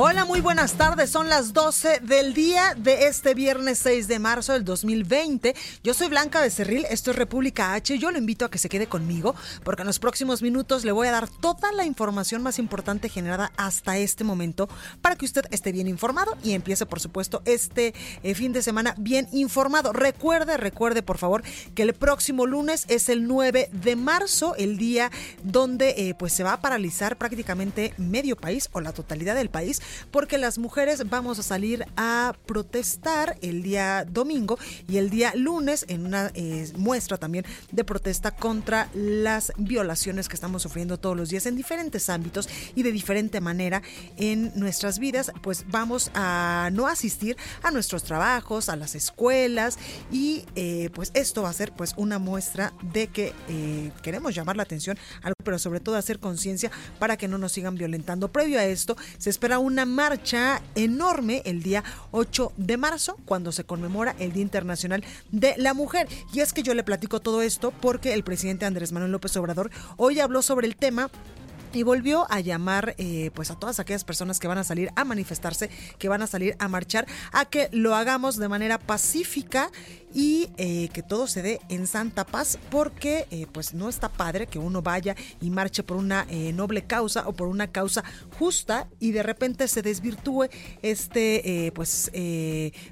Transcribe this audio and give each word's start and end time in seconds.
Hola, 0.00 0.24
muy 0.24 0.40
buenas 0.40 0.74
tardes. 0.74 1.10
Son 1.10 1.28
las 1.28 1.52
12 1.52 1.98
del 2.04 2.32
día 2.32 2.76
de 2.76 3.08
este 3.08 3.34
viernes 3.34 3.80
6 3.80 4.06
de 4.06 4.20
marzo 4.20 4.52
del 4.52 4.64
2020. 4.64 5.56
Yo 5.82 5.92
soy 5.92 6.06
Blanca 6.06 6.40
Becerril, 6.40 6.86
esto 6.88 7.10
es 7.10 7.16
República 7.16 7.74
H. 7.74 7.98
Yo 7.98 8.12
lo 8.12 8.18
invito 8.18 8.44
a 8.44 8.48
que 8.48 8.58
se 8.58 8.68
quede 8.68 8.86
conmigo 8.86 9.34
porque 9.64 9.82
en 9.82 9.88
los 9.88 9.98
próximos 9.98 10.40
minutos 10.40 10.84
le 10.84 10.92
voy 10.92 11.08
a 11.08 11.10
dar 11.10 11.28
toda 11.28 11.72
la 11.72 11.84
información 11.84 12.44
más 12.44 12.60
importante 12.60 13.08
generada 13.08 13.50
hasta 13.56 13.98
este 13.98 14.22
momento 14.22 14.68
para 15.02 15.16
que 15.16 15.24
usted 15.24 15.46
esté 15.50 15.72
bien 15.72 15.88
informado 15.88 16.38
y 16.44 16.52
empiece, 16.52 16.86
por 16.86 17.00
supuesto, 17.00 17.42
este 17.44 17.92
eh, 18.22 18.36
fin 18.36 18.52
de 18.52 18.62
semana 18.62 18.94
bien 18.98 19.26
informado. 19.32 19.92
Recuerde, 19.92 20.58
recuerde, 20.58 21.02
por 21.02 21.18
favor, 21.18 21.42
que 21.74 21.82
el 21.82 21.92
próximo 21.92 22.46
lunes 22.46 22.84
es 22.86 23.08
el 23.08 23.26
9 23.26 23.68
de 23.72 23.96
marzo, 23.96 24.54
el 24.58 24.78
día 24.78 25.10
donde 25.42 25.94
eh, 25.96 26.14
pues 26.16 26.32
se 26.34 26.44
va 26.44 26.52
a 26.52 26.60
paralizar 26.60 27.18
prácticamente 27.18 27.94
medio 27.96 28.36
país 28.36 28.68
o 28.70 28.80
la 28.80 28.92
totalidad 28.92 29.34
del 29.34 29.50
país 29.50 29.82
porque 30.10 30.38
las 30.38 30.58
mujeres 30.58 31.08
vamos 31.08 31.38
a 31.38 31.42
salir 31.42 31.84
a 31.96 32.34
protestar 32.46 33.36
el 33.42 33.62
día 33.62 34.04
domingo 34.04 34.58
y 34.88 34.96
el 34.98 35.10
día 35.10 35.32
lunes 35.34 35.84
en 35.88 36.06
una 36.06 36.30
eh, 36.34 36.70
muestra 36.76 37.16
también 37.16 37.44
de 37.72 37.84
protesta 37.84 38.30
contra 38.30 38.88
las 38.94 39.52
violaciones 39.56 40.28
que 40.28 40.34
estamos 40.34 40.62
sufriendo 40.62 40.98
todos 40.98 41.16
los 41.16 41.28
días 41.28 41.46
en 41.46 41.56
diferentes 41.56 42.08
ámbitos 42.08 42.48
y 42.74 42.82
de 42.82 42.92
diferente 42.92 43.40
manera 43.40 43.82
en 44.16 44.52
nuestras 44.54 44.98
vidas, 44.98 45.32
pues 45.42 45.64
vamos 45.68 46.10
a 46.14 46.70
no 46.72 46.86
asistir 46.86 47.36
a 47.62 47.70
nuestros 47.70 48.02
trabajos, 48.02 48.68
a 48.68 48.76
las 48.76 48.94
escuelas 48.94 49.78
y 50.10 50.44
eh, 50.54 50.90
pues 50.94 51.10
esto 51.14 51.42
va 51.42 51.50
a 51.50 51.52
ser 51.52 51.72
pues 51.72 51.94
una 51.96 52.18
muestra 52.18 52.72
de 52.82 53.08
que 53.08 53.34
eh, 53.48 53.92
queremos 54.02 54.34
llamar 54.34 54.56
la 54.56 54.62
atención, 54.62 54.98
pero 55.44 55.58
sobre 55.58 55.80
todo 55.80 55.96
hacer 55.96 56.18
conciencia 56.18 56.70
para 56.98 57.16
que 57.16 57.28
no 57.28 57.38
nos 57.38 57.52
sigan 57.52 57.76
violentando. 57.76 58.30
Previo 58.30 58.58
a 58.58 58.64
esto 58.64 58.96
se 59.18 59.30
espera 59.30 59.58
una 59.58 59.77
marcha 59.84 60.62
enorme 60.74 61.42
el 61.44 61.62
día 61.62 61.84
8 62.10 62.52
de 62.56 62.76
marzo, 62.76 63.16
cuando 63.24 63.52
se 63.52 63.64
conmemora 63.64 64.14
el 64.18 64.32
Día 64.32 64.42
Internacional 64.42 65.04
de 65.30 65.54
la 65.56 65.74
Mujer. 65.74 66.08
Y 66.32 66.40
es 66.40 66.52
que 66.52 66.62
yo 66.62 66.74
le 66.74 66.84
platico 66.84 67.20
todo 67.20 67.42
esto 67.42 67.72
porque 67.80 68.14
el 68.14 68.24
presidente 68.24 68.66
Andrés 68.66 68.92
Manuel 68.92 69.12
López 69.12 69.36
Obrador 69.36 69.70
hoy 69.96 70.20
habló 70.20 70.42
sobre 70.42 70.66
el 70.66 70.76
tema 70.76 71.10
y 71.72 71.82
volvió 71.82 72.26
a 72.30 72.40
llamar 72.40 72.94
eh, 72.98 73.30
pues 73.34 73.50
a 73.50 73.54
todas 73.54 73.80
aquellas 73.80 74.04
personas 74.04 74.38
que 74.38 74.48
van 74.48 74.58
a 74.58 74.64
salir 74.64 74.90
a 74.96 75.04
manifestarse, 75.04 75.70
que 75.98 76.08
van 76.08 76.22
a 76.22 76.26
salir 76.26 76.56
a 76.58 76.68
marchar, 76.68 77.06
a 77.32 77.44
que 77.44 77.68
lo 77.72 77.94
hagamos 77.94 78.36
de 78.36 78.48
manera 78.48 78.78
pacífica 78.78 79.70
y 80.14 80.50
eh, 80.56 80.88
que 80.92 81.02
todo 81.02 81.26
se 81.26 81.42
dé 81.42 81.60
en 81.68 81.86
santa 81.86 82.24
paz 82.24 82.58
porque 82.70 83.26
eh, 83.30 83.46
pues 83.52 83.74
no 83.74 83.88
está 83.88 84.08
padre 84.08 84.46
que 84.46 84.58
uno 84.58 84.82
vaya 84.82 85.16
y 85.40 85.50
marche 85.50 85.82
por 85.82 85.96
una 85.96 86.26
noble 86.54 86.84
causa 86.84 87.26
o 87.26 87.32
por 87.32 87.48
una 87.48 87.68
causa 87.68 88.04
justa 88.38 88.88
y 88.98 89.12
de 89.12 89.22
repente 89.22 89.68
se 89.68 89.82
desvirtúe 89.82 90.48
este 90.82 91.72
pues 91.74 92.10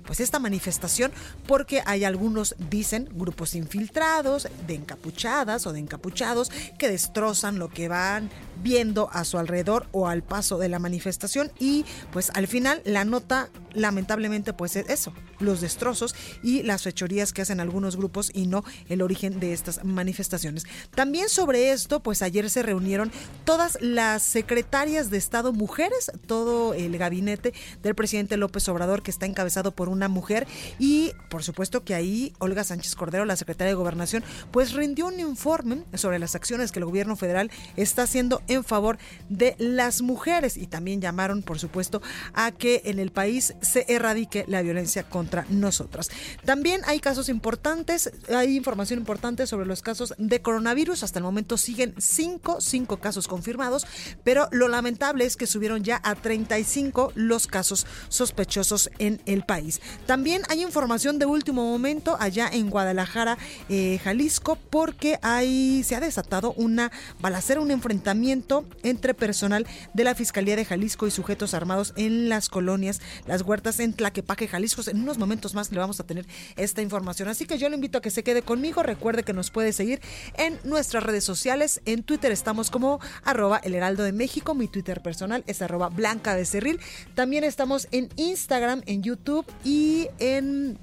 pues 0.05 0.21
esta 0.21 0.39
manifestación 0.39 1.13
porque 1.47 1.83
hay 1.87 2.05
algunos 2.05 2.55
dicen 2.71 3.09
grupos 3.13 3.55
infiltrados 3.55 4.49
de 4.67 4.75
encapuchadas 4.75 5.67
o 5.67 5.73
de 5.73 5.81
encapuchados 5.81 6.51
que 6.79 6.89
destrozan 6.89 7.59
lo 7.59 7.69
que 7.69 7.89
van 7.89 8.31
viendo 8.63 9.09
a 9.13 9.25
su 9.25 9.39
alrededor 9.39 9.87
o 9.93 10.09
al 10.09 10.23
paso 10.23 10.59
de 10.59 10.69
la 10.69 10.79
manifestación 10.79 11.53
y 11.59 11.85
pues 12.13 12.31
al 12.35 12.47
final 12.47 12.83
la 12.85 13.05
nota 13.05 13.51
lamentablemente 13.75 14.53
pues 14.53 14.77
es 14.77 14.89
eso, 14.89 15.13
los 15.39 15.61
destrozos 15.61 16.15
y 16.43 16.63
las 16.63 16.83
fechorías 16.83 17.06
que 17.07 17.43
hacen 17.43 17.61
algunos 17.61 17.97
grupos 17.97 18.31
y 18.35 18.47
no 18.47 18.65
el 18.89 19.01
origen 19.01 19.39
de 19.39 19.53
estas 19.53 19.85
manifestaciones. 19.85 20.65
También 20.95 21.29
sobre 21.29 21.71
esto 21.71 22.01
pues 22.01 22.21
ayer 22.21 22.51
se 22.51 22.63
reunieron 22.63 23.13
todas 23.45 23.79
las 23.81 24.23
secretarias 24.25 25.09
de 25.09 25.19
Estado 25.19 25.53
mujeres, 25.53 26.11
todo 26.27 26.75
el 26.75 26.99
gabinete 26.99 27.55
del 27.83 27.95
presidente 27.95 28.37
López 28.37 28.69
Obrador 28.69 29.03
que 29.03 29.13
está 29.13 29.25
encabezado 29.25 29.71
por 29.71 29.89
una 29.89 30.09
mujer 30.09 30.49
y 30.81 31.13
por 31.31 31.45
supuesto 31.45 31.85
que 31.85 31.95
ahí 31.95 32.33
Olga 32.39 32.65
Sánchez 32.65 32.97
Cordero, 32.97 33.25
la 33.25 33.37
secretaria 33.37 33.71
de 33.71 33.75
Gobernación, 33.75 34.25
pues 34.51 34.73
rindió 34.73 35.07
un 35.07 35.21
informe 35.21 35.85
sobre 35.95 36.19
las 36.19 36.35
acciones 36.35 36.73
que 36.73 36.81
el 36.81 36.87
gobierno 36.87 37.15
federal 37.15 37.53
está 37.77 38.03
haciendo 38.03 38.43
en 38.49 38.65
favor 38.65 38.99
de 39.29 39.55
las 39.59 40.03
mujeres 40.03 40.57
y 40.57 40.67
también 40.67 41.01
llamaron 41.01 41.43
por 41.43 41.61
supuesto 41.61 42.03
a 42.35 42.51
que 42.51 42.83
en 42.85 42.99
el 42.99 43.13
país 43.13 43.55
se 43.61 43.87
erradique 43.89 44.45
la 44.49 44.63
violencia 44.63 45.05
contra 45.05 45.47
nosotras. 45.51 46.11
También 46.45 46.83
hay 46.87 46.96
casos 47.01 47.29
importantes, 47.29 48.11
hay 48.29 48.57
información 48.57 48.99
importante 48.99 49.47
sobre 49.47 49.67
los 49.67 49.83
casos 49.83 50.15
de 50.19 50.43
coronavirus. 50.43 51.03
Hasta 51.03 51.19
el 51.19 51.25
momento 51.25 51.57
siguen 51.57 51.95
cinco, 51.99 52.61
cinco 52.61 52.99
casos 52.99 53.29
confirmados, 53.29 53.87
pero 54.25 54.49
lo 54.53 54.69
lamentable 54.69 55.25
es 55.25 55.37
que 55.37 55.47
subieron 55.47 55.85
ya 55.85 56.01
a 56.05 56.15
35 56.15 57.13
los 57.15 57.47
casos 57.47 57.87
sospechosos 58.09 58.91
en 58.99 59.21
el 59.27 59.45
país. 59.45 59.81
También 60.07 60.43
hay 60.49 60.63
información 60.63 61.19
de 61.19 61.27
último 61.27 61.65
momento 61.65 62.17
allá 62.21 62.49
en 62.53 62.71
Guadalajara, 62.71 63.39
eh, 63.69 64.01
Jalisco, 64.03 64.57
porque 64.71 65.19
hay, 65.23 65.83
se 65.85 65.97
ha 65.97 66.01
desatado 66.01 66.53
una 66.57 66.93
balacera, 67.21 67.61
un 67.61 67.71
enfrentamiento 67.71 68.67
entre 68.83 69.15
personal 69.15 69.67
de 69.95 70.05
la 70.05 70.15
Fiscalía 70.15 70.57
de 70.57 70.65
Jalisco 70.65 71.07
y 71.07 71.11
sujetos 71.11 71.55
armados 71.55 71.93
en 71.97 72.29
las 72.29 72.49
colonias 72.49 73.01
Las 73.27 73.43
Huertas 73.43 73.81
en 73.81 73.93
Tlaquepaque, 73.93 74.49
Jalisco. 74.49 74.83
En 74.89 75.01
unos 75.01 75.19
momentos 75.19 75.55
más 75.55 75.71
le 75.73 75.79
vamos 75.79 76.01
a 76.01 76.05
tener 76.05 76.27
esta 76.57 76.83
información. 76.83 76.86
Así 77.29 77.47
que 77.47 77.59
yo 77.59 77.69
le 77.69 77.75
invito 77.75 77.99
a 77.99 78.01
que 78.01 78.11
se 78.11 78.23
quede 78.23 78.43
conmigo. 78.43 78.83
Recuerde 78.83 79.23
que 79.23 79.33
nos 79.33 79.51
puede 79.51 79.73
seguir 79.73 80.01
en 80.35 80.59
nuestras 80.65 81.03
redes 81.03 81.25
sociales. 81.25 81.81
En 81.85 82.03
Twitter 82.03 82.33
estamos 82.33 82.71
como 82.71 83.01
arroba 83.25 83.59
el 83.63 83.75
heraldo 83.75 84.03
de 84.03 84.13
México. 84.13 84.55
Mi 84.55 84.69
Twitter 84.69 85.03
personal 85.03 85.45
es 85.47 85.63
arroba 85.63 85.89
blanca 85.89 86.35
becerril. 86.35 86.81
También 87.15 87.45
estamos 87.45 87.89
en 87.93 88.09
Instagram, 88.17 88.83
en 88.87 89.03
YouTube 89.03 89.47
y 89.65 90.09
en... 90.19 90.79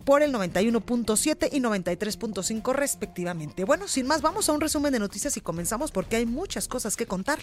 Por 0.04 0.22
el 0.22 0.32
91.7 0.32 1.48
y 1.52 1.60
93.5 1.60 2.72
respectivamente. 2.72 3.64
Bueno, 3.64 3.88
sin 3.88 4.06
más, 4.06 4.22
vamos 4.22 4.48
a 4.48 4.52
un 4.52 4.60
resumen 4.60 4.92
de 4.92 4.98
noticias 4.98 5.36
y 5.36 5.40
comenzamos 5.40 5.90
porque 5.90 6.16
hay 6.16 6.26
muchas 6.26 6.68
cosas 6.68 6.96
que 6.96 7.06
contar. 7.06 7.38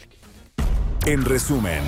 En 1.05 1.25
resumen. 1.25 1.81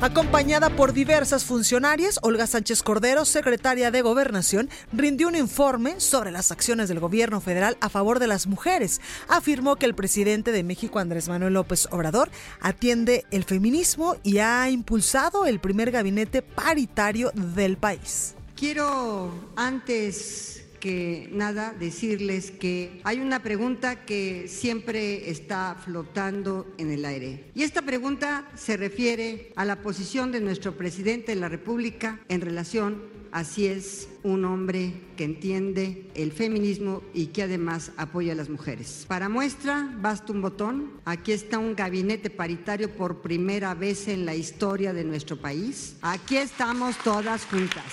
Acompañada 0.00 0.68
por 0.68 0.92
diversas 0.92 1.44
funcionarias, 1.44 2.18
Olga 2.22 2.46
Sánchez 2.46 2.82
Cordero, 2.82 3.24
secretaria 3.24 3.90
de 3.90 4.02
Gobernación, 4.02 4.68
rindió 4.92 5.26
un 5.26 5.36
informe 5.36 6.00
sobre 6.00 6.30
las 6.30 6.52
acciones 6.52 6.90
del 6.90 7.00
gobierno 7.00 7.40
federal 7.40 7.78
a 7.80 7.88
favor 7.88 8.18
de 8.18 8.26
las 8.26 8.46
mujeres. 8.46 9.00
Afirmó 9.26 9.76
que 9.76 9.86
el 9.86 9.94
presidente 9.94 10.52
de 10.52 10.62
México, 10.62 10.98
Andrés 10.98 11.30
Manuel 11.30 11.54
López 11.54 11.88
Obrador, 11.90 12.30
atiende 12.60 13.24
el 13.30 13.44
feminismo 13.44 14.16
y 14.22 14.38
ha 14.38 14.68
impulsado 14.68 15.46
el 15.46 15.60
primer 15.60 15.90
gabinete 15.90 16.42
paritario 16.42 17.32
del 17.34 17.78
país. 17.78 18.35
Quiero 18.56 19.34
antes 19.54 20.64
que 20.80 21.28
nada 21.30 21.74
decirles 21.78 22.50
que 22.50 23.02
hay 23.04 23.20
una 23.20 23.42
pregunta 23.42 24.06
que 24.06 24.48
siempre 24.48 25.28
está 25.28 25.76
flotando 25.84 26.66
en 26.78 26.90
el 26.90 27.04
aire. 27.04 27.50
Y 27.54 27.64
esta 27.64 27.82
pregunta 27.82 28.50
se 28.54 28.78
refiere 28.78 29.52
a 29.56 29.66
la 29.66 29.82
posición 29.82 30.32
de 30.32 30.40
nuestro 30.40 30.74
presidente 30.74 31.34
de 31.34 31.40
la 31.40 31.50
República 31.50 32.20
en 32.30 32.40
relación 32.40 33.02
a 33.30 33.44
si 33.44 33.66
es 33.66 34.08
un 34.22 34.46
hombre 34.46 35.02
que 35.18 35.24
entiende 35.24 36.10
el 36.14 36.32
feminismo 36.32 37.02
y 37.12 37.26
que 37.26 37.42
además 37.42 37.92
apoya 37.98 38.32
a 38.32 38.36
las 38.36 38.48
mujeres. 38.48 39.04
Para 39.06 39.28
muestra, 39.28 39.94
basta 40.00 40.32
un 40.32 40.40
botón. 40.40 40.92
Aquí 41.04 41.32
está 41.32 41.58
un 41.58 41.74
gabinete 41.74 42.30
paritario 42.30 42.90
por 42.96 43.20
primera 43.20 43.74
vez 43.74 44.08
en 44.08 44.24
la 44.24 44.34
historia 44.34 44.94
de 44.94 45.04
nuestro 45.04 45.36
país. 45.36 45.96
Aquí 46.00 46.38
estamos 46.38 46.96
todas 47.04 47.44
juntas. 47.44 47.84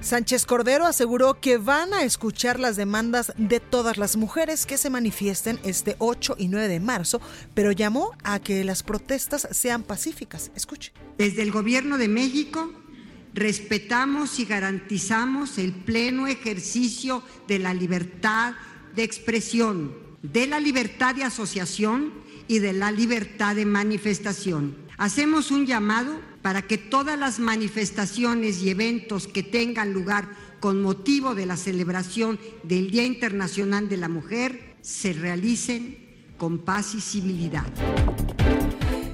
Sánchez 0.00 0.46
Cordero 0.46 0.86
aseguró 0.86 1.40
que 1.40 1.58
van 1.58 1.92
a 1.92 2.04
escuchar 2.04 2.60
las 2.60 2.76
demandas 2.76 3.32
de 3.36 3.58
todas 3.58 3.98
las 3.98 4.16
mujeres 4.16 4.64
que 4.64 4.78
se 4.78 4.90
manifiesten 4.90 5.58
este 5.64 5.96
8 5.98 6.36
y 6.38 6.48
9 6.48 6.68
de 6.68 6.78
marzo, 6.80 7.20
pero 7.52 7.72
llamó 7.72 8.12
a 8.22 8.38
que 8.38 8.62
las 8.62 8.84
protestas 8.84 9.48
sean 9.50 9.82
pacíficas. 9.82 10.52
Escuche. 10.54 10.92
Desde 11.18 11.42
el 11.42 11.50
Gobierno 11.50 11.98
de 11.98 12.06
México 12.06 12.72
respetamos 13.34 14.38
y 14.38 14.44
garantizamos 14.44 15.58
el 15.58 15.72
pleno 15.72 16.28
ejercicio 16.28 17.22
de 17.48 17.58
la 17.58 17.74
libertad 17.74 18.54
de 18.94 19.02
expresión, 19.02 19.94
de 20.22 20.46
la 20.46 20.60
libertad 20.60 21.16
de 21.16 21.24
asociación 21.24 22.12
y 22.46 22.60
de 22.60 22.72
la 22.72 22.92
libertad 22.92 23.56
de 23.56 23.66
manifestación. 23.66 24.87
Hacemos 24.98 25.52
un 25.52 25.64
llamado 25.64 26.20
para 26.42 26.62
que 26.62 26.76
todas 26.76 27.16
las 27.16 27.38
manifestaciones 27.38 28.60
y 28.62 28.70
eventos 28.70 29.28
que 29.28 29.44
tengan 29.44 29.92
lugar 29.92 30.28
con 30.58 30.82
motivo 30.82 31.36
de 31.36 31.46
la 31.46 31.56
celebración 31.56 32.40
del 32.64 32.90
Día 32.90 33.04
Internacional 33.04 33.88
de 33.88 33.96
la 33.96 34.08
Mujer 34.08 34.76
se 34.82 35.12
realicen 35.12 35.98
con 36.36 36.58
paz 36.58 36.96
y 36.96 37.00
civilidad. 37.00 37.66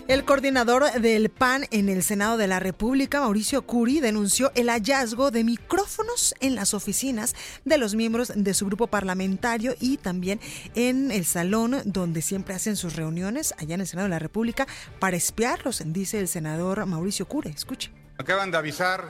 El 0.06 0.26
coordinador 0.26 0.84
del 1.00 1.30
PAN 1.30 1.64
en 1.70 1.88
el 1.88 2.02
Senado 2.02 2.36
de 2.36 2.46
la 2.46 2.60
República, 2.60 3.20
Mauricio 3.20 3.62
Curi, 3.62 4.00
denunció 4.00 4.52
el 4.54 4.68
hallazgo 4.68 5.30
de 5.30 5.44
micrófonos 5.44 6.34
en 6.40 6.54
las 6.54 6.74
oficinas 6.74 7.34
de 7.64 7.78
los 7.78 7.94
miembros 7.94 8.30
de 8.36 8.52
su 8.52 8.66
grupo 8.66 8.86
parlamentario 8.86 9.74
y 9.80 9.96
también 9.96 10.40
en 10.74 11.10
el 11.10 11.24
salón 11.24 11.80
donde 11.86 12.20
siempre 12.20 12.54
hacen 12.54 12.76
sus 12.76 12.96
reuniones 12.96 13.54
allá 13.56 13.76
en 13.76 13.80
el 13.80 13.86
Senado 13.86 14.04
de 14.04 14.10
la 14.10 14.18
República 14.18 14.66
para 14.98 15.16
espiarlos, 15.16 15.82
dice 15.86 16.20
el 16.20 16.28
senador 16.28 16.84
Mauricio 16.84 17.26
Curi. 17.26 17.48
Escuche. 17.48 17.90
Acaban 18.18 18.50
de 18.50 18.58
avisar 18.58 19.06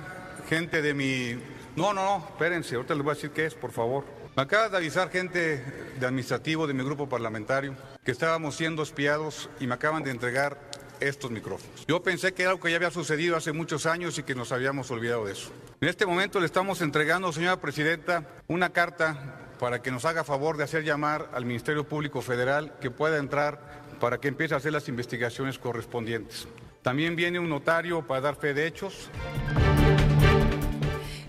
gente 0.49 0.81
de 0.81 0.95
mi... 0.95 1.33
No, 1.75 1.93
no, 1.93 2.05
no, 2.05 2.25
espérense, 2.29 2.77
ahorita 2.77 2.95
les 2.95 3.03
voy 3.03 3.11
a 3.11 3.15
decir 3.15 3.31
qué 3.31 3.47
es, 3.47 3.55
por 3.55 3.73
favor. 3.73 4.05
Me 4.37 4.43
acaba 4.43 4.69
de 4.69 4.77
avisar 4.77 5.11
gente 5.11 5.65
de 5.99 6.07
administrativo 6.07 6.69
de 6.69 6.75
mi 6.75 6.85
grupo 6.85 7.09
parlamentario 7.09 7.75
que 8.05 8.11
estábamos 8.11 8.57
siendo 8.57 8.83
espiados 8.83 9.49
y 9.59 9.67
me 9.67 9.75
acaban 9.75 10.03
de 10.03 10.11
entregar 10.11 10.59
estos 11.01 11.31
micrófonos. 11.31 11.85
Yo 11.87 12.03
pensé 12.03 12.35
que 12.35 12.43
era 12.43 12.53
algo 12.53 12.63
que 12.63 12.71
ya 12.71 12.77
había 12.77 12.91
sucedido 12.91 13.37
hace 13.37 13.53
muchos 13.53 13.87
años 13.87 14.19
y 14.19 14.23
que 14.23 14.35
nos 14.35 14.53
habíamos 14.53 14.91
olvidado 14.91 15.27
de 15.27 15.33
eso. 15.33 15.51
En 15.81 15.89
este 15.89 16.07
momento 16.07 16.41
le 16.41 16.47
estamos 16.47 16.81
entregando, 16.81 17.33
señora 17.33 17.61
presidenta, 17.61 18.29
una 18.49 18.71
carta 18.71 19.41
para 19.59 19.83
que 19.83 19.91
nos 19.91 20.05
haga 20.05 20.25
favor 20.25 20.57
de 20.57 20.65
hacer 20.65 20.85
llamar 20.85 21.31
al 21.33 21.45
Ministerio 21.45 21.85
Público 21.89 22.23
Federal 22.23 22.75
que 22.81 22.91
pueda 22.91 23.19
entrar 23.19 23.85
para 24.01 24.19
que 24.19 24.29
empiece 24.29 24.55
a 24.55 24.59
hacer 24.59 24.73
las 24.73 24.89
investigaciones 24.89 25.59
correspondientes. 25.59 26.47
También 26.83 27.17
viene 27.17 27.39
un 27.39 27.49
notario 27.49 28.07
para 28.07 28.21
dar 28.21 28.37
fe 28.37 28.53
de 28.53 28.67
hechos. 28.67 29.09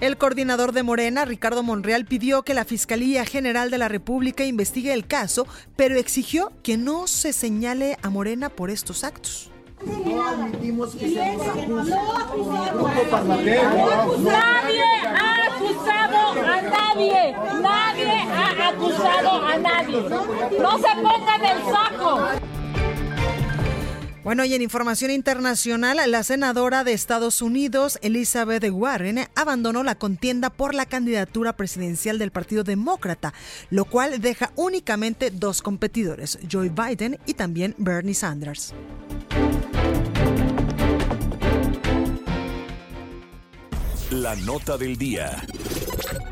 El 0.01 0.18
coordinador 0.18 0.73
de 0.73 0.83
Morena, 0.83 1.23
Ricardo 1.23 1.63
Monreal, 1.63 2.06
pidió 2.06 2.44
que 2.44 2.53
la 2.53 2.65
Fiscalía 2.65 3.25
General 3.25 3.71
de 3.71 3.77
la 3.77 3.88
República 3.88 4.44
investigue 4.44 4.91
el 4.91 5.07
caso, 5.07 5.47
pero 5.77 5.97
exigió 5.97 6.51
que 6.63 6.75
no 6.75 7.07
se 7.07 7.31
señale 7.31 7.97
a 8.01 8.09
Morena 8.09 8.50
por 8.50 8.69
estos 8.69 9.06
actos. 9.06 9.50
No 9.85 10.27
admitimos 10.27 10.95
que 10.95 11.09
se 11.09 11.67
nos 11.67 11.91
acuse 11.91 12.71
grupo 12.73 13.03
parlamentario. 13.11 14.17
Nadie 14.19 14.83
ha 15.05 15.35
acusado 15.55 16.43
a 16.43 16.61
nadie. 16.61 17.35
Nadie 17.61 18.11
ha 18.11 18.69
acusado 18.69 19.45
a 19.45 19.57
nadie. 19.57 20.01
No 20.59 20.77
se 20.77 20.95
pongan 21.01 21.45
el 21.45 21.63
saco. 21.71 22.45
Bueno, 24.25 24.43
y 24.43 24.55
en 24.55 24.63
información 24.63 25.11
internacional, 25.11 25.99
la 26.09 26.23
senadora 26.23 26.83
de 26.83 26.93
Estados 26.93 27.43
Unidos, 27.43 27.99
Elizabeth 28.01 28.67
Warren, 28.71 29.27
abandonó 29.35 29.83
la 29.83 29.93
contienda 29.93 30.49
por 30.49 30.73
la 30.73 30.87
candidatura 30.87 31.55
presidencial 31.55 32.17
del 32.17 32.31
Partido 32.31 32.63
Demócrata, 32.63 33.35
lo 33.69 33.85
cual 33.85 34.19
deja 34.21 34.51
únicamente 34.55 35.29
dos 35.29 35.61
competidores, 35.61 36.39
Joe 36.51 36.69
Biden 36.69 37.19
y 37.27 37.35
también 37.35 37.75
Bernie 37.77 38.15
Sanders. 38.15 38.73
La 44.12 44.36
nota 44.36 44.78
del 44.78 44.98
día. 44.98 45.44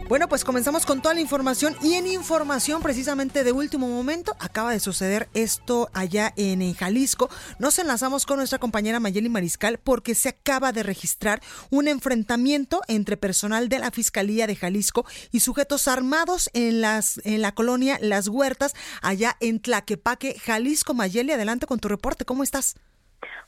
Bueno, 0.07 0.29
pues 0.29 0.43
comenzamos 0.43 0.85
con 0.85 1.01
toda 1.01 1.15
la 1.15 1.21
información 1.21 1.75
y 1.81 1.93
en 1.93 2.05
información 2.05 2.83
precisamente 2.83 3.43
de 3.43 3.51
último 3.51 3.87
momento 3.87 4.35
acaba 4.39 4.71
de 4.71 4.79
suceder 4.79 5.27
esto 5.33 5.89
allá 5.91 6.33
en, 6.37 6.73
Jalisco. 6.75 7.31
Nos 7.57 7.79
enlazamos 7.79 8.27
con 8.27 8.37
nuestra 8.37 8.59
compañera 8.59 8.99
Mayeli 8.99 9.27
Mariscal 9.27 9.79
porque 9.79 10.13
se 10.13 10.29
acaba 10.29 10.71
de 10.71 10.83
registrar 10.83 11.41
un 11.71 11.87
enfrentamiento 11.87 12.81
entre 12.87 13.17
personal 13.17 13.69
de 13.69 13.79
la 13.79 13.89
Fiscalía 13.89 14.45
de 14.45 14.55
Jalisco 14.55 15.05
y 15.31 15.39
sujetos 15.39 15.87
armados 15.87 16.51
en, 16.53 16.79
las, 16.79 17.19
en 17.23 17.41
la 17.41 17.55
colonia 17.55 17.97
Las 17.99 18.27
Huertas 18.27 18.75
allá 19.01 19.35
en 19.39 19.59
Tlaquepaque, 19.59 20.37
Jalisco. 20.39 20.93
Mayeli, 20.93 21.31
adelante 21.31 21.65
con 21.65 21.79
tu 21.79 21.87
reporte. 21.87 22.23
¿Cómo 22.23 22.43
estás? 22.43 22.75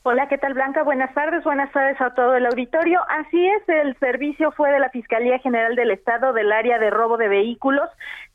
Hola, 0.02 0.28
¿qué 0.28 0.38
tal 0.38 0.54
Blanca? 0.54 0.82
Buenas 0.82 1.12
tardes, 1.14 1.44
buenas 1.44 1.70
tardes 1.72 2.00
a 2.00 2.14
todo 2.14 2.34
el 2.36 2.46
auditorio. 2.46 3.00
Así 3.08 3.46
es, 3.46 3.68
el 3.68 3.96
servicio 3.98 4.52
fue 4.52 4.70
de 4.70 4.80
la 4.80 4.90
Fiscalía 4.90 5.38
General 5.38 5.74
del 5.76 5.90
Estado 5.90 6.32
del 6.32 6.52
área 6.52 6.78
de 6.78 6.90
robo 6.90 7.16
de 7.16 7.28
vehículos. 7.28 7.88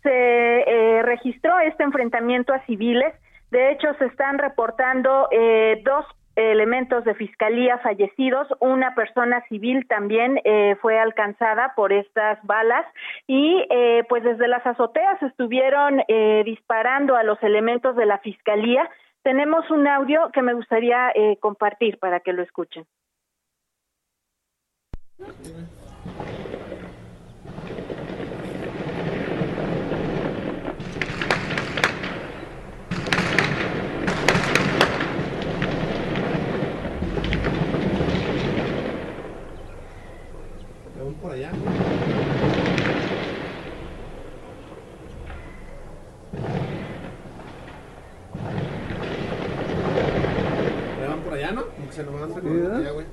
Se 0.03 0.09
eh, 0.09 1.01
registró 1.03 1.59
este 1.59 1.83
enfrentamiento 1.83 2.53
a 2.53 2.65
civiles. 2.65 3.13
De 3.51 3.71
hecho, 3.71 3.93
se 3.99 4.05
están 4.05 4.37
reportando 4.37 5.27
eh, 5.31 5.81
dos 5.83 6.05
elementos 6.35 7.03
de 7.03 7.13
fiscalía 7.15 7.77
fallecidos, 7.79 8.47
una 8.59 8.95
persona 8.95 9.43
civil 9.49 9.85
también 9.87 10.39
eh, 10.43 10.75
fue 10.81 10.97
alcanzada 10.97 11.73
por 11.75 11.91
estas 11.91 12.39
balas 12.43 12.85
y 13.27 13.65
eh, 13.69 14.03
pues 14.07 14.23
desde 14.23 14.47
las 14.47 14.65
azoteas 14.65 15.21
estuvieron 15.23 16.01
eh, 16.07 16.43
disparando 16.45 17.15
a 17.15 17.23
los 17.23 17.41
elementos 17.43 17.95
de 17.95 18.05
la 18.05 18.17
fiscalía 18.19 18.89
tenemos 19.23 19.69
un 19.69 19.87
audio 19.87 20.31
que 20.31 20.41
me 20.41 20.53
gustaría 20.53 21.11
eh, 21.15 21.37
compartir 21.39 21.99
para 21.99 22.19
que 22.19 22.33
lo 22.33 22.43
escuchen. 22.43 22.85
por 41.21 41.31
allá. 41.31 41.51
Se 51.89 52.03
nos 52.03 52.13
van 52.13 52.31
a 52.31 52.33
salir 52.33 52.71
allá, 52.71 52.91
güey. 52.91 53.05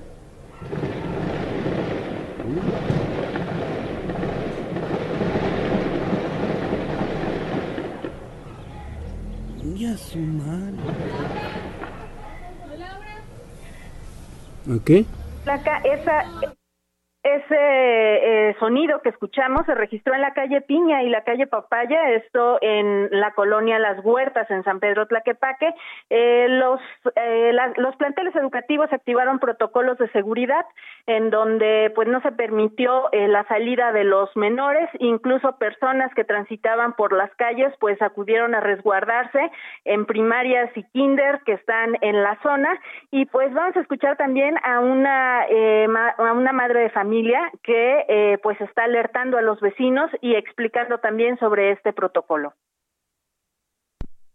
Ya 9.76 9.96
su 9.96 10.18
madre. 10.18 10.76
¿Ok? 14.70 15.06
Placa, 15.44 15.78
esa 15.78 16.24
ese 17.36 17.56
eh, 18.50 18.56
sonido 18.58 19.00
que 19.02 19.10
escuchamos 19.10 19.66
se 19.66 19.74
registró 19.74 20.14
en 20.14 20.22
la 20.22 20.32
calle 20.32 20.60
Piña 20.60 21.02
y 21.02 21.10
la 21.10 21.22
calle 21.22 21.46
Papaya, 21.46 22.10
esto 22.10 22.58
en 22.62 23.08
la 23.10 23.32
colonia 23.32 23.78
Las 23.78 24.04
Huertas, 24.04 24.50
en 24.50 24.64
San 24.64 24.80
Pedro 24.80 25.06
Tlaquepaque. 25.06 25.74
Eh, 26.10 26.46
los, 26.48 26.80
eh, 27.16 27.52
los 27.76 27.96
planteles 27.96 28.34
educativos 28.36 28.92
activaron 28.92 29.38
protocolos 29.38 29.98
de 29.98 30.08
seguridad 30.10 30.64
en 31.06 31.30
donde 31.30 31.92
pues 31.94 32.08
no 32.08 32.20
se 32.22 32.32
permitió 32.32 33.08
la 33.12 33.44
salida 33.44 33.92
de 33.92 34.04
los 34.04 34.34
menores, 34.36 34.88
incluso 34.98 35.56
personas 35.56 36.12
que 36.14 36.24
transitaban 36.24 36.92
por 36.94 37.12
las 37.12 37.34
calles 37.36 37.72
pues 37.80 38.00
acudieron 38.02 38.54
a 38.54 38.60
resguardarse 38.60 39.50
en 39.84 40.04
primarias 40.04 40.70
y 40.76 40.82
kinder 40.84 41.40
que 41.46 41.52
están 41.52 41.96
en 42.02 42.22
la 42.22 42.38
zona 42.42 42.78
y 43.10 43.24
pues 43.26 43.52
vamos 43.54 43.76
a 43.76 43.80
escuchar 43.80 44.16
también 44.16 44.56
a 44.62 44.80
una, 44.80 45.42
a 45.42 46.32
una 46.32 46.52
madre 46.52 46.80
de 46.80 46.90
familia 46.90 47.17
que 47.62 48.04
eh, 48.08 48.38
pues 48.42 48.60
está 48.60 48.84
alertando 48.84 49.38
a 49.38 49.42
los 49.42 49.60
vecinos 49.60 50.10
y 50.20 50.34
explicando 50.34 50.98
también 50.98 51.38
sobre 51.38 51.72
este 51.72 51.92
protocolo. 51.92 52.54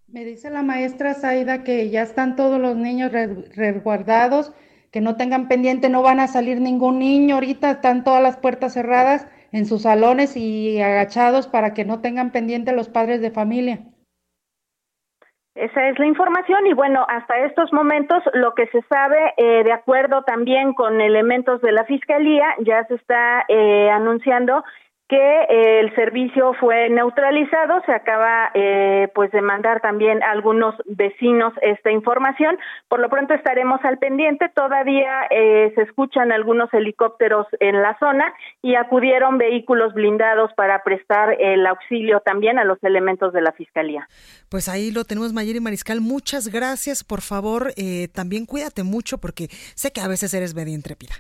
Me 0.08 0.26
dice 0.26 0.50
la 0.50 0.62
maestra 0.62 1.16
Zaida 1.16 1.64
que 1.64 1.90
ya 1.90 2.04
están 2.04 2.36
todos 2.36 2.60
los 2.60 2.76
niños 2.76 3.12
resguardados, 3.12 4.54
que 4.92 5.02
no 5.02 5.16
tengan 5.16 5.48
pendiente, 5.48 5.90
no 5.90 6.04
van 6.04 6.20
a 6.20 6.28
salir 6.28 6.62
ningún 6.62 7.00
niño, 7.00 7.36
ahorita 7.36 7.72
están 7.72 8.04
todas 8.04 8.22
las 8.22 8.38
puertas 8.38 8.74
cerradas 8.74 9.28
en 9.52 9.66
sus 9.66 9.84
salones 9.84 10.38
y 10.38 10.80
agachados 10.82 11.48
para 11.48 11.74
que 11.74 11.86
no 11.86 12.02
tengan 12.02 12.32
pendiente 12.32 12.74
los 12.74 12.90
padres 12.90 13.22
de 13.22 13.32
familia. 13.32 13.80
Esa 15.56 15.88
es 15.88 16.00
la 16.00 16.08
información 16.08 16.66
y 16.66 16.74
bueno, 16.74 17.06
hasta 17.08 17.38
estos 17.46 17.72
momentos 17.72 18.24
lo 18.34 18.56
que 18.56 18.66
se 18.68 18.82
sabe, 18.90 19.34
eh, 19.38 19.64
de 19.64 19.72
acuerdo 19.72 20.24
también 20.24 20.74
con 20.74 21.00
elementos 21.00 21.62
de 21.62 21.72
la 21.72 21.86
Fiscalía, 21.86 22.56
ya 22.60 22.84
se 22.86 22.96
está 22.96 23.46
eh, 23.48 23.88
anunciando 23.92 24.64
que 25.14 25.42
eh, 25.48 25.80
el 25.82 25.94
servicio 25.94 26.54
fue 26.60 26.90
neutralizado. 26.90 27.84
Se 27.86 27.94
acaba 27.94 28.50
eh, 28.56 29.10
pues 29.14 29.32
de 29.32 29.44
mandar 29.44 29.80
también 29.80 30.24
a 30.24 30.32
algunos 30.32 30.74
vecinos 30.86 31.54
esta 31.62 31.92
información. 31.92 32.58
Por 32.88 33.00
lo 33.00 33.10
pronto 33.10 33.36
estaremos 33.36 33.80
al 33.84 34.00
pendiente. 34.00 34.50
Todavía 34.56 35.28
eh, 35.30 35.72
se 35.76 35.84
escuchan 35.84 36.32
algunos 36.32 36.74
helicópteros 36.74 37.46
en 37.60 37.80
la 37.84 37.96
zona 38.00 38.34
y 38.64 38.74
acudieron 38.74 39.38
vehículos 39.38 39.94
blindados 39.94 40.52
para 40.56 40.82
prestar 40.84 41.40
el 41.40 41.64
auxilio 41.68 42.22
también 42.22 42.58
a 42.58 42.64
los 42.64 42.84
elementos 42.84 43.34
de 43.34 43.42
la 43.42 43.52
fiscalía. 43.52 44.08
Pues 44.50 44.68
ahí 44.68 44.90
lo 44.90 45.04
tenemos, 45.04 45.32
Mayeri 45.32 45.60
Mariscal. 45.60 46.02
Muchas 46.02 46.48
gracias. 46.48 47.04
Por 47.04 47.22
favor, 47.22 47.72
eh, 47.78 48.08
también 48.16 48.48
cuídate 48.48 48.82
mucho 48.82 49.20
porque 49.20 49.50
sé 49.76 49.92
que 49.92 50.02
a 50.02 50.08
veces 50.08 50.34
eres 50.34 50.56
medio 50.56 50.74
intrépida. 50.74 51.14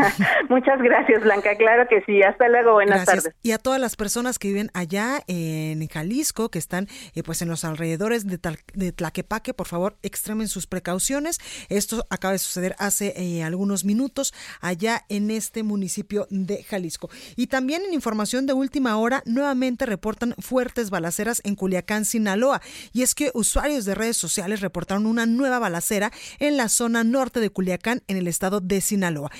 Muchas 0.48 0.80
gracias, 0.80 1.22
Blanca. 1.22 1.56
Claro 1.56 1.86
que 1.88 2.02
sí. 2.04 2.22
Hasta 2.22 2.48
luego. 2.48 2.72
Buenas 2.72 3.04
tardes. 3.04 3.30
Y 3.42 3.52
a 3.52 3.58
todas 3.58 3.80
las 3.80 3.96
personas 3.96 4.38
que 4.38 4.48
viven 4.48 4.70
allá 4.74 5.22
en 5.26 5.86
Jalisco, 5.88 6.50
que 6.50 6.58
están 6.58 6.88
eh, 7.14 7.22
pues 7.22 7.42
en 7.42 7.48
los 7.48 7.64
alrededores 7.64 8.26
de, 8.26 8.38
de, 8.74 8.92
Tlaquepaque, 8.92 9.54
por 9.54 9.66
favor, 9.66 9.96
extremen 10.02 10.48
sus 10.48 10.66
precauciones. 10.66 11.38
Esto 11.68 12.04
acaba 12.10 12.32
de 12.32 12.38
suceder 12.38 12.74
hace 12.78 13.14
eh, 13.16 13.42
algunos 13.42 13.84
minutos 13.84 14.34
allá 14.60 15.04
en 15.08 15.30
este 15.30 15.62
municipio 15.62 16.26
de 16.30 16.62
Jalisco. 16.62 17.10
Y 17.36 17.46
también 17.48 17.82
en 17.86 17.94
información 17.94 18.46
de 18.46 18.52
última 18.52 18.96
hora, 18.96 19.22
nuevamente 19.26 19.86
reportan 19.86 20.34
fuertes 20.38 20.90
balaceras 20.90 21.40
en 21.44 21.54
Culiacán, 21.54 22.04
Sinaloa. 22.04 22.60
Y 22.92 23.02
es 23.02 23.14
que 23.14 23.30
usuarios 23.34 23.84
de 23.84 23.94
redes 23.94 24.16
sociales 24.16 24.60
reportaron 24.60 25.06
una 25.06 25.26
nueva 25.26 25.58
balacera 25.58 26.10
en 26.38 26.56
la 26.56 26.68
zona 26.68 27.04
norte 27.04 27.40
de 27.40 27.50
Culiacán, 27.50 28.02
en 28.08 28.16
el 28.16 28.28
estado 28.28 28.60
de 28.60 28.80
Sinaloa. 28.80 29.30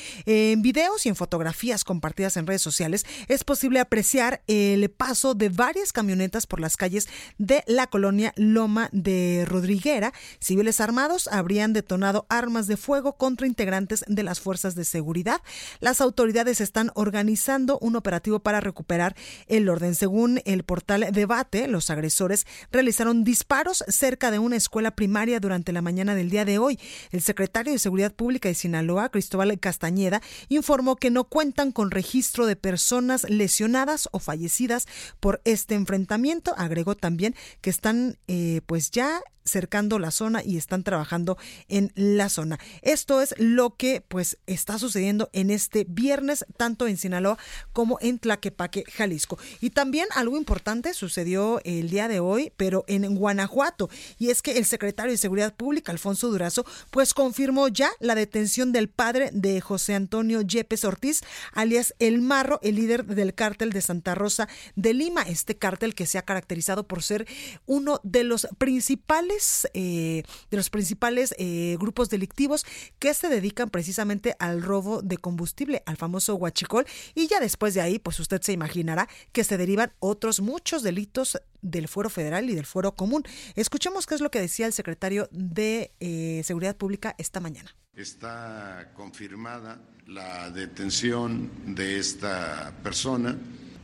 En 0.50 0.62
videos 0.62 1.06
y 1.06 1.08
en 1.08 1.14
fotografías 1.14 1.84
compartidas 1.84 2.36
en 2.36 2.44
redes 2.44 2.60
sociales 2.60 3.06
es 3.28 3.44
posible 3.44 3.78
apreciar 3.78 4.42
el 4.48 4.90
paso 4.90 5.34
de 5.34 5.48
varias 5.48 5.92
camionetas 5.92 6.48
por 6.48 6.58
las 6.58 6.76
calles 6.76 7.08
de 7.38 7.62
la 7.68 7.86
colonia 7.86 8.32
Loma 8.34 8.88
de 8.90 9.44
Rodriguera. 9.46 10.12
Civiles 10.40 10.80
armados 10.80 11.28
habrían 11.28 11.72
detonado 11.72 12.26
armas 12.28 12.66
de 12.66 12.76
fuego 12.76 13.12
contra 13.12 13.46
integrantes 13.46 14.04
de 14.08 14.24
las 14.24 14.40
fuerzas 14.40 14.74
de 14.74 14.84
seguridad. 14.84 15.40
Las 15.78 16.00
autoridades 16.00 16.60
están 16.60 16.90
organizando 16.96 17.78
un 17.78 17.94
operativo 17.94 18.40
para 18.40 18.58
recuperar 18.58 19.14
el 19.46 19.68
orden. 19.68 19.94
Según 19.94 20.42
el 20.46 20.64
portal 20.64 21.06
Debate, 21.12 21.68
los 21.68 21.90
agresores 21.90 22.44
realizaron 22.72 23.22
disparos 23.22 23.84
cerca 23.86 24.32
de 24.32 24.40
una 24.40 24.56
escuela 24.56 24.96
primaria 24.96 25.38
durante 25.38 25.72
la 25.72 25.80
mañana 25.80 26.16
del 26.16 26.28
día 26.28 26.44
de 26.44 26.58
hoy. 26.58 26.80
El 27.12 27.22
secretario 27.22 27.72
de 27.72 27.78
Seguridad 27.78 28.12
Pública 28.12 28.48
de 28.48 28.56
Sinaloa, 28.56 29.10
Cristóbal 29.10 29.56
Castañeda, 29.60 30.20
informó 30.48 30.96
que 30.96 31.10
no 31.10 31.24
cuentan 31.24 31.72
con 31.72 31.90
registro 31.90 32.46
de 32.46 32.56
personas 32.56 33.28
lesionadas 33.28 34.08
o 34.12 34.18
fallecidas 34.18 34.86
por 35.20 35.40
este 35.44 35.74
enfrentamiento. 35.74 36.54
Agregó 36.56 36.94
también 36.94 37.34
que 37.60 37.70
están 37.70 38.18
eh, 38.28 38.60
pues 38.66 38.90
ya 38.90 39.22
cercando 39.50 39.98
la 39.98 40.10
zona 40.10 40.42
y 40.44 40.56
están 40.56 40.82
trabajando 40.84 41.36
en 41.68 41.92
la 41.94 42.28
zona. 42.28 42.58
Esto 42.82 43.20
es 43.20 43.34
lo 43.38 43.76
que 43.76 44.00
pues 44.00 44.38
está 44.46 44.78
sucediendo 44.78 45.28
en 45.32 45.50
este 45.50 45.84
viernes 45.88 46.44
tanto 46.56 46.86
en 46.86 46.96
Sinaloa 46.96 47.38
como 47.72 47.98
en 48.00 48.18
Tlaquepaque, 48.18 48.84
Jalisco. 48.90 49.38
Y 49.60 49.70
también 49.70 50.06
algo 50.14 50.36
importante 50.36 50.94
sucedió 50.94 51.60
el 51.64 51.90
día 51.90 52.08
de 52.08 52.20
hoy, 52.20 52.52
pero 52.56 52.84
en 52.86 53.14
Guanajuato, 53.14 53.90
y 54.18 54.30
es 54.30 54.42
que 54.42 54.58
el 54.58 54.64
secretario 54.64 55.12
de 55.12 55.18
Seguridad 55.18 55.54
Pública, 55.54 55.92
Alfonso 55.92 56.28
Durazo, 56.28 56.64
pues 56.90 57.14
confirmó 57.14 57.68
ya 57.68 57.90
la 58.00 58.14
detención 58.14 58.72
del 58.72 58.88
padre 58.88 59.30
de 59.32 59.60
José 59.60 59.94
Antonio 59.94 60.42
Yepes 60.42 60.84
Ortiz, 60.84 61.22
alias 61.52 61.94
El 61.98 62.22
Marro, 62.22 62.60
el 62.62 62.76
líder 62.76 63.04
del 63.06 63.34
cártel 63.34 63.72
de 63.72 63.80
Santa 63.80 64.14
Rosa 64.14 64.48
de 64.76 64.94
Lima, 64.94 65.22
este 65.22 65.56
cártel 65.56 65.94
que 65.94 66.06
se 66.06 66.18
ha 66.18 66.22
caracterizado 66.22 66.86
por 66.86 67.02
ser 67.02 67.26
uno 67.66 68.00
de 68.02 68.24
los 68.24 68.48
principales 68.58 69.39
eh, 69.74 70.22
de 70.50 70.56
los 70.56 70.70
principales 70.70 71.34
eh, 71.38 71.76
grupos 71.78 72.10
delictivos 72.10 72.64
que 72.98 73.14
se 73.14 73.28
dedican 73.28 73.70
precisamente 73.70 74.36
al 74.38 74.62
robo 74.62 75.02
de 75.02 75.18
combustible, 75.18 75.82
al 75.86 75.96
famoso 75.96 76.34
huachicol, 76.34 76.86
y 77.14 77.26
ya 77.26 77.40
después 77.40 77.74
de 77.74 77.80
ahí, 77.80 77.98
pues 77.98 78.20
usted 78.20 78.40
se 78.42 78.52
imaginará 78.52 79.08
que 79.32 79.44
se 79.44 79.56
derivan 79.56 79.92
otros 79.98 80.40
muchos 80.40 80.82
delitos 80.82 81.40
del 81.62 81.88
fuero 81.88 82.10
federal 82.10 82.48
y 82.50 82.54
del 82.54 82.66
fuero 82.66 82.94
común. 82.94 83.24
Escuchemos 83.54 84.06
qué 84.06 84.14
es 84.14 84.20
lo 84.20 84.30
que 84.30 84.40
decía 84.40 84.66
el 84.66 84.72
secretario 84.72 85.28
de 85.30 85.92
eh, 86.00 86.42
Seguridad 86.44 86.76
Pública 86.76 87.14
esta 87.18 87.40
mañana. 87.40 87.74
Está 87.94 88.92
confirmada 88.94 89.80
la 90.06 90.50
detención 90.50 91.50
de 91.74 91.98
esta 91.98 92.74
persona 92.82 93.36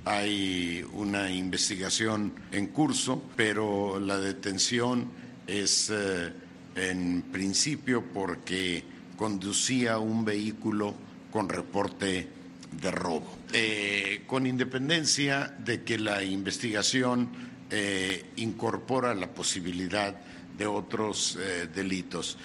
hay 0.06 0.86
una 0.92 1.32
investigación 1.32 2.32
en 2.52 2.68
curso, 2.68 3.24
pero 3.34 3.98
la 3.98 4.18
detención 4.18 5.10
es 5.46 5.90
eh, 5.90 6.32
en 6.74 7.22
principio 7.32 8.02
porque 8.02 8.82
conducía 9.16 9.98
un 9.98 10.24
vehículo 10.24 10.94
con 11.30 11.48
reporte 11.48 12.28
de 12.80 12.90
robo. 12.90 13.38
Eh, 13.52 14.22
con 14.26 14.46
independencia 14.46 15.54
de 15.58 15.82
que 15.82 15.98
la 15.98 16.22
investigación 16.22 17.28
eh, 17.70 18.26
incorpora 18.36 19.14
la 19.14 19.28
posibilidad 19.28 20.14
de 20.56 20.66
otros 20.66 21.38
delitos. 21.74 22.38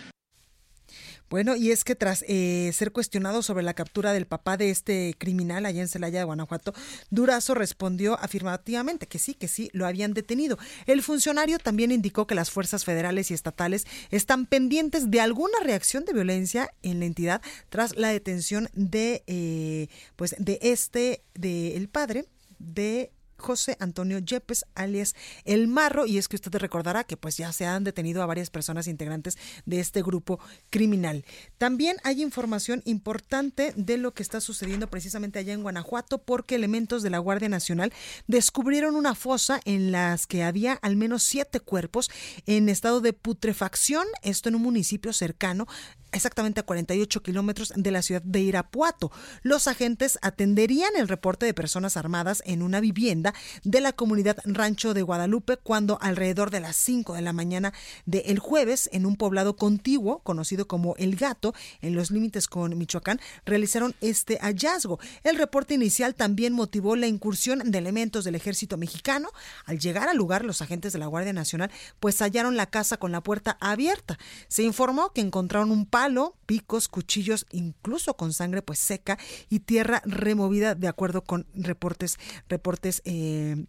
Bueno, 1.32 1.56
y 1.56 1.72
es 1.72 1.86
que 1.86 1.96
tras 1.96 2.26
eh, 2.28 2.72
ser 2.74 2.92
cuestionado 2.92 3.42
sobre 3.42 3.64
la 3.64 3.74
captura 3.74 4.12
del 4.12 4.28
papá 4.28 4.58
de 4.58 4.70
este 4.70 5.16
criminal 5.18 5.66
allá 5.66 5.82
en 5.82 5.88
Celaya 5.88 6.20
de 6.20 6.26
Guanajuato, 6.26 6.74
Durazo 7.10 7.54
respondió 7.54 8.20
afirmativamente 8.20 9.08
que 9.08 9.18
sí, 9.18 9.34
que 9.34 9.48
sí, 9.48 9.70
lo 9.72 9.88
habían 9.88 10.14
detenido. 10.14 10.58
El 10.88 11.02
funcionario 11.02 11.58
también 11.58 11.94
indicó 11.94 12.28
que 12.28 12.36
las 12.36 12.52
fuerzas 12.52 12.84
federales 12.84 13.32
y 13.32 13.34
estatales 13.34 13.88
están 14.10 14.46
pendientes 14.46 15.10
de 15.10 15.22
alguna 15.22 15.58
reacción 15.64 16.04
de 16.04 16.12
violencia 16.12 16.70
en 16.84 17.00
la 17.00 17.06
entidad 17.06 17.42
tras 17.70 17.96
la 17.96 18.10
detención 18.10 18.68
de, 18.74 19.24
eh, 19.28 19.88
pues, 20.18 20.36
de 20.38 20.60
este, 20.62 21.24
de 21.34 21.78
el 21.78 21.88
padre 21.88 22.26
de 22.60 23.14
José 23.42 23.76
Antonio 23.80 24.20
Yepes, 24.20 24.66
alias 24.76 25.16
El 25.44 25.68
Marro, 25.68 26.06
y 26.06 26.18
es 26.18 26.28
que 26.28 26.38
usted 26.38 26.56
recordará 26.56 27.04
que 27.04 27.18
pues 27.18 27.36
ya 27.38 27.52
se 27.52 27.66
han 27.66 27.84
detenido 27.84 28.24
a 28.24 28.26
varias 28.26 28.50
personas 28.50 28.88
integrantes 28.88 29.38
de 29.66 29.80
este 29.80 30.02
grupo 30.02 30.40
criminal. 30.70 31.26
También 31.58 31.98
hay 32.04 32.22
información 32.22 32.82
importante 32.86 33.74
de 33.76 33.98
lo 33.98 34.14
que 34.14 34.24
está 34.24 34.40
sucediendo 34.40 34.88
precisamente 34.88 35.40
allá 35.40 35.54
en 35.54 35.64
Guanajuato, 35.64 36.20
porque 36.20 36.56
elementos 36.56 37.04
de 37.04 37.10
la 37.10 37.20
Guardia 37.20 37.50
Nacional 37.50 37.92
descubrieron 38.28 38.96
una 38.96 39.16
fosa 39.16 39.60
en 39.66 39.92
las 39.92 40.28
que 40.28 40.44
había 40.44 40.74
al 40.74 40.96
menos 40.96 41.24
siete 41.24 41.60
cuerpos 41.60 42.10
en 42.46 42.70
estado 42.70 43.02
de 43.02 43.14
putrefacción, 43.14 44.06
esto 44.22 44.50
en 44.50 44.56
un 44.56 44.62
municipio 44.62 45.14
cercano 45.14 45.68
exactamente 46.12 46.60
a 46.60 46.64
48 46.64 47.24
kilómetros 47.24 47.74
de 47.76 47.92
la 47.92 48.02
ciudad 48.02 48.22
de 48.22 48.42
Irapuato. 48.42 49.12
Los 49.44 49.68
agentes 49.68 50.20
atenderían 50.22 50.92
el 50.98 51.08
reporte 51.08 51.46
de 51.46 51.54
personas 51.54 51.98
armadas 51.98 52.44
en 52.46 52.62
una 52.62 52.80
vivienda 52.80 53.34
de 53.64 53.82
la 53.82 53.94
comunidad 53.94 54.38
Rancho 54.46 54.94
de 54.94 55.02
Guadalupe 55.02 55.58
cuando 55.58 55.98
alrededor 56.02 56.52
de 56.52 56.60
las 56.60 56.76
5 56.76 57.14
de 57.14 57.22
la 57.22 57.34
mañana 57.34 57.74
del 58.06 58.40
jueves 58.40 58.90
en 58.92 59.06
un 59.06 59.16
poblado 59.16 59.56
contiguo 59.56 60.20
conocido 60.20 60.68
como 60.68 60.96
El 60.98 61.16
Gato 61.16 61.54
en 61.82 61.96
los 61.96 62.12
límites 62.12 62.48
con 62.48 62.78
Michoacán 62.78 63.20
realizaron 63.46 63.96
este 64.02 64.38
hallazgo. 64.40 65.00
El 65.24 65.38
reporte 65.38 65.74
inicial 65.74 66.16
también 66.16 66.54
motivó 66.54 66.96
la 66.96 67.08
incursión 67.08 67.72
de 67.72 67.78
elementos 67.78 68.24
del 68.24 68.36
ejército 68.36 68.78
mexicano. 68.78 69.30
Al 69.66 69.80
llegar 69.80 70.10
al 70.10 70.18
lugar 70.18 70.46
los 70.46 70.62
agentes 70.62 70.94
de 70.94 71.00
la 71.00 71.08
Guardia 71.08 71.34
Nacional 71.34 71.72
pues 72.00 72.20
hallaron 72.22 72.58
la 72.58 72.66
casa 72.66 72.98
con 72.98 73.12
la 73.12 73.22
puerta 73.22 73.58
abierta. 73.60 74.18
Se 74.48 74.64
informó 74.64 75.12
que 75.12 75.22
encontraron 75.22 75.72
un 75.72 75.86
palo, 76.02 76.36
picos, 76.48 76.88
cuchillos, 76.88 77.46
incluso 77.52 78.18
con 78.18 78.34
sangre 78.34 78.64
pues 78.64 78.80
seca 78.80 79.20
y 79.50 79.60
tierra 79.60 80.02
removida 80.04 80.74
de 80.74 80.88
acuerdo 80.88 81.24
con 81.24 81.46
reportes, 81.54 82.18
reportes 82.50 83.04
eh, 83.06 83.68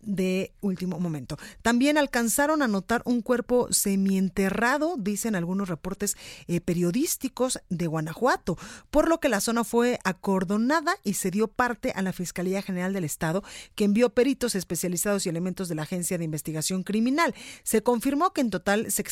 de 0.00 0.52
último 0.60 0.98
momento. 0.98 1.36
También 1.62 1.98
alcanzaron 1.98 2.62
a 2.62 2.68
notar 2.68 3.02
un 3.04 3.22
cuerpo 3.22 3.68
semienterrado, 3.70 4.96
dicen 4.98 5.34
algunos 5.34 5.68
reportes 5.68 6.16
eh, 6.46 6.60
periodísticos 6.60 7.60
de 7.68 7.86
Guanajuato, 7.86 8.56
por 8.90 9.08
lo 9.08 9.20
que 9.20 9.28
la 9.28 9.40
zona 9.40 9.64
fue 9.64 9.98
acordonada 10.04 10.96
y 11.04 11.14
se 11.14 11.30
dio 11.30 11.48
parte 11.48 11.92
a 11.94 12.02
la 12.02 12.12
Fiscalía 12.12 12.62
General 12.62 12.92
del 12.92 13.04
Estado, 13.04 13.42
que 13.74 13.84
envió 13.84 14.10
peritos 14.10 14.54
especializados 14.54 15.26
y 15.26 15.28
elementos 15.28 15.68
de 15.68 15.74
la 15.74 15.82
Agencia 15.82 16.18
de 16.18 16.24
Investigación 16.24 16.82
Criminal. 16.82 17.34
Se 17.62 17.82
confirmó 17.82 18.32
que 18.32 18.40
en 18.40 18.50
total 18.50 18.90
se, 18.90 19.04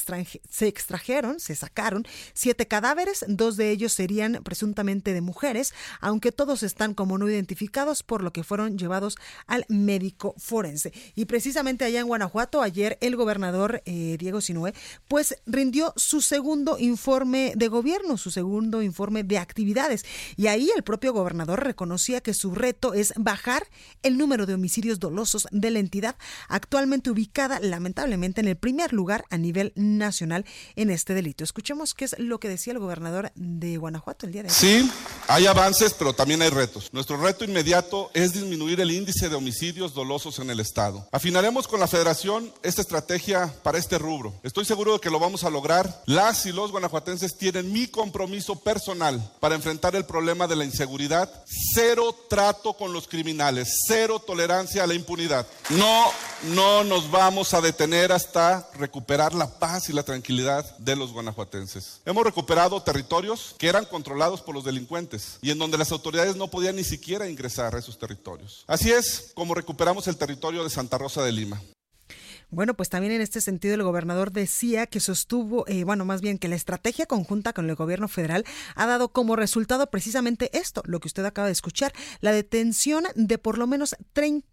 se 0.49 0.69
extrajeron, 0.69 1.41
se 1.41 1.55
sacaron 1.55 2.07
siete 2.33 2.67
cadáveres, 2.67 3.25
dos 3.29 3.57
de 3.57 3.71
ellos 3.71 3.93
serían 3.93 4.41
presuntamente 4.45 5.13
de 5.13 5.21
mujeres, 5.21 5.75
aunque 6.01 6.33
todos 6.33 6.63
están 6.63 6.95
como 6.95 7.19
no 7.19 7.29
identificados, 7.29 8.03
por 8.03 8.23
lo 8.23 8.33
que 8.33 8.45
fueron 8.45 8.79
llevados 8.79 9.17
al 9.47 9.65
médico 9.69 10.35
forense. 10.39 10.70
Y 11.15 11.25
precisamente 11.25 11.85
allá 11.85 12.01
en 12.01 12.07
Guanajuato, 12.07 12.63
ayer 12.63 12.99
el 13.01 13.17
gobernador 13.17 13.83
eh, 13.85 14.17
Diego 14.19 14.41
Sinué, 14.41 14.75
pues 15.09 15.37
rindió 15.47 15.93
su 15.97 16.21
segundo 16.21 16.79
informe 16.79 17.53
de 17.57 17.69
gobierno, 17.69 18.17
su 18.17 18.31
segundo 18.31 18.83
informe 18.83 19.23
de 19.25 19.39
actividades. 19.39 20.05
Y 20.37 20.47
ahí 20.47 20.71
el 20.75 20.83
propio 20.83 21.13
gobernador 21.13 21.65
reconocía 21.65 22.21
que 22.21 22.35
su 22.35 22.55
reto 22.55 22.95
es 22.95 23.13
bajar 23.17 23.67
el 24.03 24.19
número 24.19 24.47
de 24.47 24.55
homicidios 24.55 25.01
dolosos 25.01 25.47
de 25.51 25.71
la 25.71 25.79
entidad, 25.79 26.17
actualmente 26.49 27.11
ubicada 27.11 27.61
lamentablemente 27.61 28.41
en 28.41 28.49
el 28.49 28.57
primer 28.57 28.93
lugar 28.93 29.25
a 29.31 29.37
nivel 29.37 29.73
nacional 29.77 30.45
en 30.77 30.91
este 30.91 31.15
delito. 31.15 31.45
Escuchemos 31.45 31.95
qué 31.95 32.05
es 32.05 32.19
lo 32.19 32.41
que 32.41 32.49
decía 32.49 32.73
el 32.73 32.79
gobernador 32.79 33.33
de 33.35 33.77
Guanajuato 33.77 34.27
el 34.27 34.33
día 34.33 34.43
de 34.43 34.49
hoy. 34.49 34.55
Sí, 34.55 34.91
hay 35.29 35.47
avances, 35.47 35.95
pero 35.95 36.13
también 36.13 36.43
hay 36.43 36.51
retos. 36.51 36.91
Nuestro 36.93 37.17
reto 37.17 37.45
inmediato 37.45 38.11
es 38.15 38.33
disminuir 38.33 38.81
el 38.81 38.91
índice 38.91 39.29
de 39.29 39.35
homicidios 39.35 39.95
dolosos 39.95 40.39
en 40.39 40.51
el 40.51 40.60
Estado. 40.61 41.07
Afinaremos 41.13 41.67
con 41.67 41.81
la 41.81 41.87
Federación 41.87 42.53
esta 42.63 42.83
estrategia 42.83 43.53
para 43.63 43.79
este 43.79 43.99
rubro. 43.99 44.35
Estoy 44.43 44.65
seguro 44.65 44.95
de 44.95 45.01
que 45.01 45.11
lo 45.11 45.19
vamos 45.19 45.45
a 45.45 45.51
lograr. 45.51 46.03
Las 46.07 46.47
y 46.47 46.53
los 46.53 46.71
guanajuatenses 46.71 47.37
tienen 47.37 47.73
mi 47.73 47.87
compromiso 47.87 48.57
personal 48.57 49.21
para 49.41 49.55
enfrentar 49.55 49.97
el 49.97 50.05
problema 50.05 50.47
de 50.47 50.57
la 50.57 50.65
inseguridad. 50.65 51.31
Cero 51.75 52.15
trato 52.29 52.75
con 52.75 52.93
los 52.93 53.09
criminales, 53.09 53.69
cero 53.87 54.19
tolerancia 54.19 54.85
a 54.85 54.87
la 54.87 54.95
impunidad. 54.95 55.47
No, 55.71 56.07
no 56.55 56.85
nos 56.85 57.11
vamos 57.11 57.55
a 57.55 57.61
detener 57.61 58.13
hasta 58.13 58.69
recuperar 58.75 59.35
la 59.35 59.59
paz 59.59 59.89
y 59.89 59.93
la 59.93 60.03
tranquilidad 60.03 60.65
de 60.79 60.97
los 60.97 61.13
guanajuatenses. 61.13 62.01
Hemos 62.05 62.25
recuperado 62.25 62.83
territorios 62.83 63.55
que 63.59 63.69
eran 63.69 63.85
controlados 63.85 64.41
por 64.41 64.55
los 64.55 64.65
delincuentes 64.65 65.39
y 65.43 65.51
en 65.51 65.59
donde 65.59 65.79
las 65.79 65.93
autoridades 65.93 66.37
no 66.37 66.49
podían 66.49 66.77
ni 66.77 66.85
siquiera 66.85 67.29
ingresar 67.29 67.75
a 67.75 67.79
esos 67.79 67.99
territorios. 67.99 68.65
Así 68.67 68.91
es 68.91 69.31
como 69.35 69.55
recuperamos 69.55 70.09
el 70.09 70.17
territorio 70.17 70.50
de 70.51 70.71
Santa 70.71 70.99
Rosa 70.99 71.23
de 71.23 71.33
Lima. 71.33 71.61
Bueno, 72.53 72.75
pues 72.75 72.89
también 72.89 73.13
en 73.13 73.21
este 73.21 73.41
sentido 73.41 73.75
el 73.75 73.85
gobernador 73.85 74.33
decía 74.33 74.89
que 74.89 74.99
sostuvo, 74.99 75.69
eh, 75.69 75.85
bueno, 75.85 76.05
más 76.05 76.21
bien 76.21 76.37
que 76.37 76.49
la 76.49 76.57
estrategia 76.57 77.07
conjunta 77.07 77.53
con 77.53 77.71
el 77.71 77.77
gobierno 77.77 78.09
federal 78.09 78.45
ha 78.75 78.87
dado 78.87 79.13
como 79.13 79.37
resultado 79.37 79.89
precisamente 79.89 80.51
esto, 80.59 80.83
lo 80.85 80.99
que 80.99 81.07
usted 81.07 81.25
acaba 81.25 81.47
de 81.47 81.53
escuchar, 81.53 81.93
la 82.21 82.33
detención 82.33 83.05
de 83.15 83.39
por 83.39 83.57
lo 83.57 83.69
menos 83.69 83.95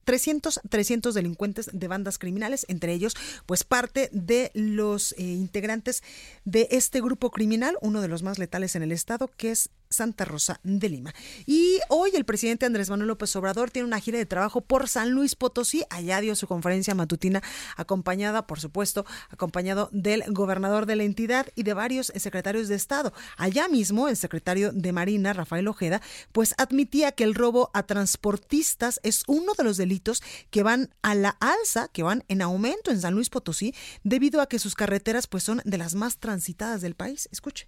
300, 0.06 0.62
300 0.70 1.16
delincuentes 1.16 1.72
de 1.74 1.88
bandas 1.88 2.20
criminales, 2.20 2.68
entre 2.70 2.94
ellos, 2.94 3.16
pues 3.48 3.64
parte 3.64 4.10
de 4.14 4.52
los 4.54 5.14
eh, 5.14 5.24
integrantes 5.24 6.04
de 6.46 6.68
este 6.70 7.02
grupo 7.02 7.32
criminal, 7.32 7.78
uno 7.82 8.02
de 8.02 8.10
los 8.10 8.22
más 8.22 8.38
letales 8.38 8.76
en 8.76 8.84
el 8.84 8.92
estado, 8.92 9.28
que 9.36 9.50
es 9.50 9.72
Santa 9.90 10.26
Rosa 10.26 10.60
de 10.64 10.90
Lima. 10.90 11.14
Y 11.46 11.80
hoy 11.90 12.12
el 12.16 12.26
presidente 12.26 12.66
Andrés 12.66 12.90
Manuel 12.90 13.08
López 13.08 13.36
Obrador 13.36 13.72
tiene 13.72 13.88
una 13.88 14.00
gira 14.00 14.18
de 14.18 14.26
trabajo 14.26 14.62
por 14.62 14.88
San 14.88 15.12
Luis 15.12 15.36
Potosí. 15.36 15.84
Allá 15.90 16.22
dio 16.22 16.36
su 16.36 16.48
conferencia 16.48 16.96
matutina 16.96 17.42
acompañada, 17.76 18.48
por 18.48 18.60
supuesto, 18.60 19.06
acompañado 19.30 19.90
del 19.92 20.24
gobernador 20.28 20.86
de 20.86 20.96
la 20.96 21.04
entidad 21.04 21.48
y 21.56 21.64
de 21.64 21.74
varios 21.74 22.12
secretarios 22.16 22.68
de 22.68 22.76
Estado. 22.76 23.14
Allá 23.38 23.68
mismo 23.68 24.08
el 24.08 24.18
secretario 24.18 24.72
de 24.72 24.92
Marina, 24.92 25.34
Rafael 25.34 25.68
Ojeda, 25.68 26.02
pues 26.32 26.54
admitía 26.58 27.12
que 27.12 27.24
el 27.24 27.36
robo 27.36 27.72
a 27.74 27.84
transportistas 27.84 29.00
es 29.04 29.24
uno 29.28 29.54
de 29.58 29.64
los 29.64 29.78
delitos 29.78 30.22
que 30.50 30.64
van 30.64 30.94
a 31.02 31.16
la 31.16 31.38
alza, 31.40 31.88
que 31.90 32.04
van 32.04 32.24
en 32.28 32.42
aumento 32.42 32.92
en 32.92 33.02
San 33.02 33.14
Luis 33.14 33.30
Potosí, 33.30 33.74
debido 34.04 34.42
a 34.42 34.48
que 34.48 34.60
sus 34.60 34.76
carreteras 34.76 35.28
pues 35.28 35.44
son 35.44 35.62
de 35.66 35.78
las 35.78 35.96
más 35.96 36.18
transitadas 36.18 36.82
del 36.82 36.96
país. 36.96 37.30
Escuche. 37.32 37.68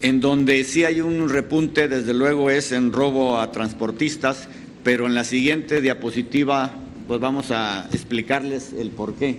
En 0.00 0.20
donde 0.20 0.64
sí 0.64 0.84
hay 0.84 1.00
un 1.00 1.28
repunte, 1.28 1.88
desde 1.88 2.14
luego, 2.14 2.50
es 2.50 2.72
en 2.72 2.92
robo 2.92 3.38
a 3.38 3.50
transportistas, 3.52 4.48
pero 4.82 5.06
en 5.06 5.14
la 5.14 5.24
siguiente 5.24 5.80
diapositiva, 5.80 6.72
pues 7.08 7.20
vamos 7.20 7.50
a 7.50 7.88
explicarles 7.92 8.72
el 8.72 8.90
por 8.90 9.14
qué. 9.14 9.38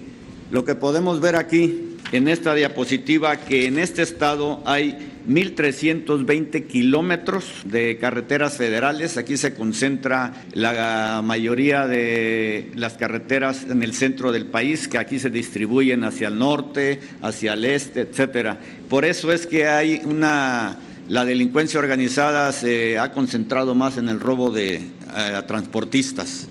Lo 0.52 0.66
que 0.66 0.76
podemos 0.76 1.22
ver 1.22 1.36
aquí 1.36 1.95
en 2.12 2.28
esta 2.28 2.54
diapositiva, 2.54 3.38
que 3.38 3.66
en 3.66 3.80
este 3.80 4.02
estado 4.02 4.62
hay 4.66 5.12
1.320 5.28 6.68
kilómetros 6.68 7.64
de 7.66 7.98
carreteras 7.98 8.58
federales. 8.58 9.18
Aquí 9.18 9.38
se 9.38 9.54
concentra 9.54 10.34
la 10.54 11.22
mayoría 11.24 11.88
de 11.88 12.72
las 12.76 12.94
carreteras 12.94 13.66
en 13.70 13.84
el 13.84 13.94
centro 13.94 14.32
del 14.32 14.46
país, 14.46 14.88
que 14.88 14.98
aquí 14.98 15.20
se 15.20 15.30
distribuyen 15.30 16.04
hacia 16.04 16.28
el 16.28 16.38
norte, 16.38 17.00
hacia 17.22 17.54
el 17.54 17.66
este, 17.66 18.02
etcétera. 18.02 18.60
Por 18.90 19.06
eso 19.06 19.32
es 19.32 19.48
que 19.48 19.68
hay 19.68 20.02
una 20.06 20.78
la 21.08 21.24
delincuencia 21.24 21.80
organizada 21.80 22.52
se 22.52 22.98
ha 22.98 23.12
concentrado 23.12 23.76
más 23.76 23.98
en 23.98 24.10
el 24.10 24.20
robo 24.20 24.50
de 24.50 24.78
eh, 24.78 25.42
transportistas. 25.46 26.48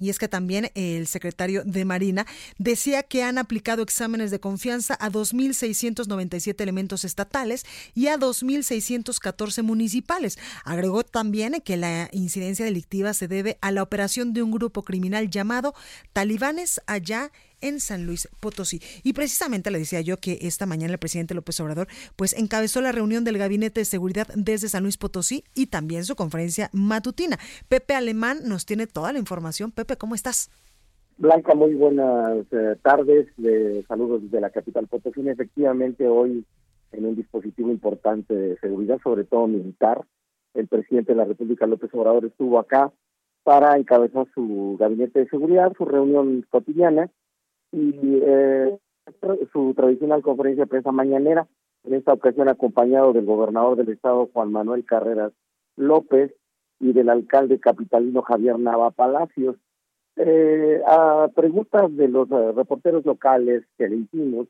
Y 0.00 0.10
es 0.10 0.18
que 0.18 0.28
también 0.28 0.70
el 0.74 1.06
secretario 1.06 1.62
de 1.64 1.84
Marina 1.84 2.26
decía 2.58 3.02
que 3.02 3.22
han 3.22 3.38
aplicado 3.38 3.82
exámenes 3.82 4.30
de 4.30 4.40
confianza 4.40 4.96
a 5.00 5.10
2.697 5.10 6.60
elementos 6.60 7.04
estatales 7.04 7.64
y 7.94 8.08
a 8.08 8.18
2.614 8.18 9.62
municipales. 9.62 10.38
Agregó 10.64 11.04
también 11.04 11.60
que 11.64 11.76
la 11.76 12.08
incidencia 12.12 12.64
delictiva 12.64 13.14
se 13.14 13.28
debe 13.28 13.58
a 13.60 13.70
la 13.70 13.82
operación 13.82 14.32
de 14.32 14.42
un 14.42 14.50
grupo 14.50 14.82
criminal 14.82 15.30
llamado 15.30 15.74
Talibanes 16.12 16.80
allá 16.86 17.30
en 17.60 17.80
San 17.80 18.06
Luis 18.06 18.28
Potosí. 18.40 18.80
Y 19.02 19.12
precisamente 19.12 19.70
le 19.70 19.78
decía 19.78 20.00
yo 20.00 20.16
que 20.16 20.38
esta 20.42 20.66
mañana 20.66 20.92
el 20.92 20.98
presidente 20.98 21.34
López 21.34 21.58
Obrador 21.60 21.88
pues 22.16 22.32
encabezó 22.32 22.80
la 22.80 22.92
reunión 22.92 23.24
del 23.24 23.38
Gabinete 23.38 23.80
de 23.80 23.84
Seguridad 23.84 24.28
desde 24.34 24.68
San 24.68 24.82
Luis 24.82 24.96
Potosí 24.96 25.44
y 25.54 25.66
también 25.66 26.04
su 26.04 26.16
conferencia 26.16 26.70
matutina. 26.72 27.38
Pepe 27.68 27.94
Alemán 27.94 28.38
nos 28.44 28.66
tiene 28.66 28.86
toda 28.86 29.12
la 29.12 29.18
información. 29.18 29.70
Pepe, 29.70 29.96
¿cómo 29.96 30.14
estás? 30.14 30.50
Blanca, 31.18 31.54
muy 31.54 31.74
buenas 31.74 32.44
eh, 32.52 32.76
tardes. 32.82 33.28
De 33.36 33.84
saludos 33.88 34.22
desde 34.22 34.40
la 34.40 34.50
capital 34.50 34.86
Potosí. 34.86 35.26
Efectivamente, 35.28 36.06
hoy 36.06 36.44
en 36.92 37.06
un 37.06 37.16
dispositivo 37.16 37.70
importante 37.70 38.34
de 38.34 38.58
seguridad, 38.58 38.98
sobre 39.02 39.24
todo 39.24 39.46
militar, 39.46 40.04
el 40.54 40.66
presidente 40.66 41.12
de 41.12 41.18
la 41.18 41.24
República, 41.24 41.66
López 41.66 41.90
Obrador, 41.92 42.24
estuvo 42.24 42.58
acá 42.58 42.92
para 43.42 43.76
encabezar 43.76 44.26
su 44.34 44.76
gabinete 44.78 45.20
de 45.20 45.28
seguridad, 45.28 45.72
su 45.76 45.84
reunión 45.84 46.44
cotidiana, 46.50 47.10
y 47.72 48.20
eh, 48.22 48.78
su 49.52 49.74
tradicional 49.74 50.22
conferencia 50.22 50.64
de 50.64 50.70
prensa 50.70 50.92
mañanera, 50.92 51.46
en 51.84 51.94
esta 51.94 52.12
ocasión 52.12 52.48
acompañado 52.48 53.12
del 53.12 53.24
gobernador 53.24 53.76
del 53.76 53.90
estado 53.90 54.28
Juan 54.32 54.50
Manuel 54.50 54.84
Carreras 54.84 55.32
López 55.76 56.34
y 56.80 56.92
del 56.92 57.08
alcalde 57.08 57.58
capitalino 57.58 58.22
Javier 58.22 58.58
Nava 58.58 58.90
Palacios. 58.90 59.56
Eh, 60.16 60.80
a 60.86 61.28
preguntas 61.34 61.94
de 61.94 62.08
los 62.08 62.30
eh, 62.30 62.52
reporteros 62.52 63.04
locales 63.04 63.64
que 63.76 63.88
le 63.88 63.96
hicimos, 63.96 64.48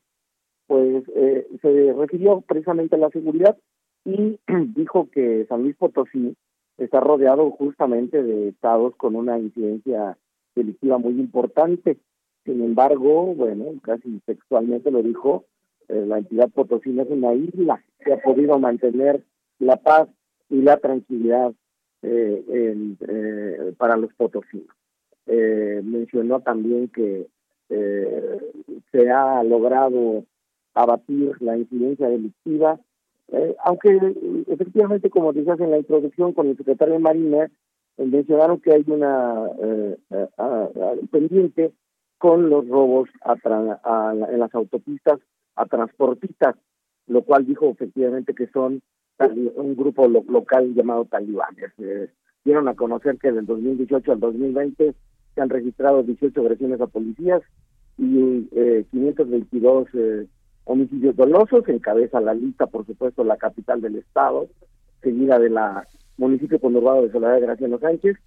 pues 0.65 1.03
eh, 1.15 1.47
se 1.61 1.93
refirió 1.93 2.41
precisamente 2.41 2.95
a 2.95 2.99
la 2.99 3.09
seguridad 3.09 3.57
y 4.05 4.39
dijo 4.75 5.09
que 5.11 5.45
San 5.47 5.63
Luis 5.63 5.75
Potosí 5.75 6.35
está 6.77 6.99
rodeado 6.99 7.51
justamente 7.51 8.23
de 8.23 8.49
estados 8.49 8.95
con 8.95 9.15
una 9.15 9.37
incidencia 9.39 10.17
delictiva 10.55 10.97
muy 10.97 11.19
importante. 11.19 11.97
Sin 12.47 12.63
embargo, 12.63 13.35
bueno, 13.35 13.65
casi 13.81 14.21
textualmente 14.25 14.89
lo 14.89 15.03
dijo, 15.03 15.43
eh, 15.89 16.05
la 16.07 16.19
entidad 16.19 16.49
potosina 16.49 17.03
es 17.03 17.09
una 17.09 17.33
isla 17.33 17.83
que 17.99 18.13
ha 18.13 18.21
podido 18.21 18.57
mantener 18.57 19.21
la 19.59 19.75
paz 19.75 20.07
y 20.49 20.61
la 20.61 20.77
tranquilidad 20.77 21.51
eh, 22.03 23.73
para 23.77 23.97
los 23.97 24.13
potosinos. 24.13 24.73
mencionó 25.25 26.39
también 26.39 26.87
que 26.87 27.27
se 27.67 29.09
ha 29.09 29.43
logrado 29.43 30.23
abatir 30.73 31.35
la 31.41 31.57
incidencia 31.57 32.07
delictiva, 32.07 32.79
aunque 33.65 34.15
efectivamente, 34.47 35.09
como 35.09 35.33
decías 35.33 35.59
en 35.59 35.71
la 35.71 35.79
introducción 35.79 36.31
con 36.31 36.47
el 36.47 36.55
secretario 36.55 36.93
de 36.93 36.99
Marina, 36.99 37.51
mencionaron 37.97 38.61
que 38.61 38.71
hay 38.71 38.85
una 38.87 39.49
pendiente 41.11 41.73
con 42.17 42.49
los 42.49 42.67
robos 42.67 43.09
en 43.23 44.39
las 44.39 44.55
autopistas 44.55 45.19
a 45.55 45.65
transportistas, 45.65 46.55
lo 47.07 47.23
cual 47.23 47.45
dijo 47.45 47.69
efectivamente 47.69 48.33
que 48.33 48.47
son 48.47 48.81
un 49.19 49.75
grupo 49.75 50.07
local 50.07 50.73
llamado 50.73 51.05
talibanes. 51.05 51.71
Eh, 51.79 52.09
dieron 52.45 52.67
a 52.67 52.75
conocer 52.75 53.17
que 53.17 53.31
del 53.31 53.45
2018 53.45 54.11
al 54.11 54.19
2020 54.19 54.93
se 55.33 55.41
han 55.41 55.49
registrado 55.49 56.03
18 56.03 56.39
agresiones 56.41 56.81
a 56.81 56.87
policías 56.87 57.41
y 57.97 58.47
eh, 58.51 58.85
522 58.91 59.87
eh, 59.93 60.27
homicidios 60.65 61.15
dolosos. 61.15 61.67
Encabeza 61.67 62.21
la 62.21 62.33
lista, 62.33 62.67
por 62.67 62.85
supuesto, 62.85 63.23
la 63.23 63.37
capital 63.37 63.81
del 63.81 63.95
estado, 63.95 64.47
seguida 65.01 65.39
de 65.39 65.49
la 65.49 65.87
municipio 66.17 66.59
conurbado 66.59 67.03
de 67.03 67.11
Soledad 67.11 67.35
de 67.35 67.41
Graciano 67.41 67.79
Sánchez 67.79 68.17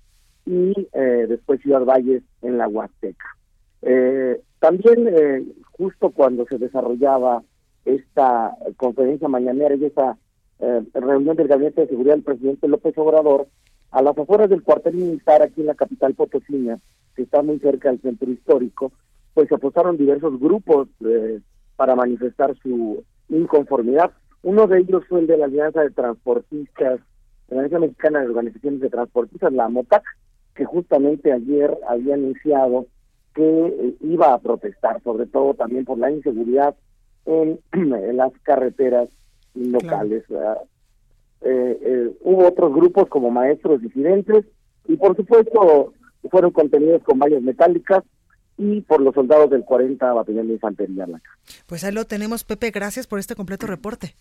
y 0.46 0.72
eh, 0.92 1.26
después 1.28 1.60
Ciudad 1.60 1.84
Valles 1.84 2.22
en 2.42 2.58
la 2.58 2.68
Huasteca. 2.68 3.36
Eh, 3.82 4.40
también, 4.58 5.08
eh, 5.08 5.44
justo 5.72 6.10
cuando 6.10 6.46
se 6.46 6.58
desarrollaba 6.58 7.42
esta 7.84 8.54
conferencia 8.76 9.28
mañanera 9.28 9.74
y 9.74 9.86
esta 9.86 10.18
eh, 10.58 10.82
reunión 10.92 11.36
del 11.36 11.48
Gabinete 11.48 11.82
de 11.82 11.88
Seguridad 11.88 12.14
del 12.14 12.22
presidente 12.22 12.68
López 12.68 12.96
Obrador, 12.98 13.48
a 13.90 14.02
las 14.02 14.16
afueras 14.16 14.50
del 14.50 14.62
cuartel 14.62 14.94
militar 14.94 15.42
aquí 15.42 15.62
en 15.62 15.68
la 15.68 15.74
capital 15.74 16.14
potosina, 16.14 16.78
que 17.16 17.22
está 17.22 17.42
muy 17.42 17.58
cerca 17.58 17.88
del 17.90 18.00
centro 18.00 18.30
histórico, 18.30 18.92
pues 19.34 19.48
se 19.48 19.54
apostaron 19.54 19.96
diversos 19.96 20.38
grupos 20.38 20.88
eh, 21.04 21.40
para 21.76 21.96
manifestar 21.96 22.54
su 22.62 23.02
inconformidad. 23.28 24.12
Uno 24.42 24.66
de 24.66 24.80
ellos 24.80 25.02
fue 25.08 25.20
el 25.20 25.26
de 25.26 25.38
la 25.38 25.46
Alianza 25.46 25.80
de 25.82 25.90
Transportistas, 25.90 27.00
la 27.48 27.56
Alianza 27.56 27.78
Mexicana 27.78 28.20
de 28.20 28.28
Organizaciones 28.28 28.80
de 28.80 28.90
Transportistas, 28.90 29.52
la 29.52 29.68
MOTAC, 29.68 30.04
que 30.54 30.64
justamente 30.64 31.32
ayer 31.32 31.76
había 31.88 32.14
anunciado 32.14 32.86
que 33.34 33.42
eh, 33.42 33.94
iba 34.00 34.34
a 34.34 34.38
protestar, 34.38 35.02
sobre 35.02 35.26
todo 35.26 35.54
también 35.54 35.84
por 35.84 35.98
la 35.98 36.10
inseguridad 36.10 36.74
en, 37.26 37.60
las 38.16 38.32
carreteras 38.42 39.08
locales. 39.54 40.24
Eh, 41.42 41.78
eh, 41.82 42.10
hubo 42.20 42.46
otros 42.46 42.74
grupos 42.74 43.08
como 43.08 43.30
maestros 43.30 43.80
disidentes 43.80 44.44
y 44.86 44.96
por 44.96 45.16
supuesto 45.16 45.94
fueron 46.30 46.50
contenidos 46.50 47.02
con 47.02 47.18
vallas 47.18 47.42
metálicas 47.42 48.04
y 48.58 48.82
por 48.82 49.00
los 49.00 49.14
soldados 49.14 49.48
del 49.50 49.64
40 49.64 50.12
Batallón 50.12 50.48
de 50.48 50.54
Infantería. 50.54 51.06
Pues 51.66 51.82
ahí 51.82 51.92
lo 51.92 52.04
tenemos, 52.04 52.44
Pepe. 52.44 52.70
Gracias 52.70 53.06
por 53.06 53.18
este 53.18 53.34
completo 53.34 53.66
reporte. 53.66 54.14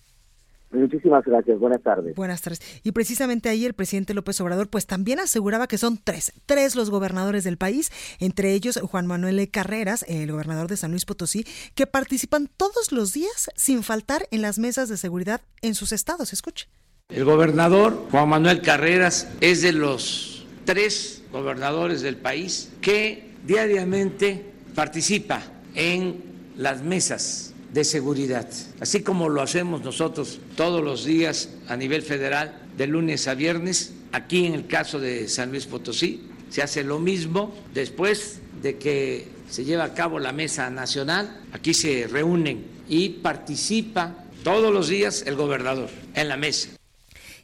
Muchísimas 0.71 1.25
gracias, 1.25 1.57
buenas 1.59 1.81
tardes. 1.81 2.15
Buenas 2.15 2.41
tardes. 2.41 2.61
Y 2.83 2.91
precisamente 2.91 3.49
ahí 3.49 3.65
el 3.65 3.73
presidente 3.73 4.13
López 4.13 4.39
Obrador 4.41 4.69
pues 4.69 4.85
también 4.85 5.19
aseguraba 5.19 5.67
que 5.67 5.79
son 5.79 5.97
tres, 6.03 6.31
tres 6.45 6.75
los 6.75 6.91
gobernadores 6.91 7.43
del 7.43 7.57
país, 7.57 7.91
entre 8.19 8.53
ellos 8.53 8.79
Juan 8.83 9.07
Manuel 9.07 9.49
Carreras, 9.49 10.05
el 10.07 10.31
gobernador 10.31 10.67
de 10.67 10.77
San 10.77 10.91
Luis 10.91 11.05
Potosí, 11.05 11.45
que 11.73 11.87
participan 11.87 12.49
todos 12.55 12.91
los 12.91 13.13
días 13.13 13.49
sin 13.55 13.83
faltar 13.83 14.27
en 14.31 14.41
las 14.41 14.59
mesas 14.59 14.89
de 14.89 14.97
seguridad 14.97 15.41
en 15.61 15.73
sus 15.73 15.91
estados. 15.91 16.33
Escuche. 16.33 16.67
El 17.09 17.25
gobernador 17.25 18.07
Juan 18.11 18.29
Manuel 18.29 18.61
Carreras 18.61 19.27
es 19.41 19.63
de 19.63 19.73
los 19.73 20.45
tres 20.65 21.23
gobernadores 21.31 22.01
del 22.01 22.17
país 22.17 22.71
que 22.81 23.31
diariamente 23.47 24.45
participa 24.75 25.41
en 25.73 26.21
las 26.55 26.83
mesas 26.83 27.55
de 27.73 27.83
seguridad, 27.83 28.49
así 28.79 29.01
como 29.01 29.29
lo 29.29 29.41
hacemos 29.41 29.83
nosotros 29.83 30.39
todos 30.55 30.83
los 30.83 31.05
días 31.05 31.49
a 31.67 31.75
nivel 31.77 32.01
federal, 32.01 32.59
de 32.77 32.87
lunes 32.87 33.27
a 33.27 33.35
viernes, 33.35 33.93
aquí 34.11 34.45
en 34.45 34.53
el 34.53 34.67
caso 34.67 34.99
de 34.99 35.27
San 35.27 35.51
Luis 35.51 35.65
Potosí, 35.65 36.23
se 36.49 36.63
hace 36.63 36.83
lo 36.83 36.99
mismo 36.99 37.53
después 37.73 38.39
de 38.61 38.77
que 38.77 39.27
se 39.49 39.65
lleva 39.65 39.83
a 39.83 39.93
cabo 39.93 40.19
la 40.19 40.31
mesa 40.31 40.69
nacional, 40.69 41.41
aquí 41.51 41.73
se 41.73 42.07
reúnen 42.07 42.65
y 42.87 43.09
participa 43.09 44.25
todos 44.43 44.73
los 44.73 44.87
días 44.87 45.23
el 45.27 45.35
gobernador 45.35 45.89
en 46.15 46.27
la 46.27 46.37
mesa. 46.37 46.78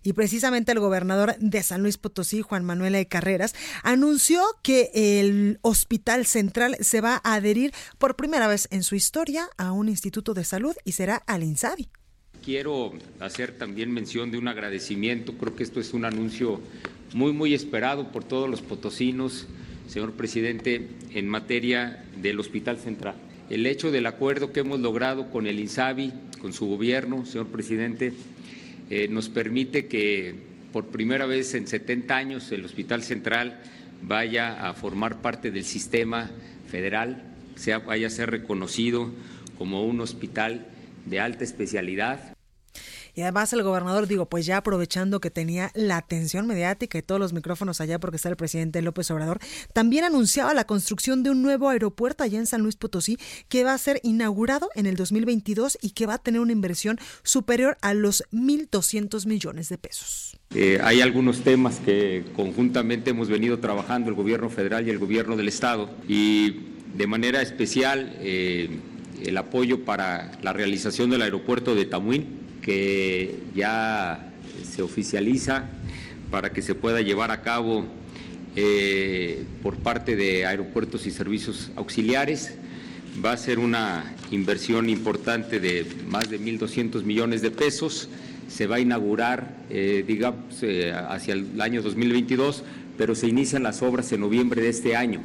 Y 0.06 0.14
precisamente 0.14 0.72
el 0.72 0.80
gobernador 0.80 1.36
de 1.40 1.64
San 1.64 1.82
Luis 1.82 1.98
Potosí, 1.98 2.44
Juan 2.44 2.64
Manuel 2.64 2.94
de 2.94 3.08
Carreras, 3.08 3.56
anunció 3.82 4.40
que 4.62 4.92
el 4.94 5.58
Hospital 5.64 6.28
Central 6.28 6.78
se 6.80 7.02
va 7.02 7.20
a 7.24 7.34
adherir 7.34 7.74
por 7.98 8.16
primera 8.16 8.48
vez 8.48 8.68
en 8.70 8.84
su 8.84 8.94
historia 8.94 9.50
a 9.58 9.72
un 9.72 9.90
instituto 9.90 10.36
de 10.36 10.44
salud 10.44 10.76
y 10.86 10.92
será 10.92 11.16
al 11.26 11.42
INSABI. 11.42 11.90
Quiero 12.44 12.94
hacer 13.20 13.58
también 13.58 13.92
mención 13.92 14.30
de 14.30 14.38
un 14.38 14.48
agradecimiento, 14.48 15.34
creo 15.40 15.56
que 15.56 15.64
esto 15.64 15.80
es 15.80 15.92
un 15.96 16.06
anuncio 16.06 16.62
muy, 17.16 17.34
muy 17.34 17.56
esperado 17.56 18.12
por 18.12 18.24
todos 18.24 18.48
los 18.48 18.62
potosinos, 18.62 19.48
señor 19.88 20.12
presidente, 20.14 20.88
en 21.16 21.28
materia 21.28 22.06
del 22.22 22.40
Hospital 22.40 22.78
Central. 22.78 23.16
El 23.50 23.66
hecho 23.66 23.90
del 23.90 24.06
acuerdo 24.06 24.52
que 24.52 24.60
hemos 24.60 24.80
logrado 24.80 25.32
con 25.32 25.48
el 25.48 25.60
INSABI, 25.60 26.14
con 26.40 26.54
su 26.54 26.68
gobierno, 26.68 27.26
señor 27.26 27.48
presidente, 27.48 28.14
eh, 28.90 29.08
nos 29.08 29.30
permite 29.30 29.88
que 29.88 30.36
por 30.72 30.88
primera 30.88 31.26
vez 31.26 31.54
en 31.56 31.68
70 31.68 32.16
años 32.16 32.52
el 32.52 32.66
Hospital 32.66 33.02
Central 33.04 33.60
vaya 34.02 34.68
a 34.68 34.74
formar 34.74 35.22
parte 35.22 35.52
del 35.52 35.64
sistema 35.64 36.30
federal, 36.70 37.24
sea, 37.56 37.80
vaya 37.80 38.08
a 38.08 38.10
ser 38.10 38.30
reconocido 38.30 39.12
como 39.58 39.86
un 39.86 40.02
hospital 40.02 40.68
de 41.06 41.20
alta 41.20 41.44
especialidad 41.44 42.35
y 43.16 43.22
además 43.22 43.54
el 43.54 43.64
gobernador, 43.64 44.08
digo, 44.08 44.28
pues 44.28 44.46
ya 44.46 44.58
aprovechando 44.58 45.20
que 45.20 45.32
tenía 45.32 45.72
la 45.74 45.98
atención 45.98 46.46
mediática 46.48 46.98
y 46.98 47.02
todos 47.02 47.20
los 47.20 47.34
micrófonos 47.34 47.82
allá 47.82 48.00
porque 48.00 48.18
está 48.18 48.30
el 48.30 48.36
presidente 48.36 48.82
López 48.82 49.10
Obrador, 49.12 49.40
también 49.74 50.04
anunciaba 50.04 50.54
la 50.54 50.66
construcción 50.66 51.24
de 51.24 51.30
un 51.30 51.42
nuevo 51.42 51.70
aeropuerto 51.70 52.24
allá 52.24 52.38
en 52.38 52.46
San 52.46 52.62
Luis 52.62 52.76
Potosí 52.76 53.18
que 53.48 53.64
va 53.64 53.74
a 53.74 53.78
ser 53.78 54.02
inaugurado 54.04 54.70
en 54.76 54.86
el 54.86 54.96
2022 54.96 55.78
y 55.82 55.92
que 55.92 56.06
va 56.06 56.16
a 56.16 56.18
tener 56.18 56.42
una 56.42 56.52
inversión 56.52 57.00
superior 57.24 57.78
a 57.82 57.94
los 57.94 58.24
1.200 58.32 59.26
millones 59.26 59.70
de 59.70 59.78
pesos. 59.78 60.38
Eh, 60.54 60.80
hay 60.84 61.02
algunos 61.02 61.42
temas 61.42 61.80
que 61.80 62.26
conjuntamente 62.36 63.12
hemos 63.12 63.30
venido 63.30 63.60
trabajando 63.60 64.10
el 64.10 64.16
gobierno 64.16 64.50
federal 64.50 64.88
y 64.88 64.90
el 64.90 65.00
gobierno 65.00 65.38
del 65.38 65.48
estado 65.48 65.90
y 66.08 66.76
de 66.96 67.08
manera 67.08 67.42
especial 67.42 68.16
eh, 68.20 68.80
el 69.24 69.38
apoyo 69.38 69.86
para 69.86 70.32
la 70.42 70.54
realización 70.54 71.10
del 71.10 71.22
aeropuerto 71.22 71.76
de 71.76 71.86
Tamuín 71.86 72.35
que 72.66 73.44
ya 73.54 74.34
se 74.68 74.82
oficializa 74.82 75.70
para 76.32 76.52
que 76.52 76.64
se 76.64 76.74
pueda 76.74 77.02
llevar 77.02 77.30
a 77.30 77.44
cabo 77.44 77.86
eh, 78.56 79.46
por 79.62 79.78
parte 79.78 80.16
de 80.16 80.48
aeropuertos 80.48 81.06
y 81.06 81.12
servicios 81.12 81.70
auxiliares. 81.76 82.56
Va 83.24 83.34
a 83.34 83.38
ser 83.38 83.60
una 83.60 84.16
inversión 84.32 84.90
importante 84.90 85.60
de 85.60 85.86
más 86.08 86.28
de 86.28 86.40
1.200 86.40 87.04
millones 87.04 87.44
de 87.44 87.52
pesos. 87.52 88.10
Se 88.48 88.66
va 88.66 88.78
a 88.78 88.80
inaugurar, 88.80 89.58
eh, 89.70 90.04
digamos, 90.06 90.64
eh, 90.64 90.92
hacia 90.92 91.36
el 91.36 91.62
año 91.62 91.84
2022, 91.84 92.64
pero 92.98 93.14
se 93.14 93.28
inician 93.28 93.62
las 93.62 93.84
obras 93.84 94.12
en 94.12 94.22
noviembre 94.22 94.64
de 94.64 94.70
este 94.70 94.96
año. 94.96 95.22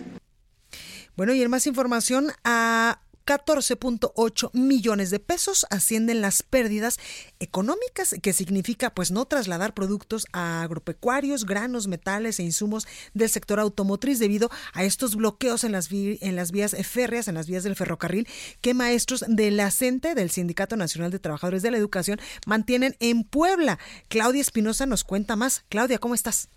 Bueno, 1.16 1.33
y 1.33 1.40
en 1.40 1.48
más 1.50 1.66
información, 1.66 2.33
a 2.44 3.00
14.8 3.31 4.51
millones 4.55 5.11
de 5.11 5.21
pesos 5.21 5.64
ascienden 5.71 6.21
las 6.21 6.43
pérdidas 6.43 6.99
económicas, 7.38 8.16
que 8.21 8.33
significa 8.33 8.90
pues 8.90 9.12
no 9.12 9.25
trasladar 9.25 9.73
productos 9.73 10.27
a 10.33 10.62
agropecuarios, 10.62 11.47
granos, 11.47 11.87
metales 11.87 12.40
e 12.40 12.43
insumos 12.43 12.88
del 13.14 13.31
sector 13.31 13.61
automotriz 13.61 14.19
debido 14.19 14.51
a 14.73 14.83
estos 14.83 15.14
bloqueos 15.14 15.62
en 15.62 15.71
las, 15.71 15.88
en 15.93 16.35
las 16.35 16.51
vías 16.51 16.75
férreas, 16.85 17.29
en 17.29 17.37
las 17.37 17.47
vías 17.47 17.62
del 17.62 17.77
ferrocarril, 17.77 18.27
que 18.61 18.75
maestros 18.75 19.25
de 19.29 19.53
la 19.53 19.71
CENTE, 19.71 20.16
del 20.16 20.31
Sindicato 20.31 20.75
Nacional 20.75 21.12
de 21.12 21.21
Trabajadores 21.21 21.62
de 21.62 21.71
la 21.71 21.79
Educación, 21.79 22.19
mantienen 22.47 22.97
en 22.99 23.23
Puebla. 23.23 23.79
Claudia 24.09 24.40
Espinosa 24.40 24.87
nos 24.87 25.05
cuenta 25.05 25.37
más. 25.37 25.64
Claudia, 25.69 25.99
¿cómo 25.99 26.16
estás? 26.16 26.49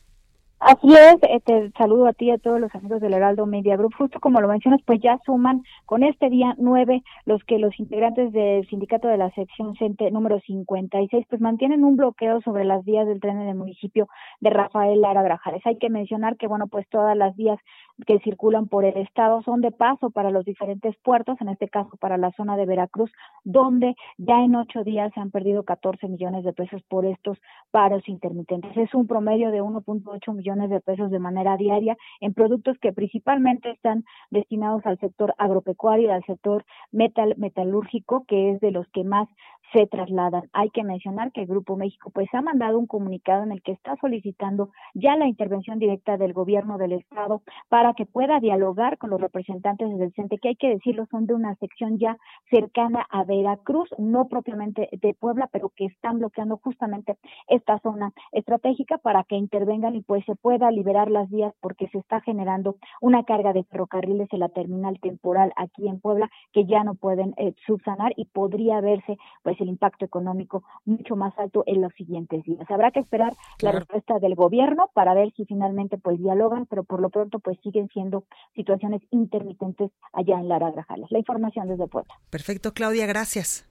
Así 0.65 0.87
es, 0.93 1.17
eh, 1.23 1.41
te 1.43 1.71
saludo 1.77 2.07
a 2.07 2.13
ti 2.13 2.27
y 2.27 2.31
a 2.31 2.37
todos 2.37 2.57
los 2.57 2.73
amigos 2.73 3.01
del 3.01 3.13
Heraldo 3.13 3.45
Media 3.45 3.75
Group. 3.75 3.95
Justo 3.97 4.21
como 4.21 4.39
lo 4.39 4.47
mencionas, 4.47 4.79
pues 4.85 5.01
ya 5.01 5.19
suman 5.25 5.61
con 5.85 6.03
este 6.03 6.29
día 6.29 6.55
nueve 6.57 7.03
los 7.25 7.43
que 7.43 7.59
los 7.59 7.77
integrantes 7.77 8.31
del 8.31 8.65
sindicato 8.69 9.09
de 9.09 9.17
la 9.17 9.29
sección 9.31 9.75
CENTE 9.75 10.09
número 10.11 10.39
56 10.39 11.25
pues 11.29 11.41
mantienen 11.41 11.83
un 11.83 11.97
bloqueo 11.97 12.39
sobre 12.43 12.63
las 12.63 12.85
vías 12.85 13.05
del 13.05 13.19
tren 13.19 13.41
en 13.41 13.49
el 13.49 13.55
municipio 13.55 14.07
de 14.39 14.51
Rafael 14.51 15.01
Lara 15.01 15.21
Grajales. 15.21 15.61
Hay 15.65 15.77
que 15.79 15.89
mencionar 15.89 16.37
que, 16.37 16.47
bueno, 16.47 16.67
pues 16.67 16.87
todas 16.87 17.17
las 17.17 17.35
vías 17.35 17.59
que 18.05 18.19
circulan 18.19 18.67
por 18.67 18.85
el 18.85 18.97
estado 18.97 19.41
son 19.43 19.61
de 19.61 19.71
paso 19.71 20.09
para 20.09 20.31
los 20.31 20.45
diferentes 20.45 20.95
puertos, 21.03 21.39
en 21.41 21.49
este 21.49 21.69
caso 21.69 21.95
para 21.97 22.17
la 22.17 22.31
zona 22.31 22.57
de 22.57 22.65
Veracruz, 22.65 23.11
donde 23.43 23.95
ya 24.17 24.43
en 24.43 24.55
ocho 24.55 24.83
días 24.83 25.11
se 25.13 25.19
han 25.19 25.31
perdido 25.31 25.63
14 25.63 26.07
millones 26.07 26.43
de 26.43 26.53
pesos 26.53 26.81
por 26.89 27.05
estos 27.05 27.37
paros 27.71 28.07
intermitentes. 28.07 28.75
Es 28.75 28.93
un 28.93 29.07
promedio 29.07 29.51
de 29.51 29.61
1.8 29.61 30.33
millones 30.33 30.69
de 30.69 30.81
pesos 30.81 31.11
de 31.11 31.19
manera 31.19 31.57
diaria 31.57 31.95
en 32.19 32.33
productos 32.33 32.77
que 32.79 32.93
principalmente 32.93 33.71
están 33.71 34.03
destinados 34.31 34.85
al 34.85 34.99
sector 34.99 35.33
agropecuario 35.37 36.07
y 36.07 36.11
al 36.11 36.25
sector 36.25 36.65
metal 36.91 37.35
metalúrgico, 37.37 38.25
que 38.27 38.51
es 38.51 38.59
de 38.59 38.71
los 38.71 38.87
que 38.89 39.03
más 39.03 39.27
se 39.73 39.87
trasladan. 39.87 40.49
Hay 40.53 40.69
que 40.69 40.83
mencionar 40.83 41.31
que 41.31 41.41
el 41.41 41.47
Grupo 41.47 41.75
México 41.75 42.11
pues 42.13 42.29
ha 42.33 42.41
mandado 42.41 42.77
un 42.77 42.87
comunicado 42.87 43.43
en 43.43 43.51
el 43.51 43.61
que 43.61 43.71
está 43.71 43.95
solicitando 43.97 44.69
ya 44.93 45.15
la 45.15 45.27
intervención 45.27 45.79
directa 45.79 46.17
del 46.17 46.33
gobierno 46.33 46.77
del 46.77 46.93
estado 46.93 47.41
para 47.69 47.93
que 47.93 48.05
pueda 48.05 48.39
dialogar 48.39 48.97
con 48.97 49.09
los 49.09 49.19
representantes 49.19 49.97
del 49.97 50.13
CENTE, 50.13 50.37
que 50.37 50.49
hay 50.49 50.55
que 50.55 50.69
decirlo 50.69 51.07
son 51.09 51.25
de 51.25 51.33
una 51.33 51.55
sección 51.55 51.97
ya 51.97 52.17
cercana 52.49 53.05
a 53.09 53.23
Veracruz, 53.23 53.89
no 53.97 54.27
propiamente 54.27 54.89
de 54.91 55.13
Puebla, 55.13 55.49
pero 55.51 55.69
que 55.75 55.85
están 55.85 56.19
bloqueando 56.19 56.57
justamente 56.57 57.17
esta 57.47 57.79
zona 57.79 58.13
estratégica 58.31 58.97
para 58.99 59.23
que 59.23 59.35
intervengan 59.35 59.95
y 59.95 60.01
pues 60.01 60.23
se 60.25 60.35
pueda 60.35 60.69
liberar 60.71 61.09
las 61.09 61.29
vías 61.29 61.53
porque 61.61 61.87
se 61.89 61.97
está 61.97 62.21
generando 62.21 62.75
una 63.01 63.23
carga 63.23 63.53
de 63.53 63.63
ferrocarriles 63.63 64.31
en 64.31 64.39
la 64.39 64.49
terminal 64.49 64.99
temporal 64.99 65.51
aquí 65.55 65.87
en 65.87 65.99
Puebla 65.99 66.29
que 66.51 66.65
ya 66.65 66.83
no 66.83 66.95
pueden 66.95 67.33
eh, 67.37 67.53
subsanar 67.65 68.13
y 68.15 68.25
podría 68.25 68.79
verse 68.81 69.17
pues 69.41 69.59
el 69.63 69.69
impacto 69.69 70.05
económico 70.05 70.63
mucho 70.85 71.15
más 71.15 71.33
alto 71.37 71.63
en 71.65 71.81
los 71.81 71.93
siguientes 71.93 72.43
días. 72.43 72.69
Habrá 72.69 72.91
que 72.91 72.99
esperar 72.99 73.33
la 73.61 73.71
respuesta 73.71 74.19
del 74.19 74.35
gobierno 74.35 74.89
para 74.93 75.13
ver 75.13 75.31
si 75.35 75.45
finalmente 75.45 75.97
pues 75.97 76.19
dialogan, 76.19 76.65
pero 76.67 76.83
por 76.83 77.01
lo 77.01 77.09
pronto 77.09 77.39
pues 77.39 77.57
siguen 77.63 77.89
siendo 77.89 78.25
situaciones 78.55 79.01
intermitentes 79.11 79.91
allá 80.11 80.39
en 80.39 80.47
Lara 80.47 80.71
Grajales. 80.71 81.11
La 81.11 81.19
información 81.19 81.67
desde 81.67 81.87
Puebla. 81.87 82.13
Perfecto, 82.29 82.73
Claudia, 82.73 83.05
gracias. 83.05 83.67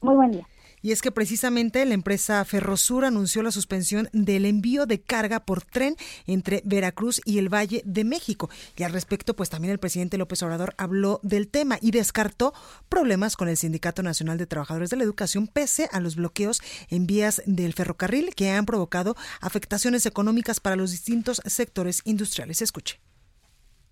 Muy 0.00 0.14
buen 0.14 0.30
día. 0.32 0.46
Y 0.82 0.92
es 0.92 1.02
que 1.02 1.10
precisamente 1.12 1.84
la 1.84 1.94
empresa 1.94 2.44
Ferrosur 2.44 3.04
anunció 3.04 3.42
la 3.42 3.50
suspensión 3.50 4.08
del 4.12 4.44
envío 4.44 4.86
de 4.86 5.00
carga 5.00 5.40
por 5.40 5.62
tren 5.62 5.96
entre 6.26 6.62
Veracruz 6.64 7.20
y 7.24 7.38
el 7.38 7.52
Valle 7.52 7.82
de 7.84 8.04
México. 8.04 8.50
Y 8.76 8.82
al 8.82 8.92
respecto, 8.92 9.34
pues 9.34 9.50
también 9.50 9.72
el 9.72 9.78
presidente 9.78 10.18
López 10.18 10.42
Obrador 10.42 10.74
habló 10.78 11.20
del 11.22 11.48
tema 11.48 11.78
y 11.80 11.90
descartó 11.90 12.52
problemas 12.88 13.36
con 13.36 13.48
el 13.48 13.56
Sindicato 13.56 14.02
Nacional 14.02 14.38
de 14.38 14.46
Trabajadores 14.46 14.90
de 14.90 14.96
la 14.96 15.04
Educación 15.04 15.46
pese 15.46 15.88
a 15.92 16.00
los 16.00 16.16
bloqueos 16.16 16.60
en 16.88 17.06
vías 17.06 17.42
del 17.46 17.74
ferrocarril 17.74 18.34
que 18.34 18.50
han 18.50 18.66
provocado 18.66 19.16
afectaciones 19.40 20.06
económicas 20.06 20.60
para 20.60 20.76
los 20.76 20.90
distintos 20.90 21.40
sectores 21.46 22.02
industriales. 22.04 22.62
Escuche. 22.62 23.00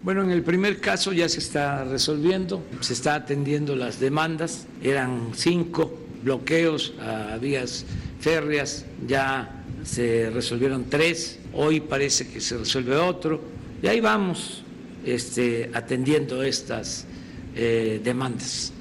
Bueno, 0.01 0.23
en 0.23 0.31
el 0.31 0.43
primer 0.43 0.81
caso 0.81 1.13
ya 1.13 1.29
se 1.29 1.39
está 1.39 1.85
resolviendo, 1.85 2.63
se 2.81 2.93
está 2.93 3.15
atendiendo 3.15 3.75
las 3.75 3.99
demandas, 3.99 4.67
eran 4.83 5.31
cinco 5.35 5.99
bloqueos 6.23 6.95
a 7.01 7.37
vías 7.39 7.85
férreas, 8.21 8.85
ya 9.07 9.65
se 9.85 10.31
resolvieron 10.31 10.87
tres, 10.91 11.39
hoy 11.53 11.81
parece 11.81 12.29
que 12.29 12.41
se 12.41 12.57
resuelve 12.57 12.97
otro, 12.97 13.41
y 13.83 13.87
ahí 13.87 14.01
vamos 14.01 14.63
este, 15.05 15.71
atendiendo 15.75 16.43
estas 16.43 17.07
eh, 17.55 18.01
demandas. 18.03 18.73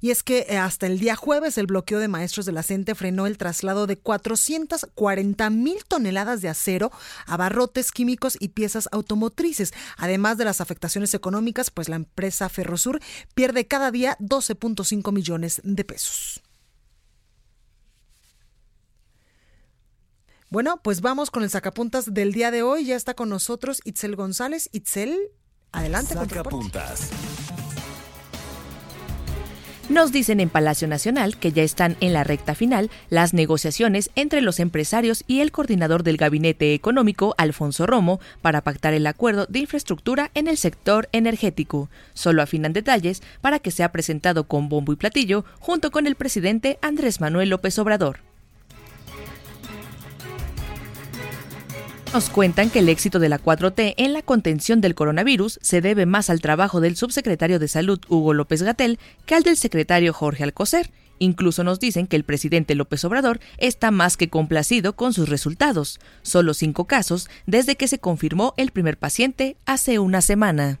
Y 0.00 0.10
es 0.10 0.22
que 0.22 0.46
eh, 0.48 0.56
hasta 0.56 0.86
el 0.86 0.98
día 0.98 1.14
jueves 1.14 1.58
el 1.58 1.66
bloqueo 1.66 1.98
de 1.98 2.08
maestros 2.08 2.46
de 2.46 2.52
la 2.52 2.62
frenó 2.62 3.26
el 3.26 3.36
traslado 3.36 3.86
de 3.86 3.98
440 3.98 5.50
mil 5.50 5.84
toneladas 5.86 6.40
de 6.40 6.48
acero, 6.48 6.90
abarrotes 7.26 7.92
químicos 7.92 8.36
y 8.40 8.48
piezas 8.48 8.88
automotrices. 8.92 9.72
Además 9.96 10.38
de 10.38 10.46
las 10.46 10.60
afectaciones 10.60 11.12
económicas, 11.14 11.70
pues 11.70 11.88
la 11.88 11.96
empresa 11.96 12.48
Ferrosur 12.48 13.00
pierde 13.34 13.66
cada 13.66 13.90
día 13.90 14.16
12.5 14.20 15.12
millones 15.12 15.60
de 15.64 15.84
pesos. 15.84 16.42
Bueno, 20.52 20.80
pues 20.82 21.00
vamos 21.00 21.30
con 21.30 21.44
el 21.44 21.50
sacapuntas 21.50 22.12
del 22.12 22.32
día 22.32 22.50
de 22.50 22.64
hoy. 22.64 22.84
Ya 22.84 22.96
está 22.96 23.14
con 23.14 23.28
nosotros 23.28 23.80
Itzel 23.84 24.16
González. 24.16 24.68
Itzel, 24.72 25.16
adelante. 25.70 26.14
Sacapuntas. 26.14 27.08
Nos 29.88 30.10
dicen 30.10 30.40
en 30.40 30.48
Palacio 30.48 30.88
Nacional 30.88 31.36
que 31.36 31.52
ya 31.52 31.62
están 31.62 31.96
en 32.00 32.12
la 32.12 32.24
recta 32.24 32.56
final 32.56 32.90
las 33.10 33.32
negociaciones 33.32 34.10
entre 34.16 34.40
los 34.40 34.58
empresarios 34.58 35.22
y 35.28 35.38
el 35.38 35.52
coordinador 35.52 36.02
del 36.02 36.16
Gabinete 36.16 36.74
Económico, 36.74 37.36
Alfonso 37.38 37.86
Romo, 37.86 38.18
para 38.42 38.62
pactar 38.62 38.92
el 38.92 39.06
acuerdo 39.06 39.46
de 39.46 39.60
infraestructura 39.60 40.32
en 40.34 40.48
el 40.48 40.56
sector 40.56 41.08
energético. 41.12 41.90
Solo 42.12 42.42
afinan 42.42 42.72
detalles 42.72 43.22
para 43.40 43.60
que 43.60 43.70
sea 43.70 43.92
presentado 43.92 44.48
con 44.48 44.68
bombo 44.68 44.92
y 44.92 44.96
platillo 44.96 45.44
junto 45.60 45.92
con 45.92 46.08
el 46.08 46.16
presidente 46.16 46.80
Andrés 46.82 47.20
Manuel 47.20 47.50
López 47.50 47.78
Obrador. 47.78 48.29
Nos 52.12 52.28
cuentan 52.28 52.70
que 52.70 52.80
el 52.80 52.88
éxito 52.88 53.20
de 53.20 53.28
la 53.28 53.38
4T 53.38 53.94
en 53.96 54.12
la 54.12 54.22
contención 54.22 54.80
del 54.80 54.96
coronavirus 54.96 55.60
se 55.62 55.80
debe 55.80 56.06
más 56.06 56.28
al 56.28 56.40
trabajo 56.40 56.80
del 56.80 56.96
subsecretario 56.96 57.60
de 57.60 57.68
Salud 57.68 58.00
Hugo 58.08 58.34
López 58.34 58.62
Gatel 58.62 58.98
que 59.26 59.36
al 59.36 59.44
del 59.44 59.56
secretario 59.56 60.12
Jorge 60.12 60.42
Alcocer. 60.42 60.90
Incluso 61.20 61.62
nos 61.62 61.78
dicen 61.78 62.08
que 62.08 62.16
el 62.16 62.24
presidente 62.24 62.74
López 62.74 63.04
Obrador 63.04 63.38
está 63.58 63.92
más 63.92 64.16
que 64.16 64.28
complacido 64.28 64.96
con 64.96 65.12
sus 65.12 65.28
resultados. 65.28 66.00
Solo 66.22 66.52
cinco 66.52 66.86
casos 66.86 67.30
desde 67.46 67.76
que 67.76 67.86
se 67.86 68.00
confirmó 68.00 68.54
el 68.56 68.72
primer 68.72 68.98
paciente 68.98 69.56
hace 69.64 70.00
una 70.00 70.20
semana. 70.20 70.80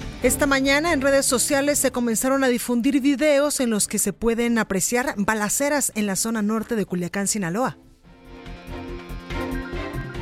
Esta 0.23 0.45
mañana 0.45 0.93
en 0.93 1.01
redes 1.01 1.25
sociales 1.25 1.79
se 1.79 1.91
comenzaron 1.91 2.43
a 2.43 2.47
difundir 2.47 3.01
videos 3.01 3.59
en 3.59 3.71
los 3.71 3.87
que 3.87 3.97
se 3.97 4.13
pueden 4.13 4.59
apreciar 4.59 5.15
balaceras 5.17 5.91
en 5.95 6.05
la 6.05 6.15
zona 6.15 6.43
norte 6.43 6.75
de 6.75 6.85
Culiacán, 6.85 7.27
Sinaloa. 7.27 7.79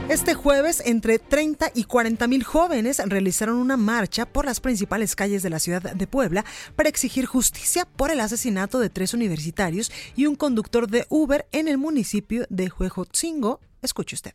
Este 0.07 0.35
jueves, 0.35 0.81
entre 0.85 1.19
30 1.19 1.71
y 1.75 1.83
40 1.83 2.27
mil 2.27 2.45
jóvenes 2.45 3.01
realizaron 3.05 3.57
una 3.57 3.75
marcha 3.75 4.25
por 4.25 4.45
las 4.45 4.61
principales 4.61 5.17
calles 5.17 5.43
de 5.43 5.49
la 5.49 5.59
ciudad 5.59 5.81
de 5.81 6.07
Puebla 6.07 6.45
para 6.77 6.87
exigir 6.87 7.25
justicia 7.25 7.83
por 7.83 8.09
el 8.09 8.21
asesinato 8.21 8.79
de 8.79 8.89
tres 8.89 9.13
universitarios 9.13 9.91
y 10.15 10.27
un 10.27 10.35
conductor 10.35 10.89
de 10.89 11.07
Uber 11.09 11.45
en 11.51 11.67
el 11.67 11.77
municipio 11.77 12.45
de 12.49 12.71
Huejotzingo. 12.71 13.59
Escuche 13.81 14.15
usted. 14.15 14.33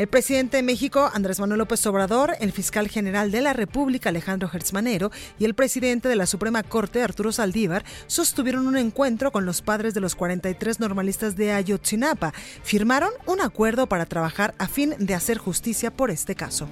El 0.00 0.08
presidente 0.08 0.56
de 0.56 0.62
México, 0.62 1.10
Andrés 1.12 1.40
Manuel 1.40 1.58
López 1.58 1.84
Obrador, 1.84 2.34
el 2.40 2.52
fiscal 2.52 2.88
general 2.88 3.30
de 3.30 3.42
la 3.42 3.52
República, 3.52 4.08
Alejandro 4.08 4.48
Hertzmanero, 4.50 5.10
y 5.38 5.44
el 5.44 5.52
presidente 5.52 6.08
de 6.08 6.16
la 6.16 6.24
Suprema 6.24 6.62
Corte, 6.62 7.02
Arturo 7.02 7.32
Saldívar, 7.32 7.84
sostuvieron 8.06 8.66
un 8.66 8.78
encuentro 8.78 9.30
con 9.30 9.44
los 9.44 9.60
padres 9.60 9.92
de 9.92 10.00
los 10.00 10.14
43 10.14 10.80
normalistas 10.80 11.36
de 11.36 11.52
Ayotzinapa. 11.52 12.32
Firmaron 12.62 13.10
un 13.26 13.42
acuerdo 13.42 13.88
para 13.88 14.06
trabajar 14.06 14.54
a 14.56 14.68
fin 14.68 14.94
de 14.98 15.12
hacer 15.12 15.36
justicia 15.36 15.90
por 15.90 16.10
este 16.10 16.34
caso. 16.34 16.66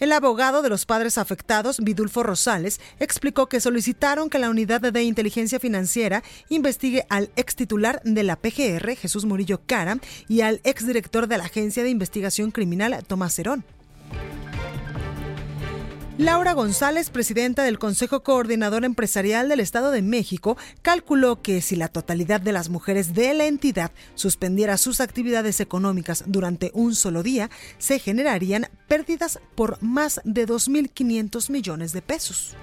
El 0.00 0.12
abogado 0.12 0.62
de 0.62 0.68
los 0.68 0.86
padres 0.86 1.18
afectados, 1.18 1.80
Vidulfo 1.80 2.22
Rosales, 2.22 2.80
explicó 3.00 3.48
que 3.48 3.60
solicitaron 3.60 4.30
que 4.30 4.38
la 4.38 4.48
unidad 4.48 4.80
de 4.80 5.02
inteligencia 5.02 5.58
financiera 5.58 6.22
investigue 6.48 7.04
al 7.08 7.30
ex 7.34 7.56
titular 7.56 8.00
de 8.04 8.22
la 8.22 8.36
PGR, 8.36 8.94
Jesús 8.96 9.24
Murillo 9.24 9.60
Cara, 9.66 9.98
y 10.28 10.42
al 10.42 10.60
exdirector 10.62 11.26
de 11.26 11.38
la 11.38 11.44
Agencia 11.44 11.82
de 11.82 11.90
Investigación 11.90 12.52
Criminal, 12.52 13.04
Tomás 13.06 13.34
Cerón. 13.34 13.64
Laura 16.18 16.52
González, 16.52 17.10
presidenta 17.10 17.62
del 17.62 17.78
Consejo 17.78 18.24
Coordinador 18.24 18.84
Empresarial 18.84 19.48
del 19.48 19.60
Estado 19.60 19.92
de 19.92 20.02
México, 20.02 20.56
calculó 20.82 21.42
que 21.42 21.62
si 21.62 21.76
la 21.76 21.86
totalidad 21.86 22.40
de 22.40 22.50
las 22.50 22.70
mujeres 22.70 23.14
de 23.14 23.34
la 23.34 23.46
entidad 23.46 23.92
suspendiera 24.16 24.78
sus 24.78 25.00
actividades 25.00 25.60
económicas 25.60 26.24
durante 26.26 26.72
un 26.74 26.96
solo 26.96 27.22
día, 27.22 27.50
se 27.78 28.00
generarían 28.00 28.66
pérdidas 28.88 29.38
por 29.54 29.80
más 29.80 30.20
de 30.24 30.44
2.500 30.44 31.50
millones 31.50 31.92
de 31.92 32.02
pesos. 32.02 32.56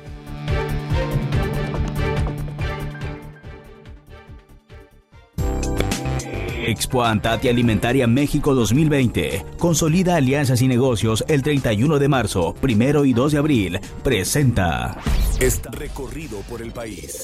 Expo 6.65 7.03
Antati 7.03 7.47
Alimentaria 7.47 8.07
México 8.07 8.55
2020. 8.55 9.45
Consolida 9.59 10.15
alianzas 10.15 10.63
y 10.63 10.67
negocios 10.67 11.23
el 11.27 11.43
31 11.43 11.99
de 11.99 12.07
marzo, 12.07 12.55
primero 12.55 13.05
y 13.05 13.13
2 13.13 13.33
de 13.33 13.37
abril. 13.37 13.79
Presenta. 14.03 14.97
Está 15.39 15.69
recorrido 15.69 16.39
por 16.49 16.63
el 16.63 16.71
país. 16.71 17.23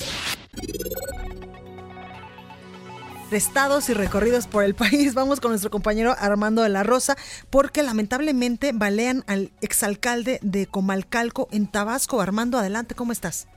Estados 3.32 3.90
y 3.90 3.94
recorridos 3.94 4.46
por 4.46 4.64
el 4.64 4.76
país. 4.76 5.16
Vamos 5.16 5.40
con 5.40 5.50
nuestro 5.52 5.72
compañero 5.72 6.16
Armando 6.20 6.62
de 6.62 6.70
la 6.70 6.84
Rosa, 6.84 7.18
porque 7.50 7.82
lamentablemente 7.82 8.74
balean 8.74 9.24
al 9.26 9.52
exalcalde 9.62 10.38
de 10.44 10.68
Comalcalco 10.68 11.48
en 11.52 11.66
Tabasco. 11.66 12.22
Armando, 12.22 12.60
adelante, 12.60 12.94
¿cómo 12.94 13.12
estás? 13.12 13.48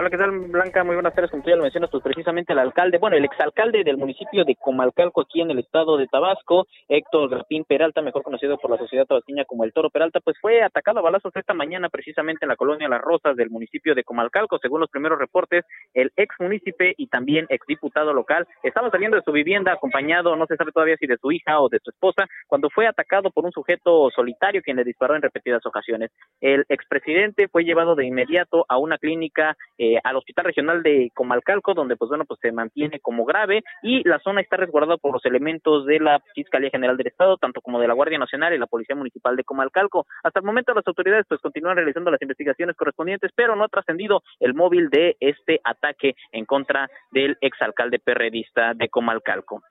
Hola, 0.00 0.10
¿qué 0.10 0.16
tal, 0.16 0.30
Blanca? 0.30 0.84
Muy 0.84 0.94
buenas 0.94 1.12
tardes. 1.12 1.28
Como 1.28 1.42
tú 1.42 1.50
lo 1.50 1.60
mencionas, 1.60 1.90
pues 1.90 2.04
precisamente 2.04 2.52
el 2.52 2.60
alcalde, 2.60 2.98
bueno, 2.98 3.16
el 3.16 3.24
exalcalde 3.24 3.82
del 3.82 3.96
municipio 3.96 4.44
de 4.44 4.54
Comalcalco, 4.54 5.22
aquí 5.22 5.40
en 5.40 5.50
el 5.50 5.58
estado 5.58 5.96
de 5.96 6.06
Tabasco, 6.06 6.68
Héctor 6.86 7.30
Grapín 7.30 7.64
Peralta, 7.64 8.00
mejor 8.00 8.22
conocido 8.22 8.58
por 8.58 8.70
la 8.70 8.78
sociedad 8.78 9.06
tabasqueña 9.06 9.44
como 9.44 9.64
el 9.64 9.72
Toro 9.72 9.90
Peralta, 9.90 10.20
pues 10.20 10.36
fue 10.40 10.62
atacado 10.62 11.00
a 11.00 11.02
balazos 11.02 11.34
esta 11.34 11.52
mañana 11.52 11.88
precisamente 11.88 12.44
en 12.44 12.48
la 12.48 12.54
colonia 12.54 12.88
Las 12.88 13.00
Rosas 13.00 13.34
del 13.34 13.50
municipio 13.50 13.96
de 13.96 14.04
Comalcalco. 14.04 14.60
Según 14.62 14.78
los 14.78 14.88
primeros 14.88 15.18
reportes, 15.18 15.64
el 15.94 16.12
ex 16.14 16.32
municipio 16.38 16.92
y 16.96 17.08
también 17.08 17.46
ex 17.48 17.66
diputado 17.66 18.12
local 18.12 18.46
estaba 18.62 18.92
saliendo 18.92 19.16
de 19.16 19.24
su 19.24 19.32
vivienda 19.32 19.72
acompañado, 19.72 20.36
no 20.36 20.46
se 20.46 20.54
sabe 20.54 20.70
todavía 20.70 20.96
si 20.96 21.08
de 21.08 21.16
su 21.16 21.32
hija 21.32 21.60
o 21.60 21.68
de 21.68 21.80
su 21.82 21.90
esposa, 21.90 22.28
cuando 22.46 22.70
fue 22.70 22.86
atacado 22.86 23.32
por 23.32 23.44
un 23.44 23.50
sujeto 23.50 24.10
solitario 24.14 24.62
quien 24.62 24.76
le 24.76 24.84
disparó 24.84 25.16
en 25.16 25.22
repetidas 25.22 25.66
ocasiones. 25.66 26.12
El 26.40 26.64
expresidente 26.68 27.48
fue 27.48 27.64
llevado 27.64 27.96
de 27.96 28.06
inmediato 28.06 28.64
a 28.68 28.78
una 28.78 28.96
clínica 28.96 29.56
eh, 29.76 29.87
al 30.02 30.16
Hospital 30.16 30.46
Regional 30.46 30.82
de 30.82 31.10
Comalcalco, 31.14 31.74
donde 31.74 31.96
pues 31.96 32.08
bueno, 32.08 32.24
pues 32.24 32.40
se 32.40 32.52
mantiene 32.52 33.00
como 33.00 33.24
grave 33.24 33.62
y 33.82 34.06
la 34.08 34.18
zona 34.20 34.40
está 34.40 34.56
resguardada 34.56 34.96
por 34.96 35.12
los 35.12 35.24
elementos 35.24 35.86
de 35.86 36.00
la 36.00 36.20
Fiscalía 36.34 36.70
General 36.70 36.96
del 36.96 37.06
Estado, 37.06 37.36
tanto 37.36 37.60
como 37.60 37.80
de 37.80 37.88
la 37.88 37.94
Guardia 37.94 38.18
Nacional 38.18 38.54
y 38.54 38.58
la 38.58 38.66
Policía 38.66 38.96
Municipal 38.96 39.36
de 39.36 39.44
Comalcalco. 39.44 40.06
Hasta 40.22 40.40
el 40.40 40.46
momento 40.46 40.74
las 40.74 40.86
autoridades 40.86 41.26
pues 41.28 41.40
continúan 41.40 41.76
realizando 41.76 42.10
las 42.10 42.22
investigaciones 42.22 42.76
correspondientes, 42.76 43.30
pero 43.34 43.56
no 43.56 43.64
ha 43.64 43.68
trascendido 43.68 44.22
el 44.40 44.54
móvil 44.54 44.90
de 44.90 45.16
este 45.20 45.60
ataque 45.64 46.14
en 46.32 46.44
contra 46.44 46.88
del 47.10 47.36
exalcalde 47.40 47.98
perredista 47.98 48.74
de 48.74 48.88
Comalcalco. 48.88 49.62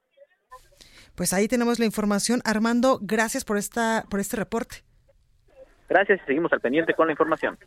Pues 1.16 1.34
ahí 1.34 1.48
tenemos 1.48 1.80
la 1.80 1.86
información. 1.86 2.42
Armando, 2.46 3.00
gracias 3.02 3.44
por 3.44 3.58
esta 3.58 4.06
por 4.10 4.20
este 4.20 4.38
reporte. 4.38 4.84
Gracias 5.90 6.20
y 6.22 6.26
seguimos 6.26 6.52
al 6.54 6.60
pendiente 6.60 6.94
con 6.94 7.08
la 7.08 7.14
información. 7.14 7.58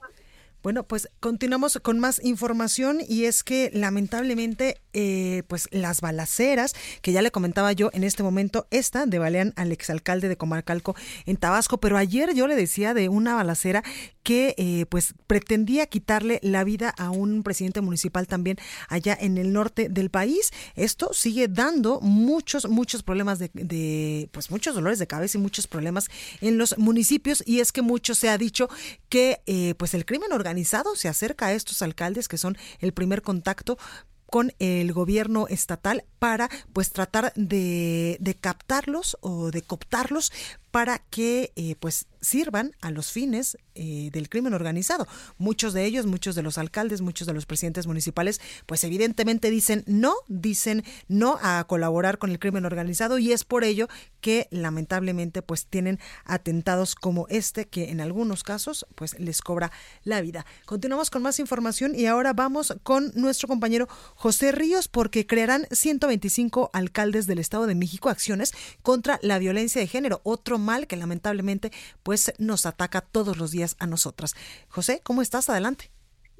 Bueno, 0.62 0.82
pues 0.84 1.08
continuamos 1.20 1.78
con 1.82 1.98
más 2.00 2.22
información 2.22 2.98
y 3.06 3.24
es 3.24 3.42
que 3.42 3.70
lamentablemente, 3.72 4.78
eh, 4.92 5.42
pues 5.48 5.68
las 5.70 6.02
balaceras, 6.02 6.74
que 7.00 7.12
ya 7.12 7.22
le 7.22 7.30
comentaba 7.30 7.72
yo 7.72 7.88
en 7.94 8.04
este 8.04 8.22
momento, 8.22 8.66
esta 8.70 9.06
de 9.06 9.18
balean 9.18 9.54
al 9.56 9.72
exalcalde 9.72 10.28
de 10.28 10.36
Comarcalco 10.36 10.94
en 11.24 11.38
Tabasco, 11.38 11.78
pero 11.78 11.96
ayer 11.96 12.34
yo 12.34 12.46
le 12.46 12.56
decía 12.56 12.92
de 12.92 13.08
una 13.08 13.34
balacera 13.34 13.82
que 14.22 14.54
eh, 14.58 14.86
pues 14.88 15.14
pretendía 15.26 15.86
quitarle 15.86 16.40
la 16.42 16.62
vida 16.64 16.90
a 16.90 17.10
un 17.10 17.42
presidente 17.42 17.80
municipal 17.80 18.26
también 18.26 18.58
allá 18.88 19.16
en 19.18 19.38
el 19.38 19.52
norte 19.52 19.88
del 19.88 20.10
país. 20.10 20.50
Esto 20.74 21.12
sigue 21.12 21.48
dando 21.48 22.00
muchos, 22.00 22.68
muchos 22.68 23.02
problemas 23.02 23.38
de, 23.38 24.28
pues 24.32 24.50
muchos 24.50 24.74
dolores 24.74 24.98
de 24.98 25.06
cabeza 25.06 25.38
y 25.38 25.40
muchos 25.40 25.66
problemas 25.66 26.08
en 26.40 26.58
los 26.58 26.76
municipios 26.76 27.42
y 27.46 27.60
es 27.60 27.72
que 27.72 27.82
mucho 27.82 28.14
se 28.14 28.28
ha 28.28 28.36
dicho 28.36 28.68
que 29.08 29.40
eh, 29.46 29.74
pues 29.76 29.94
el 29.94 30.04
crimen 30.04 30.32
organizado 30.32 30.50
organizado 30.50 30.96
se 30.96 31.08
acerca 31.08 31.46
a 31.46 31.52
estos 31.52 31.80
alcaldes 31.80 32.26
que 32.26 32.36
son 32.36 32.56
el 32.80 32.92
primer 32.92 33.22
contacto 33.22 33.78
con 34.26 34.52
el 34.58 34.92
gobierno 34.92 35.46
estatal 35.48 36.04
para 36.18 36.48
pues 36.72 36.92
tratar 36.92 37.32
de, 37.34 38.16
de 38.20 38.34
captarlos 38.34 39.16
o 39.20 39.50
de 39.50 39.62
cooptarlos 39.62 40.32
para 40.70 40.98
que 40.98 41.52
eh, 41.56 41.76
pues 41.80 42.06
sirvan 42.20 42.72
a 42.80 42.90
los 42.90 43.10
fines 43.10 43.56
eh, 43.74 44.10
del 44.12 44.28
crimen 44.28 44.52
organizado. 44.52 45.06
Muchos 45.38 45.72
de 45.72 45.84
ellos, 45.86 46.06
muchos 46.06 46.34
de 46.34 46.42
los 46.42 46.58
alcaldes, 46.58 47.00
muchos 47.00 47.26
de 47.26 47.32
los 47.32 47.46
presidentes 47.46 47.86
municipales, 47.86 48.40
pues 48.66 48.84
evidentemente 48.84 49.50
dicen 49.50 49.84
no, 49.86 50.14
dicen 50.28 50.84
no 51.08 51.38
a 51.42 51.64
colaborar 51.64 52.18
con 52.18 52.30
el 52.30 52.38
crimen 52.38 52.66
organizado 52.66 53.18
y 53.18 53.32
es 53.32 53.44
por 53.44 53.64
ello 53.64 53.88
que 54.20 54.48
lamentablemente 54.50 55.40
pues 55.40 55.66
tienen 55.66 55.98
atentados 56.24 56.94
como 56.94 57.26
este 57.28 57.66
que 57.66 57.90
en 57.90 58.00
algunos 58.00 58.44
casos 58.44 58.86
pues 58.94 59.18
les 59.18 59.40
cobra 59.40 59.72
la 60.04 60.20
vida. 60.20 60.44
Continuamos 60.66 61.10
con 61.10 61.22
más 61.22 61.38
información 61.40 61.94
y 61.94 62.06
ahora 62.06 62.32
vamos 62.32 62.74
con 62.82 63.12
nuestro 63.14 63.48
compañero 63.48 63.88
José 64.14 64.52
Ríos 64.52 64.88
porque 64.88 65.26
crearán 65.26 65.66
125 65.70 66.70
alcaldes 66.72 67.26
del 67.26 67.38
Estado 67.38 67.66
de 67.66 67.74
México 67.74 68.10
acciones 68.10 68.52
contra 68.82 69.18
la 69.22 69.38
violencia 69.38 69.80
de 69.80 69.86
género, 69.86 70.20
otro 70.22 70.58
mal 70.60 70.86
que 70.86 70.96
lamentablemente 70.96 71.72
pues 72.02 72.32
nos 72.38 72.66
ataca 72.66 73.00
todos 73.00 73.36
los 73.38 73.50
días 73.50 73.76
a 73.78 73.86
nosotras. 73.86 74.34
José, 74.68 75.00
¿cómo 75.02 75.22
estás? 75.22 75.48
Adelante. 75.48 75.90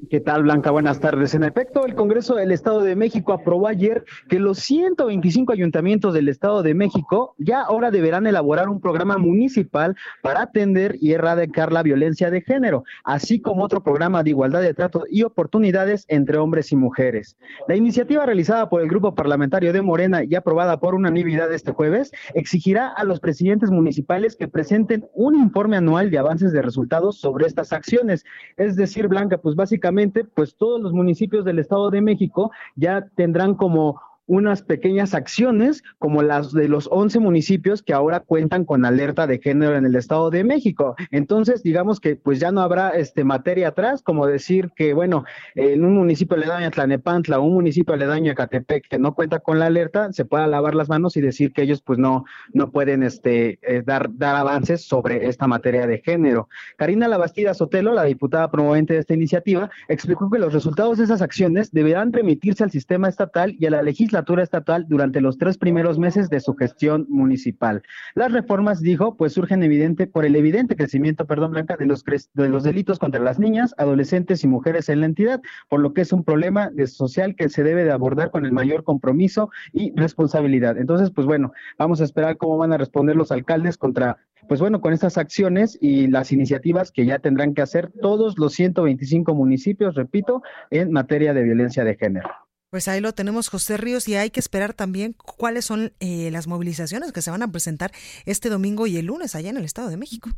¿Qué 0.08 0.18
tal, 0.18 0.44
Blanca? 0.44 0.70
Buenas 0.70 0.98
tardes. 0.98 1.34
En 1.34 1.44
efecto, 1.44 1.84
el 1.84 1.94
Congreso 1.94 2.34
del 2.34 2.52
Estado 2.52 2.80
de 2.80 2.96
México 2.96 3.32
aprobó 3.32 3.68
ayer 3.68 4.04
que 4.28 4.38
los 4.38 4.58
125 4.58 5.52
ayuntamientos 5.52 6.14
del 6.14 6.28
Estado 6.28 6.62
de 6.62 6.74
México 6.74 7.34
ya 7.38 7.60
ahora 7.60 7.90
deberán 7.90 8.26
elaborar 8.26 8.70
un 8.70 8.80
programa 8.80 9.18
municipal 9.18 9.94
para 10.22 10.42
atender 10.42 10.96
y 11.00 11.12
erradicar 11.12 11.70
la 11.70 11.82
violencia 11.82 12.30
de 12.30 12.40
género, 12.40 12.84
así 13.04 13.40
como 13.40 13.62
otro 13.62 13.82
programa 13.82 14.22
de 14.22 14.30
igualdad 14.30 14.62
de 14.62 14.74
trato 14.74 15.04
y 15.08 15.22
oportunidades 15.22 16.06
entre 16.08 16.38
hombres 16.38 16.72
y 16.72 16.76
mujeres. 16.76 17.36
La 17.68 17.76
iniciativa 17.76 18.24
realizada 18.24 18.70
por 18.70 18.80
el 18.80 18.88
Grupo 18.88 19.14
Parlamentario 19.14 19.72
de 19.72 19.82
Morena 19.82 20.24
y 20.24 20.34
aprobada 20.34 20.80
por 20.80 20.94
unanimidad 20.94 21.52
este 21.52 21.72
jueves 21.72 22.10
exigirá 22.34 22.88
a 22.88 23.04
los 23.04 23.20
presidentes 23.20 23.70
municipales 23.70 24.34
que 24.34 24.48
presenten 24.48 25.06
un 25.12 25.36
informe 25.36 25.76
anual 25.76 26.10
de 26.10 26.18
avances 26.18 26.52
de 26.52 26.62
resultados 26.62 27.18
sobre 27.20 27.46
estas 27.46 27.72
acciones. 27.72 28.24
Es 28.56 28.76
decir, 28.76 29.06
Blanca, 29.06 29.36
pues 29.38 29.54
básicamente 29.54 29.89
pues 30.35 30.57
todos 30.57 30.81
los 30.81 30.92
municipios 30.92 31.44
del 31.44 31.59
Estado 31.59 31.90
de 31.90 32.00
México 32.00 32.50
ya 32.76 33.07
tendrán 33.16 33.55
como 33.55 34.00
unas 34.30 34.62
pequeñas 34.62 35.12
acciones 35.12 35.82
como 35.98 36.22
las 36.22 36.52
de 36.52 36.68
los 36.68 36.88
11 36.92 37.18
municipios 37.18 37.82
que 37.82 37.92
ahora 37.92 38.20
cuentan 38.20 38.64
con 38.64 38.84
alerta 38.84 39.26
de 39.26 39.40
género 39.40 39.76
en 39.76 39.84
el 39.84 39.96
Estado 39.96 40.30
de 40.30 40.44
México. 40.44 40.94
Entonces, 41.10 41.64
digamos 41.64 41.98
que 41.98 42.14
pues 42.14 42.38
ya 42.38 42.52
no 42.52 42.60
habrá 42.60 42.90
este 42.90 43.24
materia 43.24 43.68
atrás, 43.68 44.02
como 44.02 44.28
decir 44.28 44.70
que, 44.76 44.94
bueno, 44.94 45.24
en 45.56 45.84
un 45.84 45.96
municipio 45.96 46.36
aledaño 46.36 46.68
a 46.68 46.70
Tlanepantla 46.70 47.40
un 47.40 47.54
municipio 47.54 47.92
aledaño 47.92 48.30
a 48.30 48.36
Catepec 48.36 48.86
que 48.88 49.00
no 49.00 49.16
cuenta 49.16 49.40
con 49.40 49.58
la 49.58 49.66
alerta, 49.66 50.12
se 50.12 50.24
pueda 50.24 50.46
lavar 50.46 50.76
las 50.76 50.88
manos 50.88 51.16
y 51.16 51.20
decir 51.20 51.52
que 51.52 51.62
ellos 51.62 51.82
pues 51.82 51.98
no, 51.98 52.24
no 52.52 52.70
pueden 52.70 53.02
este, 53.02 53.58
eh, 53.62 53.82
dar, 53.84 54.10
dar 54.16 54.36
avances 54.36 54.86
sobre 54.86 55.26
esta 55.26 55.48
materia 55.48 55.88
de 55.88 55.98
género. 55.98 56.48
Karina 56.76 57.08
Labastida 57.08 57.52
Sotelo, 57.52 57.94
la 57.94 58.04
diputada 58.04 58.48
promovente 58.48 58.94
de 58.94 59.00
esta 59.00 59.14
iniciativa, 59.14 59.70
explicó 59.88 60.30
que 60.30 60.38
los 60.38 60.52
resultados 60.52 60.98
de 60.98 61.04
esas 61.04 61.20
acciones 61.20 61.72
deberán 61.72 62.12
remitirse 62.12 62.62
al 62.62 62.70
sistema 62.70 63.08
estatal 63.08 63.56
y 63.58 63.66
a 63.66 63.70
la 63.70 63.82
legislación 63.82 64.19
estatal 64.40 64.87
durante 64.88 65.20
los 65.20 65.38
tres 65.38 65.59
primeros 65.59 65.98
meses 65.98 66.30
de 66.30 66.40
su 66.40 66.54
gestión 66.54 67.06
municipal. 67.09 67.83
Las 68.14 68.33
reformas, 68.33 68.80
dijo, 68.80 69.16
pues 69.16 69.33
surgen 69.33 69.62
evidente 69.62 70.06
por 70.06 70.24
el 70.24 70.37
evidente 70.37 70.76
crecimiento, 70.76 71.26
perdón, 71.26 71.52
Blanca, 71.52 71.76
de 71.76 71.87
los, 71.87 72.04
de 72.04 72.48
los 72.48 72.64
delitos 72.64 72.98
contra 72.98 73.20
las 73.20 73.38
niñas, 73.38 73.74
adolescentes 73.78 74.44
y 74.44 74.48
mujeres 74.48 74.88
en 74.88 75.00
la 75.00 75.06
entidad, 75.06 75.40
por 75.68 75.80
lo 75.80 75.92
que 75.92 76.02
es 76.02 76.12
un 76.12 76.24
problema 76.24 76.70
social 76.87 77.35
que 77.37 77.48
se 77.48 77.62
debe 77.62 77.85
de 77.85 77.92
abordar 77.92 78.30
con 78.30 78.44
el 78.44 78.52
mayor 78.52 78.85
compromiso 78.85 79.50
y 79.72 79.92
responsabilidad. 79.96 80.78
Entonces, 80.78 81.11
pues 81.11 81.26
bueno, 81.26 81.52
vamos 81.78 82.00
a 82.00 82.04
esperar 82.04 82.37
cómo 82.37 82.59
van 82.59 82.72
a 82.72 82.78
responder 82.78 83.16
los 83.16 83.33
alcaldes 83.33 83.76
contra 83.76 84.18
pues 84.48 84.59
bueno, 84.59 84.80
con 84.80 84.92
estas 84.92 85.18
acciones 85.18 85.78
y 85.80 86.09
las 86.09 86.33
iniciativas 86.33 86.90
que 86.90 87.06
ya 87.06 87.18
tendrán 87.18 87.54
que 87.54 87.62
hacer 87.62 87.92
todos 88.00 88.38
los 88.38 88.54
125 88.54 89.35
municipios, 89.35 89.94
repito, 89.94 90.42
en 90.70 90.90
materia 90.90 91.35
de 91.35 91.42
violencia 91.42 91.85
de 91.85 91.96
género. 91.96 92.28
Pues 92.70 92.87
ahí 92.87 93.00
lo 93.00 93.12
tenemos, 93.12 93.48
José 93.48 93.76
Ríos, 93.76 94.06
y 94.06 94.14
hay 94.14 94.30
que 94.30 94.38
esperar 94.38 94.74
también 94.74 95.12
cuáles 95.12 95.64
son 95.64 95.92
eh, 95.98 96.30
las 96.30 96.46
movilizaciones 96.46 97.11
que 97.11 97.20
se 97.20 97.33
van 97.33 97.42
a 97.42 97.50
presentar 97.50 97.90
este 98.26 98.48
domingo 98.48 98.87
y 98.87 98.96
el 98.96 99.06
lunes 99.06 99.35
allá 99.35 99.50
en 99.50 99.56
el 99.56 99.64
Estado 99.64 99.88
de 99.88 99.96
México. 99.96 100.30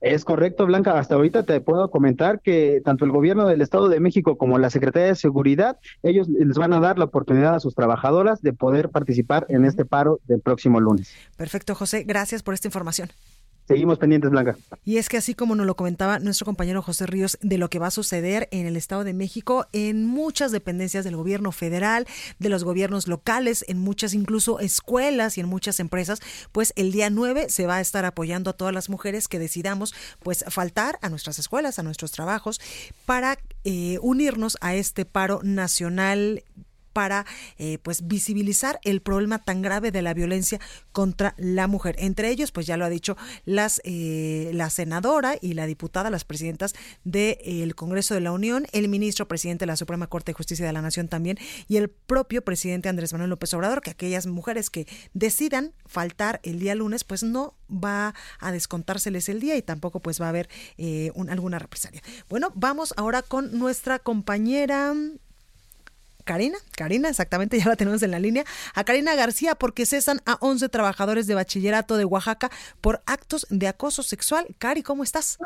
Es 0.00 0.24
correcto, 0.24 0.64
Blanca. 0.64 0.98
Hasta 0.98 1.14
ahorita 1.14 1.42
te 1.42 1.60
puedo 1.60 1.90
comentar 1.90 2.40
que 2.40 2.80
tanto 2.82 3.04
el 3.04 3.10
gobierno 3.10 3.46
del 3.46 3.60
Estado 3.60 3.90
de 3.90 4.00
México 4.00 4.38
como 4.38 4.58
la 4.58 4.70
Secretaría 4.70 5.08
de 5.08 5.14
Seguridad, 5.14 5.78
ellos 6.02 6.26
les 6.28 6.56
van 6.56 6.72
a 6.72 6.80
dar 6.80 6.98
la 6.98 7.04
oportunidad 7.04 7.54
a 7.54 7.60
sus 7.60 7.74
trabajadoras 7.74 8.40
de 8.40 8.54
poder 8.54 8.88
participar 8.88 9.44
en 9.50 9.66
este 9.66 9.84
paro 9.84 10.20
del 10.24 10.40
próximo 10.40 10.80
lunes. 10.80 11.14
Perfecto, 11.36 11.74
José. 11.74 12.04
Gracias 12.04 12.42
por 12.42 12.54
esta 12.54 12.68
información. 12.68 13.10
Seguimos 13.66 13.98
pendientes, 13.98 14.30
Blanca. 14.30 14.56
Y 14.84 14.98
es 14.98 15.08
que 15.08 15.16
así 15.16 15.34
como 15.34 15.54
nos 15.54 15.66
lo 15.66 15.74
comentaba 15.74 16.18
nuestro 16.18 16.44
compañero 16.44 16.82
José 16.82 17.06
Ríos 17.06 17.38
de 17.40 17.56
lo 17.56 17.70
que 17.70 17.78
va 17.78 17.86
a 17.86 17.90
suceder 17.90 18.46
en 18.50 18.66
el 18.66 18.76
Estado 18.76 19.04
de 19.04 19.14
México, 19.14 19.66
en 19.72 20.04
muchas 20.06 20.52
dependencias 20.52 21.04
del 21.04 21.16
gobierno 21.16 21.50
federal, 21.50 22.06
de 22.38 22.48
los 22.50 22.62
gobiernos 22.62 23.08
locales, 23.08 23.64
en 23.66 23.78
muchas 23.78 24.12
incluso 24.12 24.60
escuelas 24.60 25.38
y 25.38 25.40
en 25.40 25.48
muchas 25.48 25.80
empresas, 25.80 26.20
pues 26.52 26.74
el 26.76 26.92
día 26.92 27.08
9 27.08 27.46
se 27.48 27.66
va 27.66 27.76
a 27.76 27.80
estar 27.80 28.04
apoyando 28.04 28.50
a 28.50 28.52
todas 28.52 28.74
las 28.74 28.90
mujeres 28.90 29.28
que 29.28 29.38
decidamos 29.38 29.94
pues 30.22 30.44
faltar 30.48 30.98
a 31.00 31.08
nuestras 31.08 31.38
escuelas, 31.38 31.78
a 31.78 31.82
nuestros 31.82 32.12
trabajos, 32.12 32.60
para 33.06 33.38
eh, 33.64 33.98
unirnos 34.02 34.58
a 34.60 34.74
este 34.74 35.06
paro 35.06 35.40
nacional 35.42 36.42
para 36.94 37.26
eh, 37.58 37.76
pues 37.82 38.06
visibilizar 38.06 38.80
el 38.84 39.02
problema 39.02 39.44
tan 39.44 39.60
grave 39.60 39.90
de 39.90 40.00
la 40.00 40.14
violencia 40.14 40.58
contra 40.92 41.34
la 41.36 41.66
mujer. 41.66 41.96
Entre 41.98 42.30
ellos, 42.30 42.52
pues 42.52 42.66
ya 42.66 42.78
lo 42.78 42.86
ha 42.86 42.88
dicho 42.88 43.18
las 43.44 43.82
eh, 43.84 44.50
la 44.54 44.70
senadora 44.70 45.36
y 45.38 45.52
la 45.52 45.66
diputada, 45.66 46.08
las 46.08 46.24
presidentas 46.24 46.74
del 47.04 47.74
Congreso 47.74 48.14
de 48.14 48.22
la 48.22 48.32
Unión, 48.32 48.66
el 48.72 48.88
ministro 48.88 49.28
presidente 49.28 49.64
de 49.64 49.66
la 49.66 49.76
Suprema 49.76 50.06
Corte 50.06 50.32
de 50.32 50.36
Justicia 50.36 50.64
de 50.64 50.72
la 50.72 50.80
Nación 50.80 51.08
también 51.08 51.36
y 51.68 51.76
el 51.76 51.90
propio 51.90 52.42
presidente 52.42 52.88
Andrés 52.88 53.12
Manuel 53.12 53.30
López 53.30 53.52
Obrador, 53.52 53.82
que 53.82 53.90
aquellas 53.90 54.26
mujeres 54.26 54.70
que 54.70 54.86
decidan 55.12 55.74
faltar 55.84 56.40
el 56.44 56.60
día 56.60 56.74
lunes, 56.74 57.04
pues 57.04 57.22
no 57.22 57.54
va 57.68 58.14
a 58.38 58.52
descontárseles 58.52 59.28
el 59.28 59.40
día 59.40 59.56
y 59.56 59.62
tampoco 59.62 60.00
pues 60.00 60.20
va 60.20 60.26
a 60.26 60.28
haber 60.28 60.48
eh, 60.78 61.10
alguna 61.28 61.58
represalia. 61.58 62.02
Bueno, 62.28 62.52
vamos 62.54 62.94
ahora 62.96 63.22
con 63.22 63.58
nuestra 63.58 63.98
compañera 63.98 64.94
Karina, 66.24 66.56
Karina, 66.76 67.08
exactamente, 67.08 67.58
ya 67.62 67.68
la 67.68 67.76
tenemos 67.76 68.02
en 68.02 68.10
la 68.10 68.18
línea, 68.18 68.44
a 68.74 68.84
Karina 68.84 69.14
García 69.14 69.54
porque 69.54 69.86
cesan 69.86 70.18
a 70.26 70.36
11 70.40 70.68
trabajadores 70.68 71.26
de 71.26 71.34
bachillerato 71.34 71.96
de 71.96 72.04
Oaxaca 72.04 72.50
por 72.80 73.00
actos 73.06 73.46
de 73.50 73.68
acoso 73.68 74.02
sexual. 74.02 74.46
Cari, 74.58 74.82
¿cómo 74.82 75.02
estás? 75.02 75.38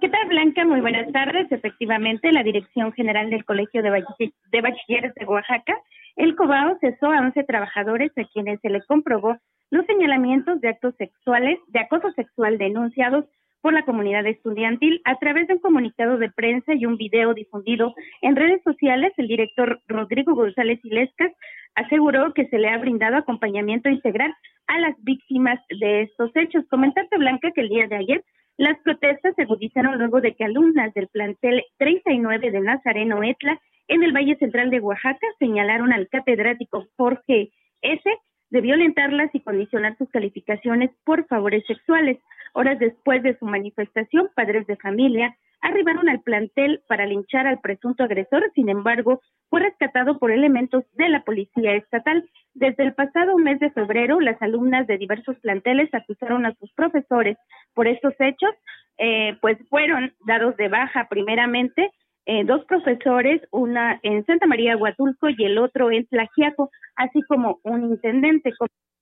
¿Qué 0.00 0.08
tal, 0.08 0.28
Blanca? 0.28 0.64
Muy 0.64 0.80
buenas 0.80 1.10
tardes. 1.12 1.50
Efectivamente, 1.50 2.30
la 2.32 2.42
Dirección 2.42 2.92
General 2.92 3.30
del 3.30 3.44
Colegio 3.44 3.82
de, 3.82 3.90
de 3.90 4.60
Bachilleres 4.60 5.14
de 5.14 5.24
Oaxaca, 5.24 5.74
el 6.16 6.36
COBAO, 6.36 6.78
cesó 6.80 7.06
a 7.06 7.20
11 7.20 7.42
trabajadores 7.44 8.12
a 8.16 8.24
quienes 8.32 8.60
se 8.60 8.68
les 8.68 8.86
comprobó 8.86 9.36
los 9.70 9.86
señalamientos 9.86 10.60
de 10.60 10.68
actos 10.68 10.94
sexuales, 10.98 11.58
de 11.68 11.80
acoso 11.80 12.12
sexual 12.12 12.58
denunciados 12.58 13.24
por 13.64 13.72
la 13.72 13.86
comunidad 13.86 14.26
estudiantil. 14.26 15.00
A 15.06 15.18
través 15.18 15.48
de 15.48 15.54
un 15.54 15.60
comunicado 15.60 16.18
de 16.18 16.30
prensa 16.30 16.74
y 16.74 16.84
un 16.84 16.98
video 16.98 17.32
difundido 17.32 17.94
en 18.20 18.36
redes 18.36 18.62
sociales, 18.62 19.14
el 19.16 19.26
director 19.26 19.80
Rodrigo 19.88 20.34
González 20.34 20.78
Ilescas 20.84 21.32
aseguró 21.74 22.34
que 22.34 22.46
se 22.48 22.58
le 22.58 22.68
ha 22.68 22.76
brindado 22.76 23.16
acompañamiento 23.16 23.88
integral 23.88 24.34
a 24.66 24.78
las 24.80 24.94
víctimas 25.02 25.58
de 25.80 26.02
estos 26.02 26.30
hechos. 26.34 26.66
Comentarte, 26.68 27.16
Blanca, 27.16 27.52
que 27.52 27.62
el 27.62 27.70
día 27.70 27.88
de 27.88 27.96
ayer 27.96 28.24
las 28.58 28.78
protestas 28.80 29.34
se 29.34 29.44
agudizaron 29.44 29.96
luego 29.96 30.20
de 30.20 30.34
que 30.34 30.44
alumnas 30.44 30.92
del 30.92 31.08
plantel 31.08 31.64
39 31.78 32.50
de 32.50 32.60
Nazareno 32.60 33.22
Etla 33.22 33.58
en 33.88 34.02
el 34.02 34.12
Valle 34.12 34.36
Central 34.36 34.68
de 34.68 34.80
Oaxaca 34.80 35.26
señalaron 35.38 35.90
al 35.90 36.10
catedrático 36.10 36.84
Jorge 36.98 37.50
S. 37.80 38.02
de 38.50 38.60
violentarlas 38.60 39.34
y 39.34 39.40
condicionar 39.40 39.96
sus 39.96 40.10
calificaciones 40.10 40.90
por 41.06 41.26
favores 41.28 41.64
sexuales. 41.66 42.18
Horas 42.54 42.78
después 42.78 43.22
de 43.22 43.36
su 43.38 43.44
manifestación, 43.44 44.30
padres 44.34 44.66
de 44.66 44.76
familia 44.76 45.36
arribaron 45.60 46.08
al 46.08 46.20
plantel 46.20 46.82
para 46.88 47.06
linchar 47.06 47.46
al 47.46 47.60
presunto 47.60 48.04
agresor, 48.04 48.50
sin 48.54 48.68
embargo, 48.68 49.20
fue 49.48 49.60
rescatado 49.60 50.18
por 50.18 50.30
elementos 50.30 50.84
de 50.92 51.08
la 51.08 51.24
policía 51.24 51.74
estatal. 51.74 52.28
Desde 52.52 52.84
el 52.84 52.94
pasado 52.94 53.36
mes 53.38 53.58
de 53.60 53.70
febrero, 53.70 54.20
las 54.20 54.40
alumnas 54.42 54.86
de 54.86 54.98
diversos 54.98 55.38
planteles 55.40 55.92
acusaron 55.94 56.46
a 56.46 56.54
sus 56.54 56.72
profesores 56.74 57.38
por 57.72 57.88
estos 57.88 58.14
hechos, 58.18 58.50
eh, 58.98 59.36
pues 59.40 59.58
fueron 59.68 60.12
dados 60.26 60.56
de 60.56 60.68
baja 60.68 61.08
primeramente 61.08 61.90
eh, 62.26 62.44
dos 62.44 62.64
profesores, 62.64 63.42
una 63.50 64.00
en 64.02 64.24
Santa 64.24 64.46
María 64.46 64.76
Huatulco 64.76 65.28
y 65.28 65.44
el 65.44 65.58
otro 65.58 65.90
en 65.90 66.06
Tlajiaco, 66.06 66.70
así 66.96 67.20
como 67.22 67.60
un 67.64 67.84
intendente 67.84 68.52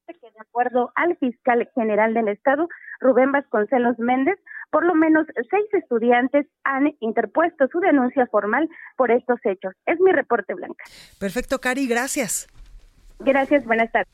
que 0.07 0.31
de 0.31 0.41
acuerdo 0.41 0.93
al 0.95 1.17
fiscal 1.17 1.69
general 1.75 2.15
del 2.15 2.29
estado, 2.29 2.69
Rubén 3.01 3.33
Vasconcelos 3.33 3.99
Méndez, 3.99 4.39
por 4.71 4.85
lo 4.85 4.95
menos 4.95 5.27
seis 5.51 5.67
estudiantes 5.73 6.47
han 6.65 6.95
interpuesto 7.01 7.69
su 7.71 7.81
denuncia 7.81 8.27
formal 8.27 8.69
por 8.97 9.11
estos 9.11 9.39
hechos. 9.45 9.75
Es 9.87 10.01
mi 10.01 10.13
reporte, 10.13 10.55
Blanca. 10.55 10.85
Perfecto, 11.19 11.61
Cari, 11.61 11.87
gracias. 11.87 12.49
Gracias, 13.21 13.65
buenas 13.65 13.91
tardes. 13.93 14.13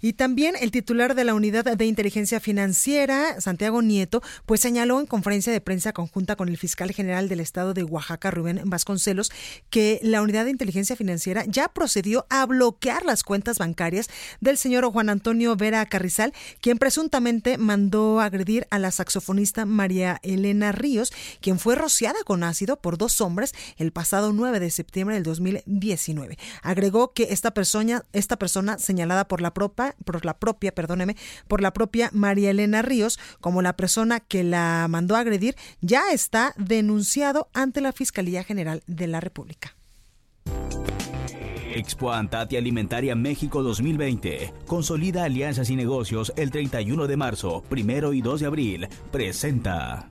Y 0.00 0.14
también 0.14 0.54
el 0.60 0.70
titular 0.70 1.14
de 1.14 1.24
la 1.24 1.34
Unidad 1.34 1.64
de 1.64 1.86
Inteligencia 1.86 2.40
Financiera, 2.40 3.40
Santiago 3.40 3.82
Nieto, 3.82 4.22
pues 4.46 4.60
señaló 4.60 5.00
en 5.00 5.06
conferencia 5.06 5.52
de 5.52 5.60
prensa 5.60 5.92
conjunta 5.92 6.36
con 6.36 6.48
el 6.48 6.56
fiscal 6.56 6.90
general 6.92 7.28
del 7.28 7.40
estado 7.40 7.74
de 7.74 7.84
Oaxaca, 7.84 8.30
Rubén 8.30 8.62
Vasconcelos, 8.64 9.30
que 9.68 10.00
la 10.02 10.22
Unidad 10.22 10.44
de 10.44 10.50
Inteligencia 10.50 10.96
Financiera 10.96 11.44
ya 11.46 11.68
procedió 11.68 12.26
a 12.30 12.46
bloquear 12.46 13.04
las 13.04 13.22
cuentas 13.22 13.58
bancarias 13.58 14.08
del 14.40 14.56
señor 14.56 14.90
Juan 14.90 15.08
Antonio 15.08 15.56
Vera 15.56 15.84
Carrizal, 15.86 16.32
quien 16.60 16.78
presuntamente 16.78 17.58
mandó 17.58 18.20
agredir 18.20 18.66
a 18.70 18.78
la 18.78 18.90
saxofonista 18.90 19.66
María 19.66 20.18
Elena 20.22 20.72
Ríos, 20.72 21.12
quien 21.40 21.58
fue 21.58 21.74
rociada 21.74 22.18
con 22.24 22.42
ácido 22.42 22.80
por 22.80 22.98
dos 22.98 23.20
hombres 23.20 23.54
el 23.76 23.92
pasado 23.92 24.32
9 24.32 24.60
de 24.60 24.70
septiembre 24.70 25.14
del 25.14 25.24
2019. 25.24 26.38
Agregó 26.62 27.12
que 27.12 27.28
esta 27.30 27.52
persona, 27.52 28.04
esta 28.12 28.38
persona 28.38 28.78
señalada 28.78 29.28
por 29.28 29.40
la 29.40 29.52
por 30.04 30.24
la 30.24 30.38
propia, 30.38 30.74
perdóneme, 30.74 31.16
por 31.48 31.60
la 31.60 31.72
propia 31.72 32.10
María 32.12 32.50
Elena 32.50 32.82
Ríos, 32.82 33.18
como 33.40 33.62
la 33.62 33.76
persona 33.76 34.20
que 34.20 34.44
la 34.44 34.86
mandó 34.88 35.16
a 35.16 35.20
agredir, 35.20 35.56
ya 35.80 36.12
está 36.12 36.54
denunciado 36.56 37.48
ante 37.52 37.80
la 37.80 37.92
Fiscalía 37.92 38.44
General 38.44 38.82
de 38.86 39.06
la 39.06 39.20
República. 39.20 39.76
Expo 41.72 42.12
Antati 42.12 42.56
Alimentaria 42.56 43.14
México 43.14 43.62
2020. 43.62 44.52
Consolida 44.66 45.24
alianzas 45.24 45.70
y 45.70 45.76
negocios 45.76 46.32
el 46.36 46.50
31 46.50 47.06
de 47.06 47.16
marzo, 47.16 47.62
primero 47.68 48.12
y 48.12 48.22
2 48.22 48.40
de 48.40 48.46
abril. 48.46 48.88
Presenta. 49.12 50.10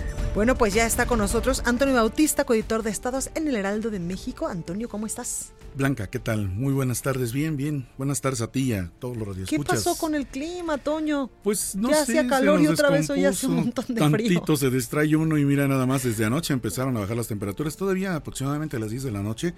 Bueno, 0.33 0.55
pues 0.55 0.73
ya 0.73 0.85
está 0.85 1.07
con 1.07 1.19
nosotros 1.19 1.61
Antonio 1.65 1.93
Bautista, 1.93 2.45
coeditor 2.45 2.83
de 2.83 2.89
Estados 2.89 3.29
en 3.35 3.49
el 3.49 3.55
Heraldo 3.57 3.89
de 3.89 3.99
México. 3.99 4.47
Antonio, 4.47 4.87
¿cómo 4.87 5.05
estás? 5.05 5.51
Blanca, 5.75 6.07
¿qué 6.07 6.19
tal? 6.19 6.47
Muy 6.47 6.73
buenas 6.73 7.01
tardes, 7.01 7.33
bien, 7.33 7.55
bien. 7.57 7.87
Buenas 7.97 8.19
tardes 8.21 8.41
a 8.41 8.47
ti 8.51 8.61
y 8.61 8.73
a 8.73 8.91
todos 8.99 9.15
los 9.15 9.27
radioescuchas. 9.27 9.65
¿Qué 9.65 9.69
pasó 9.69 9.95
con 9.97 10.15
el 10.15 10.27
clima, 10.27 10.77
Toño? 10.77 11.29
Pues 11.43 11.75
no 11.75 11.89
ya 11.89 11.95
sé. 11.97 12.01
hacía 12.19 12.27
calor 12.27 12.61
y 12.61 12.67
otra 12.67 12.89
vez 12.89 13.09
hoy 13.09 13.25
hace 13.25 13.47
un 13.47 13.55
montón 13.55 13.85
de 13.89 13.95
Tantito 13.95 14.45
frío. 14.45 14.57
se 14.57 14.69
distrae 14.69 15.15
uno 15.15 15.37
y 15.37 15.45
mira 15.45 15.67
nada 15.67 15.85
más 15.85 16.03
desde 16.03 16.25
anoche 16.25 16.53
empezaron 16.53 16.95
a 16.97 17.01
bajar 17.01 17.15
las 17.17 17.27
temperaturas. 17.27 17.75
Todavía 17.77 18.15
aproximadamente 18.15 18.77
a 18.77 18.79
las 18.79 18.89
10 18.91 19.03
de 19.03 19.11
la 19.11 19.21
noche 19.21 19.53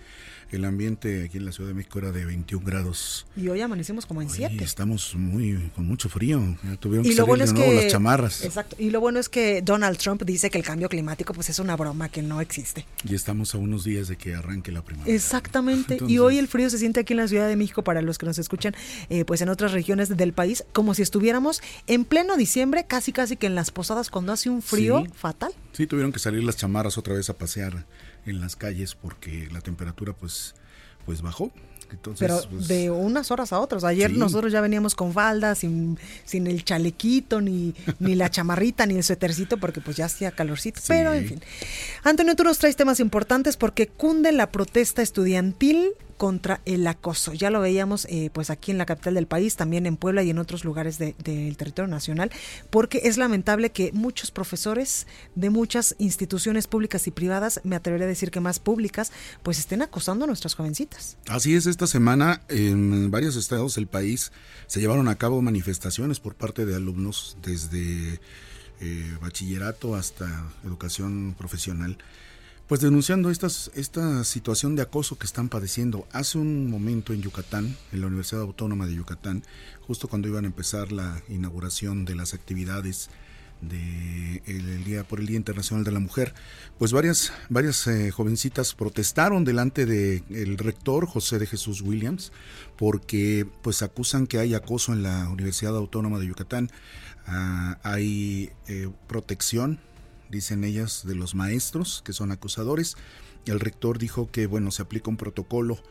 el 0.52 0.66
ambiente 0.66 1.26
aquí 1.26 1.38
en 1.38 1.46
la 1.46 1.52
Ciudad 1.52 1.70
de 1.70 1.74
México 1.74 1.98
era 1.98 2.12
de 2.12 2.26
21 2.26 2.64
grados. 2.64 3.26
Y 3.36 3.48
hoy 3.48 3.62
amanecimos 3.62 4.06
como 4.06 4.22
en 4.22 4.30
7. 4.30 4.54
Y 4.54 4.64
estamos 4.64 5.16
muy 5.16 5.72
con 5.76 5.88
mucho 5.88 6.10
frío. 6.10 6.40
Ya 6.64 6.78
tuvieron 6.78 7.06
Y 7.06 7.10
que 7.10 7.16
salir 7.16 7.28
bueno 7.28 7.44
de 7.44 7.46
es 7.46 7.54
nuevo 7.54 7.72
que 7.72 7.84
las 7.84 7.92
chamarras. 7.92 8.44
Exacto. 8.44 8.76
Y 8.78 8.92
lo 8.92 9.00
bueno 9.00 9.20
es 9.20 9.30
que 9.30 9.64
Donald 9.64 9.98
Trump 9.98 10.22
dice 10.24 10.52
que 10.52 10.60
el 10.60 10.63
cambio 10.64 10.90
climático 10.90 11.34
pues 11.34 11.50
es 11.50 11.60
una 11.60 11.76
broma 11.76 12.10
que 12.10 12.22
no 12.22 12.42
existe. 12.42 12.86
Y 13.08 13.16
estamos 13.16 13.54
a 13.54 13.58
unos 13.58 13.84
días 13.84 14.08
de 14.08 14.16
que 14.18 14.34
arranque 14.36 14.72
la 14.72 14.82
primavera. 14.84 15.16
Exactamente. 15.16 15.94
Entonces- 15.96 16.14
Y 16.14 16.20
hoy 16.20 16.38
el 16.38 16.48
frío 16.48 16.70
se 16.70 16.78
siente 16.78 17.00
aquí 17.02 17.14
en 17.14 17.18
la 17.18 17.28
Ciudad 17.28 17.48
de 17.48 17.56
México 17.56 17.84
para 17.84 18.02
los 18.02 18.18
que 18.18 18.26
nos 18.26 18.38
escuchan, 18.40 18.74
eh, 19.10 19.26
pues 19.26 19.42
en 19.42 19.50
otras 19.50 19.72
regiones 19.72 20.10
del 20.16 20.34
país, 20.34 20.64
como 20.74 20.94
si 20.94 21.02
estuviéramos 21.02 21.62
en 21.88 22.06
pleno 22.06 22.36
diciembre, 22.38 22.86
casi 22.88 23.12
casi 23.12 23.36
que 23.38 23.48
en 23.48 23.56
las 23.56 23.72
posadas 23.72 24.10
cuando 24.10 24.32
hace 24.32 24.50
un 24.50 24.62
frío 24.62 25.04
Sí. 25.06 25.12
fatal. 25.16 25.52
Sí, 25.74 25.88
tuvieron 25.88 26.12
que 26.12 26.20
salir 26.20 26.44
las 26.44 26.58
chamarras 26.58 26.98
otra 26.98 27.14
vez 27.16 27.30
a 27.30 27.38
pasear 27.38 27.86
en 28.26 28.40
las 28.40 28.56
calles 28.56 28.96
porque 28.96 29.48
la 29.52 29.62
temperatura 29.62 30.14
pues 30.14 30.56
pues 31.06 31.22
bajó. 31.22 31.52
Pero 32.20 32.42
pues, 32.50 32.68
de 32.68 32.92
unas 32.92 33.32
horas 33.32 33.54
a 33.54 33.60
otras. 33.60 33.84
Ayer 33.84 34.12
nosotros 34.12 34.52
ya 34.52 34.62
veníamos 34.62 34.96
con 34.96 35.14
falda, 35.14 35.56
sin, 35.56 35.98
sin 36.26 36.48
el 36.48 36.64
chalequito, 36.64 37.42
ni, 37.42 37.74
ni 38.00 38.16
la 38.16 38.30
chamarrita, 38.30 38.86
ni 38.86 38.96
el 38.96 39.04
suétercito, 39.04 39.58
porque 39.58 39.82
pues 39.82 39.98
ya 39.98 40.06
hacía 40.06 40.32
calorcito. 40.32 40.82
Pero 40.88 41.14
en 41.14 41.28
fin. 41.28 41.42
Antonio, 42.04 42.36
tú 42.36 42.44
nos 42.44 42.58
traes 42.58 42.76
temas 42.76 43.00
importantes 43.00 43.58
porque 43.58 43.88
cunde 43.88 44.32
la 44.32 44.52
protesta 44.52 45.02
estudiantil 45.02 45.94
contra 46.18 46.62
el 46.66 46.86
acoso. 46.88 47.34
Ya 47.34 47.50
lo 47.50 47.62
veíamos 47.62 48.06
eh, 48.10 48.30
pues 48.34 48.50
aquí 48.50 48.72
en 48.72 48.78
la 48.78 48.86
capital 48.86 49.16
del 49.16 49.28
país, 49.28 49.56
también 49.56 49.86
en 49.86 49.98
Puebla 49.98 50.24
y 50.24 50.30
en 50.30 50.38
otros 50.38 50.64
lugares 50.66 50.98
del 50.98 51.16
territorio 51.58 51.88
nacional, 51.88 52.32
porque 52.70 53.02
es 53.04 53.18
lamentable 53.18 53.72
que 53.72 53.92
muchos 53.94 54.32
profesores 54.32 55.08
de 55.36 55.50
muchas 55.50 55.96
instituciones 55.98 56.68
públicas 56.68 57.08
y 57.08 57.12
privadas, 57.12 57.62
me 57.64 57.76
atrevería 57.76 58.06
a 58.06 58.10
decir 58.10 58.32
que 58.32 58.40
más 58.40 58.60
públicas, 58.60 59.12
pues 59.44 59.60
estén 59.60 59.82
acosando 59.82 60.26
a 60.26 60.28
nuestras 60.28 60.56
jovencitas. 60.56 61.18
Así 61.28 61.56
es, 61.56 61.66
esta 61.66 61.88
semana 61.88 62.42
en 62.50 63.12
varios 63.12 63.36
estados 63.36 63.76
del 63.76 63.88
país 63.88 64.32
se 64.68 64.80
llevaron 64.80 65.08
a 65.08 65.16
cabo 65.16 65.42
manifestaciones 65.42 66.20
por 66.20 66.36
parte 66.36 66.66
de 66.66 66.76
alumnos 66.76 67.38
desde 67.44 68.20
eh, 68.82 69.18
bachillerato 69.22 69.96
hasta 69.96 70.52
educación 70.66 71.36
profesional 71.38 71.98
pues 72.68 72.82
denunciando 72.82 73.30
estas, 73.30 73.72
esta 73.76 74.24
situación 74.24 74.76
de 74.76 74.84
acoso 74.84 75.18
que 75.18 75.26
están 75.26 75.50
padeciendo. 75.50 76.08
Hace 76.12 76.38
un 76.38 76.70
momento 76.70 77.14
en 77.14 77.22
Yucatán, 77.22 77.76
en 77.92 78.02
la 78.02 78.08
Universidad 78.08 78.42
Autónoma 78.42 78.88
de 78.88 78.96
Yucatán, 78.96 79.44
justo 79.82 80.08
cuando 80.08 80.28
iban 80.28 80.46
a 80.46 80.48
empezar 80.48 80.92
la 80.92 81.22
inauguración 81.30 82.06
de 82.06 82.16
las 82.16 82.34
actividades 82.34 83.10
de 83.70 84.42
día 84.86 85.04
por 85.04 85.20
el 85.20 85.28
Día 85.28 85.38
Internacional 85.38 85.84
de 85.84 85.92
la 85.92 86.00
Mujer, 86.00 86.34
pues 86.78 86.92
varias 86.92 87.32
varias 87.50 87.88
eh, 87.88 88.12
jovencitas 88.12 88.74
protestaron 88.74 89.46
delante 89.46 89.86
del 89.86 90.24
el 90.30 90.58
rector 90.58 91.06
José 91.06 91.40
de 91.40 91.48
Jesús 91.48 91.82
Williams 91.82 92.32
porque 92.78 93.48
pues 93.62 93.82
acusan 93.82 94.28
que 94.28 94.40
hay 94.40 94.54
acoso 94.54 94.92
en 94.92 95.04
la 95.04 95.30
Universidad 95.30 95.76
Autónoma 95.78 96.20
de 96.20 96.28
Yucatán, 96.28 96.70
ah, 97.26 97.80
hay 97.84 98.52
eh, 98.68 98.90
protección 99.08 99.80
dicen 100.34 100.64
ellas, 100.64 101.04
de 101.06 101.16
los 101.16 101.36
maestros 101.36 102.02
que 102.06 102.14
son 102.14 102.32
acusadores. 102.32 102.98
El 103.46 103.60
rector 103.60 104.00
dijo 104.00 104.30
que, 104.32 104.48
bueno, 104.48 104.72
se 104.72 104.82
aplica 104.82 105.10
un 105.10 105.18
protocolo 105.18 105.82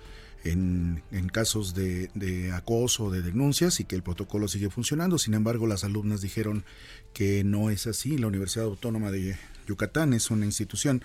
en, 0.44 1.02
en 1.12 1.28
casos 1.28 1.74
de, 1.74 2.10
de, 2.14 2.52
acoso, 2.52 3.10
de 3.10 3.22
denuncias 3.22 3.80
y 3.80 3.84
que 3.84 3.94
el 3.94 4.02
protocolo 4.02 4.48
sigue 4.48 4.70
funcionando. 4.70 5.18
Sin 5.18 5.34
embargo, 5.34 5.66
las 5.66 5.84
alumnas 5.84 6.20
dijeron 6.20 6.64
que 7.12 7.44
no 7.44 7.70
es 7.70 7.86
así. 7.86 8.18
La 8.18 8.26
Universidad 8.26 8.66
Autónoma 8.66 9.10
de 9.10 9.36
Yucatán 9.66 10.12
es 10.12 10.30
una 10.30 10.44
institución 10.44 11.02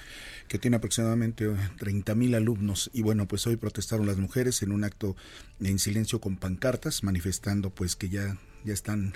que 0.47 0.57
tiene 0.57 0.77
aproximadamente 0.77 1.47
30 1.77 2.15
mil 2.15 2.35
alumnos 2.35 2.89
y 2.93 3.01
bueno, 3.01 3.27
pues 3.27 3.45
hoy 3.47 3.55
protestaron 3.55 4.07
las 4.07 4.17
mujeres 4.17 4.61
en 4.63 4.71
un 4.71 4.83
acto 4.83 5.15
en 5.59 5.79
silencio 5.79 6.19
con 6.19 6.37
pancartas, 6.37 7.03
manifestando 7.03 7.69
pues 7.69 7.95
que 7.95 8.09
ya, 8.09 8.37
ya 8.63 8.73
están 8.73 9.13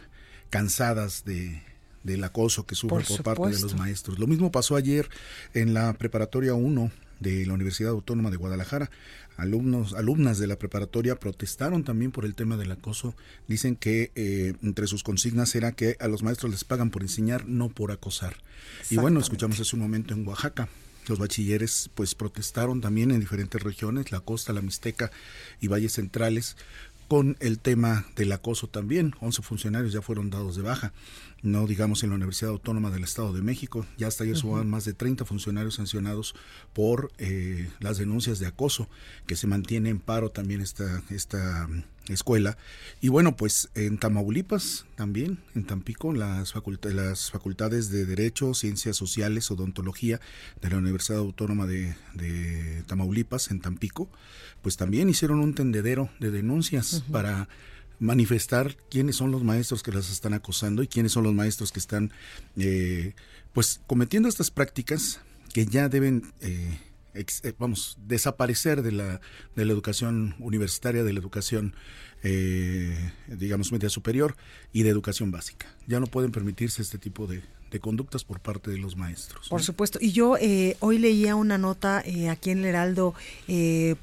cansadas 0.49 1.23
de, 1.25 1.63
del 2.03 2.23
acoso 2.23 2.65
que 2.65 2.75
sufre 2.75 3.03
por, 3.03 3.23
parte 3.23 3.55
de 3.55 3.61
los 3.61 3.75
maestros. 3.75 4.19
Lo 4.19 4.27
mismo 4.27 4.51
pasó 4.51 4.75
ayer 4.75 5.09
en 5.53 5.73
la 5.73 5.93
preparatoria 5.93 6.53
1 6.53 6.91
de 7.19 7.45
la 7.45 7.53
Universidad 7.53 7.91
Autónoma 7.91 8.31
de 8.31 8.37
Guadalajara. 8.37 8.89
Alumnos, 9.37 9.93
alumnas 9.93 10.37
de 10.39 10.47
la 10.47 10.57
preparatoria 10.57 11.15
protestaron 11.15 11.83
también 11.83 12.11
por 12.11 12.25
el 12.25 12.35
tema 12.35 12.57
del 12.57 12.71
acoso. 12.71 13.15
Dicen 13.47 13.75
que 13.75 14.11
eh, 14.15 14.53
entre 14.61 14.87
sus 14.87 15.03
consignas 15.03 15.55
era 15.55 15.71
que 15.71 15.95
a 15.99 16.07
los 16.07 16.23
maestros 16.23 16.51
les 16.51 16.63
pagan 16.63 16.89
por 16.89 17.01
enseñar, 17.01 17.47
no 17.47 17.69
por 17.69 17.91
acosar. 17.91 18.35
Y 18.89 18.97
bueno, 18.97 19.19
escuchamos 19.19 19.59
hace 19.59 19.75
un 19.75 19.81
momento 19.81 20.13
en 20.13 20.27
Oaxaca. 20.27 20.67
Los 21.07 21.17
bachilleres 21.17 21.89
pues 21.95 22.13
protestaron 22.13 22.81
también 22.81 23.11
en 23.11 23.19
diferentes 23.19 23.61
regiones, 23.61 24.11
la 24.11 24.19
costa, 24.19 24.53
la 24.53 24.61
Mixteca 24.61 25.11
y 25.59 25.67
valles 25.67 25.93
centrales, 25.93 26.57
con 27.07 27.35
el 27.39 27.59
tema 27.59 28.05
del 28.15 28.31
acoso 28.31 28.67
también. 28.67 29.13
11 29.19 29.41
funcionarios 29.41 29.91
ya 29.91 30.01
fueron 30.01 30.29
dados 30.29 30.55
de 30.55 30.61
baja 30.61 30.93
no 31.43 31.65
digamos 31.65 32.03
en 32.03 32.09
la 32.09 32.15
Universidad 32.15 32.51
Autónoma 32.51 32.91
del 32.91 33.03
Estado 33.03 33.33
de 33.33 33.41
México. 33.41 33.85
Ya 33.97 34.07
hasta 34.07 34.23
ayer 34.23 34.37
uh 34.43 34.63
más 34.63 34.85
de 34.85 34.93
30 34.93 35.25
funcionarios 35.25 35.75
sancionados 35.75 36.35
por 36.73 37.11
eh, 37.17 37.69
las 37.79 37.97
denuncias 37.97 38.39
de 38.39 38.47
acoso, 38.47 38.87
que 39.25 39.35
se 39.35 39.47
mantiene 39.47 39.89
en 39.89 39.99
paro 39.99 40.29
también 40.29 40.61
esta, 40.61 41.01
esta 41.09 41.67
mm, 41.67 41.83
escuela. 42.09 42.57
Y 43.01 43.09
bueno, 43.09 43.35
pues 43.35 43.69
en 43.75 43.97
Tamaulipas 43.97 44.85
también, 44.95 45.39
en 45.55 45.65
Tampico, 45.65 46.13
las, 46.13 46.53
las 46.83 47.31
facultades 47.31 47.89
de 47.89 48.05
Derecho, 48.05 48.53
Ciencias 48.53 48.97
Sociales, 48.97 49.49
Odontología 49.51 50.19
de 50.61 50.69
la 50.69 50.77
Universidad 50.77 51.19
Autónoma 51.19 51.65
de, 51.65 51.95
de 52.13 52.83
Tamaulipas, 52.87 53.51
en 53.51 53.61
Tampico, 53.61 54.09
pues 54.61 54.77
también 54.77 55.09
hicieron 55.09 55.39
un 55.39 55.55
tendedero 55.55 56.09
de 56.19 56.31
denuncias 56.31 57.03
para 57.11 57.47
manifestar 58.01 58.75
quiénes 58.89 59.15
son 59.15 59.31
los 59.31 59.43
maestros 59.43 59.83
que 59.83 59.91
las 59.91 60.09
están 60.09 60.33
acosando 60.33 60.81
y 60.81 60.87
quiénes 60.87 61.11
son 61.11 61.23
los 61.23 61.35
maestros 61.35 61.71
que 61.71 61.79
están 61.79 62.11
eh, 62.57 63.13
pues 63.53 63.79
cometiendo 63.85 64.27
estas 64.27 64.49
prácticas 64.49 65.21
que 65.53 65.67
ya 65.67 65.87
deben 65.87 66.33
eh, 66.41 66.79
eh, 67.13 67.53
vamos 67.59 67.99
desaparecer 68.07 68.81
de 68.81 68.91
la 68.91 69.21
de 69.55 69.65
la 69.65 69.71
educación 69.71 70.35
universitaria 70.39 71.03
de 71.03 71.13
la 71.13 71.19
educación 71.19 71.75
digamos 73.27 73.71
media 73.71 73.89
superior 73.89 74.35
y 74.71 74.83
de 74.83 74.89
educación 74.89 75.31
básica. 75.31 75.75
Ya 75.87 75.99
no 75.99 76.05
pueden 76.05 76.31
permitirse 76.31 76.83
este 76.83 76.99
tipo 76.99 77.25
de, 77.25 77.41
de 77.71 77.79
conductas 77.79 78.23
por 78.23 78.39
parte 78.39 78.69
de 78.69 78.77
los 78.77 78.95
maestros. 78.97 79.49
Por 79.49 79.63
supuesto. 79.63 79.97
Y 80.01 80.11
yo 80.11 80.37
eh, 80.37 80.75
hoy 80.79 80.99
leía 80.99 81.35
una 81.35 81.57
nota 81.57 82.03
eh, 82.05 82.29
aquí 82.29 82.51
en 82.51 82.65
heraldo.com 82.65 83.15
eh, 83.47 83.95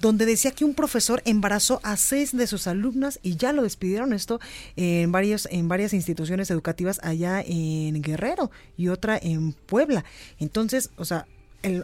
donde 0.00 0.26
decía 0.26 0.50
que 0.50 0.64
un 0.64 0.74
profesor 0.74 1.22
embarazó 1.24 1.80
a 1.84 1.96
seis 1.96 2.36
de 2.36 2.46
sus 2.46 2.66
alumnas 2.66 3.20
y 3.22 3.36
ya 3.36 3.52
lo 3.52 3.62
despidieron 3.62 4.12
esto 4.12 4.40
en, 4.76 5.12
varios, 5.12 5.48
en 5.50 5.68
varias 5.68 5.92
instituciones 5.94 6.50
educativas 6.50 7.00
allá 7.02 7.40
en 7.40 8.02
Guerrero 8.02 8.50
y 8.76 8.88
otra 8.88 9.16
en 9.16 9.52
Puebla. 9.52 10.04
Entonces, 10.40 10.90
o 10.96 11.04
sea, 11.04 11.26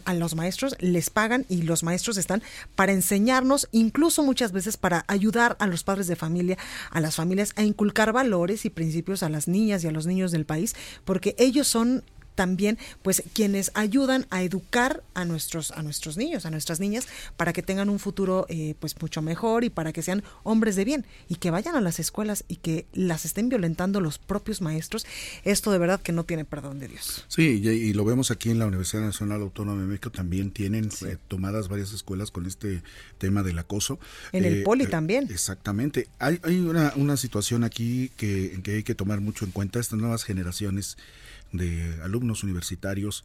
a 0.04 0.14
los 0.14 0.34
maestros 0.34 0.76
les 0.80 1.10
pagan 1.10 1.46
y 1.48 1.62
los 1.62 1.82
maestros 1.82 2.16
están 2.16 2.42
para 2.74 2.92
enseñarnos, 2.92 3.68
incluso 3.72 4.22
muchas 4.22 4.52
veces 4.52 4.76
para 4.76 5.04
ayudar 5.08 5.56
a 5.60 5.66
los 5.66 5.84
padres 5.84 6.06
de 6.06 6.16
familia, 6.16 6.58
a 6.90 7.00
las 7.00 7.16
familias 7.16 7.52
a 7.56 7.62
inculcar 7.62 8.12
valores 8.12 8.64
y 8.64 8.70
principios 8.70 9.22
a 9.22 9.28
las 9.28 9.48
niñas 9.48 9.84
y 9.84 9.88
a 9.88 9.92
los 9.92 10.06
niños 10.06 10.32
del 10.32 10.44
país, 10.44 10.74
porque 11.04 11.34
ellos 11.38 11.68
son 11.68 12.04
también 12.38 12.78
pues 13.02 13.24
quienes 13.32 13.72
ayudan 13.74 14.24
a 14.30 14.44
educar 14.44 15.02
a 15.14 15.24
nuestros 15.24 15.72
a 15.72 15.82
nuestros 15.82 16.16
niños 16.16 16.46
a 16.46 16.52
nuestras 16.52 16.78
niñas 16.78 17.08
para 17.36 17.52
que 17.52 17.64
tengan 17.64 17.90
un 17.90 17.98
futuro 17.98 18.46
eh, 18.48 18.76
pues 18.78 18.94
mucho 19.02 19.22
mejor 19.22 19.64
y 19.64 19.70
para 19.70 19.92
que 19.92 20.02
sean 20.02 20.22
hombres 20.44 20.76
de 20.76 20.84
bien 20.84 21.04
y 21.28 21.34
que 21.34 21.50
vayan 21.50 21.74
a 21.74 21.80
las 21.80 21.98
escuelas 21.98 22.44
y 22.46 22.54
que 22.54 22.86
las 22.92 23.24
estén 23.24 23.48
violentando 23.48 24.00
los 24.00 24.18
propios 24.18 24.60
maestros. 24.60 25.04
Esto 25.42 25.72
de 25.72 25.78
verdad 25.78 26.00
que 26.00 26.12
no 26.12 26.22
tiene 26.22 26.44
perdón 26.44 26.78
de 26.78 26.86
Dios. 26.86 27.24
Sí 27.26 27.60
y, 27.60 27.92
lo 27.92 28.04
vemos 28.04 28.30
aquí 28.30 28.50
en 28.50 28.60
la 28.60 28.66
Universidad 28.66 29.02
Nacional 29.02 29.42
Autónoma 29.42 29.80
de 29.80 29.88
México 29.88 30.10
también 30.10 30.52
tienen 30.52 30.90
eh, 31.04 31.16
tomadas 31.26 31.66
varias 31.66 31.92
escuelas 31.92 32.30
con 32.30 32.46
este 32.46 32.84
tema 33.18 33.42
del 33.42 33.58
acoso. 33.58 33.98
En 34.30 34.44
el 34.44 34.60
eh, 34.60 34.62
poli 34.62 34.86
también. 34.86 35.26
exactamente. 35.28 36.06
Hay, 36.20 36.38
hay 36.44 36.60
una, 36.60 36.92
una 36.94 37.16
situación 37.16 37.64
aquí 37.64 38.12
que, 38.16 38.60
que 38.62 38.76
hay 38.76 38.82
que 38.84 38.94
tomar 38.94 39.20
mucho 39.20 39.44
en 39.44 39.50
cuenta. 39.50 39.80
Estas 39.80 39.98
nuevas 39.98 40.22
generaciones 40.22 40.96
de 41.52 42.00
alumnos 42.02 42.42
universitarios, 42.42 43.24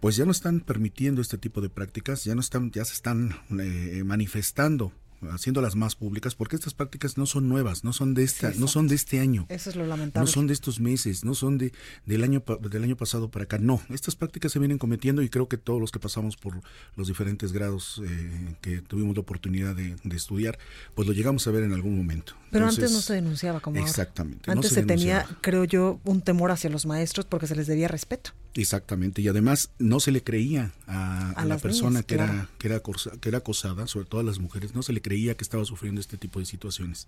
pues 0.00 0.16
ya 0.16 0.24
no 0.24 0.32
están 0.32 0.60
permitiendo 0.60 1.20
este 1.22 1.38
tipo 1.38 1.60
de 1.60 1.68
prácticas, 1.68 2.24
ya 2.24 2.34
no 2.34 2.40
están, 2.40 2.70
ya 2.70 2.84
se 2.84 2.94
están 2.94 3.36
eh, 3.60 4.02
manifestando 4.04 4.92
haciéndolas 5.30 5.76
más 5.76 5.96
públicas 5.96 6.34
porque 6.34 6.56
estas 6.56 6.74
prácticas 6.74 7.16
no 7.16 7.26
son 7.26 7.48
nuevas, 7.48 7.84
no 7.84 7.92
son 7.92 8.14
de 8.14 8.24
esta, 8.24 8.52
no 8.56 8.68
son 8.68 8.88
de 8.88 8.94
este 8.94 9.20
año. 9.20 9.46
Eso 9.48 9.70
es 9.70 9.76
lo 9.76 9.86
lamentable. 9.86 10.24
No 10.24 10.32
son 10.32 10.46
de 10.46 10.52
estos 10.52 10.80
meses, 10.80 11.24
no 11.24 11.34
son 11.34 11.58
de 11.58 11.72
del 12.06 12.24
año 12.24 12.42
del 12.70 12.82
año 12.82 12.96
pasado 12.96 13.30
para 13.30 13.44
acá. 13.44 13.58
No, 13.58 13.80
estas 13.90 14.16
prácticas 14.16 14.52
se 14.52 14.58
vienen 14.58 14.78
cometiendo 14.78 15.22
y 15.22 15.28
creo 15.28 15.48
que 15.48 15.56
todos 15.56 15.80
los 15.80 15.92
que 15.92 15.98
pasamos 15.98 16.36
por 16.36 16.60
los 16.96 17.08
diferentes 17.08 17.52
grados 17.52 18.02
eh, 18.04 18.56
que 18.60 18.80
tuvimos 18.82 19.14
la 19.14 19.20
oportunidad 19.20 19.74
de, 19.74 19.96
estudiar, 20.14 20.58
pues 20.94 21.08
lo 21.08 21.14
llegamos 21.14 21.46
a 21.46 21.50
ver 21.50 21.64
en 21.64 21.72
algún 21.72 21.96
momento. 21.96 22.34
Pero 22.50 22.66
antes 22.66 22.92
no 22.92 23.00
se 23.00 23.14
denunciaba 23.14 23.60
como 23.60 23.78
Exactamente. 23.78 24.50
Antes 24.50 24.72
se, 24.72 24.82
tenía, 24.82 25.26
creo 25.40 25.64
yo, 25.64 26.00
un 26.04 26.20
temor 26.20 26.50
hacia 26.50 26.70
los 26.70 26.86
maestros 26.86 27.26
porque 27.26 27.46
se 27.46 27.56
les 27.56 27.66
debía 27.66 27.88
respeto. 27.88 28.32
Exactamente, 28.54 29.22
y 29.22 29.28
además 29.28 29.70
no 29.78 29.98
se 29.98 30.12
le 30.12 30.22
creía 30.22 30.72
a, 30.86 31.44
la 31.46 31.56
persona 31.56 32.02
que, 32.02 32.14
era, 32.14 32.50
que, 32.58 32.68
era, 32.68 32.82
que 32.82 33.28
era 33.30 33.38
acosada, 33.38 33.86
sobre 33.86 34.06
todo 34.06 34.20
a 34.20 34.24
las 34.24 34.40
mujeres, 34.40 34.74
no 34.74 34.82
se 34.82 34.92
le 34.92 35.00
creía 35.00 35.36
que 35.36 35.42
estaba 35.42 35.64
sufriendo 35.64 36.02
este 36.02 36.18
tipo 36.18 36.38
de 36.38 36.44
situaciones. 36.44 37.06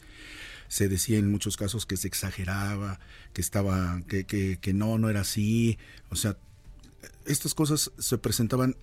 Se 0.68 0.88
decía 0.88 1.18
en 1.18 1.30
muchos 1.30 1.58
casos 1.58 1.84
que 1.84 1.98
se 1.98 2.08
exageraba, 2.08 2.98
que 3.34 3.42
estaba, 3.42 4.00
que, 4.08 4.24
que, 4.24 4.58
que 4.58 4.72
no, 4.72 4.96
no 4.96 5.10
era 5.10 5.20
así. 5.20 5.76
O 6.08 6.16
sea, 6.16 6.38
estas 7.26 7.52
cosas 7.52 7.92
se 7.98 8.16
presentaban 8.16 8.76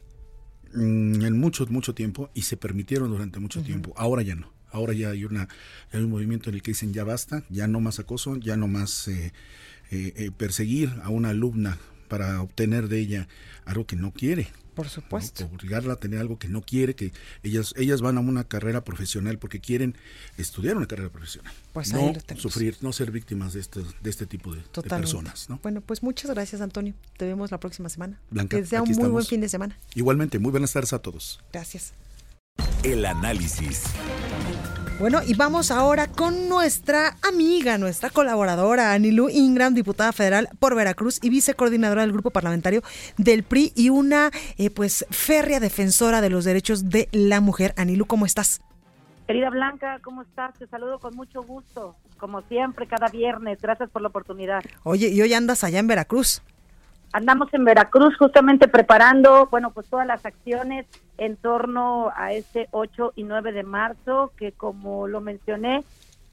mm, 0.74 1.24
en 1.24 1.40
mucho, 1.40 1.66
mucho 1.68 1.96
tiempo 1.96 2.30
y 2.36 2.44
se 2.44 2.58
permitieron 2.58 3.10
durante 3.10 3.40
mucho 3.40 3.64
tiempo. 3.64 3.94
Ahora 3.98 4.22
ya 4.22 4.36
no. 4.36 4.52
Ahora 4.72 4.94
ya 4.94 5.10
hay, 5.10 5.26
una, 5.26 5.50
hay 5.92 6.02
un 6.02 6.12
movimiento 6.12 6.50
en 6.50 6.56
el 6.56 6.62
que 6.62 6.72
dicen 6.72 6.94
ya 6.94 7.04
basta, 7.04 7.44
ya 7.50 7.68
no 7.68 7.82
más 7.82 8.00
acoso, 8.00 8.38
ya 8.38 8.56
no 8.56 8.68
más 8.68 9.08
eh, 9.08 9.34
eh, 9.90 10.14
eh, 10.16 10.32
perseguir 10.32 10.94
a 11.04 11.10
una 11.10 11.30
alumna 11.30 11.78
para 12.12 12.42
obtener 12.42 12.90
de 12.90 13.00
ella 13.00 13.30
algo 13.64 13.88
que 13.88 13.96
no 13.96 14.12
quiere. 14.12 14.50
Por 14.76 14.90
supuesto. 14.90 15.46
Obligarla 15.46 15.94
a 15.94 15.96
tener 15.96 16.20
algo 16.20 16.38
que 16.38 16.50
no 16.50 16.62
quiere, 16.62 16.94
que 16.94 17.14
ellas 17.42 17.74
ellas 17.78 18.02
van 18.02 18.18
a 18.18 18.20
una 18.20 18.44
carrera 18.44 18.84
profesional 18.84 19.40
porque 19.40 19.62
quieren 19.62 19.96
estudiar 20.38 20.76
una 20.76 20.88
carrera 20.88 21.10
profesional. 21.10 21.54
Pues 21.72 21.94
no 21.94 22.00
ahí 22.00 22.14
lo 22.14 22.20
tenemos. 22.20 22.42
sufrir, 22.42 22.76
no 22.82 22.92
ser 22.92 23.12
víctimas 23.12 23.54
de 23.54 23.62
este, 23.62 23.80
de 23.80 24.10
este 24.10 24.26
tipo 24.26 24.54
de, 24.54 24.62
personas. 24.90 25.50
¿no? 25.50 25.62
Bueno, 25.64 25.80
pues 25.80 26.04
muchas 26.04 26.32
gracias, 26.32 26.60
Antonio. 26.60 26.96
Te 27.16 27.26
vemos 27.26 27.50
la 27.50 27.62
próxima 27.62 27.88
semana. 27.88 28.20
Blanca, 28.30 28.58
que 28.58 28.66
sea 28.66 28.82
un 28.82 28.90
muy 28.92 29.08
buen 29.08 29.26
fin 29.26 29.40
de 29.40 29.48
semana. 29.48 29.78
Igualmente, 29.96 30.38
muy 30.38 30.52
buenas 30.52 30.74
tardes 30.74 30.92
a 30.92 31.00
todos. 31.00 31.40
Gracias. 31.54 31.94
El 32.84 33.06
análisis. 33.06 33.84
Bueno, 35.02 35.22
y 35.26 35.34
vamos 35.34 35.72
ahora 35.72 36.06
con 36.06 36.48
nuestra 36.48 37.18
amiga, 37.28 37.80
nuestra 37.80 38.12
colaboradora, 38.12 38.94
Anilú 38.94 39.30
Ingram, 39.30 39.74
diputada 39.74 40.12
federal 40.12 40.48
por 40.60 40.76
Veracruz 40.76 41.18
y 41.24 41.32
vicecoordinadora 41.32 42.04
del 42.04 42.12
grupo 42.12 42.30
parlamentario 42.30 42.84
del 43.18 43.42
PRI 43.42 43.74
y 43.76 43.90
una 43.90 44.30
eh, 44.60 44.70
pues 44.70 45.08
férrea 45.10 45.60
defensora 45.60 46.22
de 46.22 46.30
los 46.30 46.46
derechos 46.46 46.92
de 46.92 47.10
la 47.14 47.42
mujer. 47.42 47.74
Anilú, 47.78 48.06
¿cómo 48.06 48.28
estás? 48.28 48.62
Querida 49.26 49.50
Blanca, 49.50 49.98
¿cómo 50.04 50.22
estás? 50.22 50.54
Te 50.60 50.68
saludo 50.68 51.00
con 51.00 51.16
mucho 51.16 51.42
gusto, 51.42 51.96
como 52.20 52.44
siempre, 52.44 52.86
cada 52.86 53.08
viernes. 53.08 53.58
Gracias 53.60 53.90
por 53.90 54.04
la 54.04 54.10
oportunidad. 54.10 54.62
Oye, 54.84 55.08
y 55.08 55.20
hoy 55.20 55.34
andas 55.34 55.64
allá 55.64 55.80
en 55.80 55.88
Veracruz. 55.88 56.44
Andamos 57.14 57.54
en 57.54 57.66
Veracruz 57.66 58.16
justamente 58.18 58.70
preparando, 58.70 59.48
bueno, 59.52 59.72
pues 59.72 59.90
todas 59.90 60.08
las 60.08 60.26
acciones 60.26 60.86
en 61.18 61.36
torno 61.36 62.12
a 62.16 62.32
este 62.32 62.70
8 62.72 63.14
y 63.16 63.24
9 63.24 63.52
de 63.52 63.64
marzo, 63.64 64.32
que 64.38 64.54
como 64.54 65.08
lo 65.08 65.20
mencioné 65.20 65.84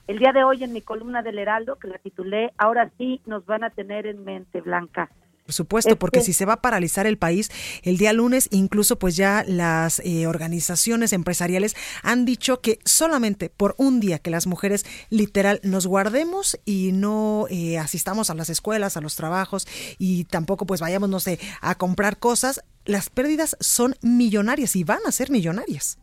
el 0.06 0.18
día 0.18 0.32
de 0.32 0.44
hoy 0.44 0.62
en 0.62 0.72
mi 0.72 0.80
columna 0.80 1.22
del 1.22 1.38
Heraldo, 1.38 1.76
que 1.76 1.88
la 1.88 1.98
titulé, 1.98 2.52
ahora 2.56 2.90
sí 2.96 3.20
nos 3.26 3.44
van 3.44 3.64
a 3.64 3.70
tener 3.70 4.06
en 4.06 4.24
mente, 4.24 4.60
Blanca. 4.60 5.10
Por 5.48 5.54
supuesto, 5.54 5.96
porque 5.98 6.20
si 6.20 6.34
se 6.34 6.44
va 6.44 6.52
a 6.52 6.60
paralizar 6.60 7.06
el 7.06 7.16
país 7.16 7.50
el 7.82 7.96
día 7.96 8.12
lunes, 8.12 8.50
incluso 8.52 8.98
pues 8.98 9.16
ya 9.16 9.44
las 9.46 9.98
eh, 10.00 10.26
organizaciones 10.26 11.14
empresariales 11.14 11.74
han 12.02 12.26
dicho 12.26 12.60
que 12.60 12.80
solamente 12.84 13.48
por 13.48 13.74
un 13.78 13.98
día 13.98 14.18
que 14.18 14.30
las 14.30 14.46
mujeres 14.46 14.84
literal 15.08 15.58
nos 15.62 15.86
guardemos 15.86 16.60
y 16.66 16.92
no 16.92 17.46
eh, 17.48 17.78
asistamos 17.78 18.28
a 18.28 18.34
las 18.34 18.50
escuelas, 18.50 18.98
a 18.98 19.00
los 19.00 19.16
trabajos 19.16 19.66
y 19.98 20.24
tampoco 20.24 20.66
pues 20.66 20.82
vayamos, 20.82 21.08
no 21.08 21.18
sé, 21.18 21.38
a 21.62 21.76
comprar 21.76 22.18
cosas, 22.18 22.62
las 22.84 23.08
pérdidas 23.08 23.56
son 23.58 23.94
millonarias 24.02 24.76
y 24.76 24.84
van 24.84 25.00
a 25.06 25.12
ser 25.12 25.30
millonarias. 25.30 25.98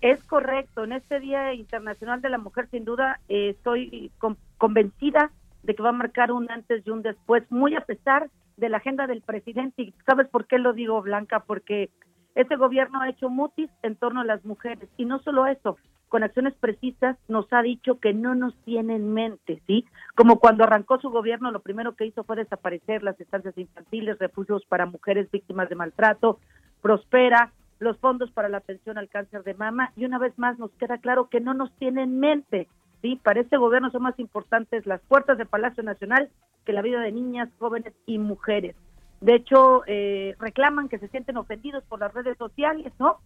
Es 0.00 0.20
correcto, 0.24 0.82
en 0.82 0.90
este 0.92 1.20
Día 1.20 1.54
Internacional 1.54 2.20
de 2.20 2.30
la 2.30 2.38
Mujer, 2.38 2.66
sin 2.72 2.84
duda, 2.84 3.20
eh, 3.28 3.50
estoy 3.50 4.10
con- 4.18 4.36
convencida 4.58 5.30
de 5.62 5.76
que 5.76 5.82
va 5.84 5.90
a 5.90 5.92
marcar 5.92 6.32
un 6.32 6.50
antes 6.50 6.82
y 6.84 6.90
un 6.90 7.02
después, 7.02 7.44
muy 7.48 7.76
a 7.76 7.82
pesar 7.82 8.24
de 8.24 8.30
la 8.56 8.78
agenda 8.78 9.06
del 9.06 9.22
presidente. 9.22 9.82
¿Y 9.82 9.94
sabes 10.04 10.28
por 10.28 10.46
qué 10.46 10.58
lo 10.58 10.72
digo, 10.72 11.00
Blanca? 11.02 11.40
Porque 11.40 11.90
este 12.34 12.56
gobierno 12.56 13.00
ha 13.00 13.08
hecho 13.08 13.30
mutis 13.30 13.70
en 13.82 13.96
torno 13.96 14.20
a 14.20 14.24
las 14.24 14.44
mujeres. 14.44 14.88
Y 14.96 15.04
no 15.04 15.18
solo 15.20 15.46
eso, 15.46 15.76
con 16.08 16.22
acciones 16.22 16.54
precisas 16.54 17.16
nos 17.28 17.52
ha 17.52 17.62
dicho 17.62 17.98
que 17.98 18.14
no 18.14 18.34
nos 18.34 18.54
tiene 18.64 18.96
en 18.96 19.12
mente, 19.12 19.60
¿sí? 19.66 19.84
Como 20.14 20.38
cuando 20.38 20.64
arrancó 20.64 21.00
su 21.00 21.10
gobierno, 21.10 21.50
lo 21.50 21.60
primero 21.60 21.94
que 21.94 22.06
hizo 22.06 22.24
fue 22.24 22.36
desaparecer 22.36 23.02
las 23.02 23.20
estancias 23.20 23.56
infantiles, 23.58 24.18
refugios 24.18 24.64
para 24.66 24.86
mujeres 24.86 25.30
víctimas 25.30 25.68
de 25.68 25.74
maltrato, 25.74 26.38
prospera, 26.80 27.52
los 27.78 27.98
fondos 27.98 28.30
para 28.30 28.48
la 28.48 28.58
atención 28.58 28.98
al 28.98 29.08
cáncer 29.08 29.42
de 29.42 29.54
mama 29.54 29.92
y 29.96 30.04
una 30.04 30.18
vez 30.18 30.38
más 30.38 30.58
nos 30.58 30.70
queda 30.72 30.98
claro 30.98 31.28
que 31.28 31.40
no 31.40 31.54
nos 31.54 31.70
tiene 31.76 32.02
en 32.02 32.18
mente, 32.20 32.68
Para 33.14 33.40
este 33.40 33.56
gobierno 33.56 33.90
son 33.90 34.02
más 34.02 34.18
importantes 34.18 34.84
las 34.86 35.00
puertas 35.02 35.38
del 35.38 35.46
Palacio 35.46 35.84
Nacional 35.84 36.28
que 36.64 36.72
la 36.72 36.82
vida 36.82 37.00
de 37.00 37.12
niñas, 37.12 37.48
jóvenes 37.60 37.94
y 38.06 38.18
mujeres. 38.18 38.74
De 39.20 39.36
hecho, 39.36 39.82
eh, 39.86 40.34
reclaman 40.40 40.88
que 40.88 40.98
se 40.98 41.08
sienten 41.08 41.36
ofendidos 41.36 41.84
por 41.84 42.00
las 42.00 42.12
redes 42.12 42.36
sociales, 42.36 42.92
¿no? 42.98 43.18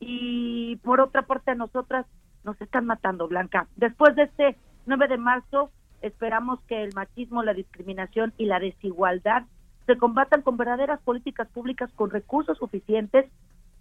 Y 0.00 0.76
por 0.76 1.00
otra 1.00 1.22
parte 1.22 1.50
a 1.50 1.54
nosotras 1.54 2.06
nos 2.44 2.60
están 2.60 2.86
matando, 2.86 3.28
Blanca. 3.28 3.68
Después 3.76 4.16
de 4.16 4.24
este 4.24 4.56
9 4.86 5.08
de 5.08 5.18
marzo, 5.18 5.70
esperamos 6.00 6.60
que 6.62 6.82
el 6.82 6.94
machismo, 6.94 7.42
la 7.42 7.54
discriminación 7.54 8.32
y 8.38 8.46
la 8.46 8.58
desigualdad 8.58 9.44
se 9.86 9.96
combatan 9.98 10.42
con 10.42 10.56
verdaderas 10.56 11.00
políticas 11.02 11.48
públicas 11.48 11.90
con 11.94 12.10
recursos 12.10 12.58
suficientes 12.58 13.26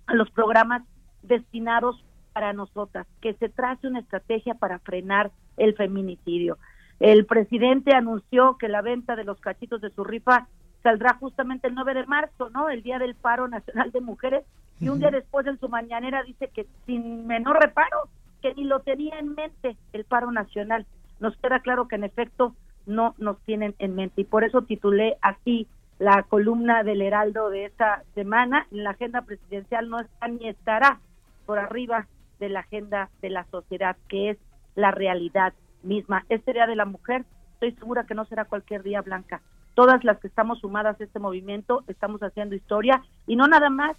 a 0.07 0.13
los 0.13 0.29
programas 0.31 0.83
destinados 1.23 2.03
para 2.33 2.53
nosotras, 2.53 3.07
que 3.21 3.33
se 3.35 3.49
trace 3.49 3.87
una 3.87 3.99
estrategia 3.99 4.55
para 4.55 4.79
frenar 4.79 5.31
el 5.57 5.75
feminicidio. 5.75 6.57
El 6.99 7.25
presidente 7.25 7.93
anunció 7.93 8.57
que 8.57 8.69
la 8.69 8.81
venta 8.81 9.15
de 9.15 9.25
los 9.25 9.39
cachitos 9.39 9.81
de 9.81 9.89
su 9.89 10.03
rifa 10.03 10.47
saldrá 10.81 11.15
justamente 11.15 11.67
el 11.67 11.75
9 11.75 11.93
de 11.93 12.05
marzo, 12.05 12.49
¿no? 12.51 12.69
El 12.69 12.83
día 12.83 12.99
del 12.99 13.15
paro 13.15 13.47
nacional 13.47 13.91
de 13.91 14.01
mujeres. 14.01 14.45
Y 14.79 14.89
un 14.89 14.99
día 14.99 15.09
después 15.09 15.47
en 15.47 15.59
su 15.59 15.67
mañanera 15.67 16.23
dice 16.23 16.49
que 16.53 16.67
sin 16.85 17.27
menor 17.27 17.61
reparo, 17.61 18.09
que 18.41 18.53
ni 18.53 18.65
lo 18.65 18.81
tenía 18.81 19.17
en 19.19 19.33
mente 19.33 19.77
el 19.93 20.05
paro 20.05 20.31
nacional. 20.31 20.85
Nos 21.19 21.35
queda 21.37 21.59
claro 21.59 21.87
que 21.87 21.95
en 21.95 22.03
efecto 22.03 22.55
no 22.85 23.15
nos 23.17 23.39
tienen 23.41 23.73
en 23.79 23.95
mente. 23.95 24.21
Y 24.21 24.25
por 24.25 24.43
eso 24.43 24.61
titulé 24.61 25.17
así 25.21 25.67
la 25.97 26.23
columna 26.23 26.83
del 26.83 27.01
Heraldo 27.01 27.49
de 27.49 27.65
esta 27.65 28.03
semana. 28.13 28.67
En 28.71 28.83
la 28.83 28.91
agenda 28.91 29.23
presidencial 29.23 29.89
no 29.89 29.99
está 29.99 30.27
ni 30.27 30.47
estará 30.47 30.99
por 31.45 31.57
arriba 31.57 32.07
de 32.39 32.49
la 32.49 32.61
agenda 32.61 33.09
de 33.21 33.29
la 33.29 33.45
sociedad, 33.45 33.95
que 34.07 34.31
es 34.31 34.37
la 34.75 34.91
realidad 34.91 35.53
misma. 35.83 36.25
Este 36.29 36.53
Día 36.53 36.67
de 36.67 36.75
la 36.75 36.85
Mujer, 36.85 37.25
estoy 37.53 37.71
segura 37.73 38.05
que 38.05 38.15
no 38.15 38.25
será 38.25 38.45
cualquier 38.45 38.83
día 38.83 39.01
blanca. 39.01 39.41
Todas 39.73 40.03
las 40.03 40.19
que 40.19 40.27
estamos 40.27 40.59
sumadas 40.59 40.99
a 40.99 41.03
este 41.03 41.19
movimiento 41.19 41.83
estamos 41.87 42.21
haciendo 42.21 42.55
historia 42.55 43.01
y 43.27 43.35
no 43.35 43.47
nada 43.47 43.69
más 43.69 43.97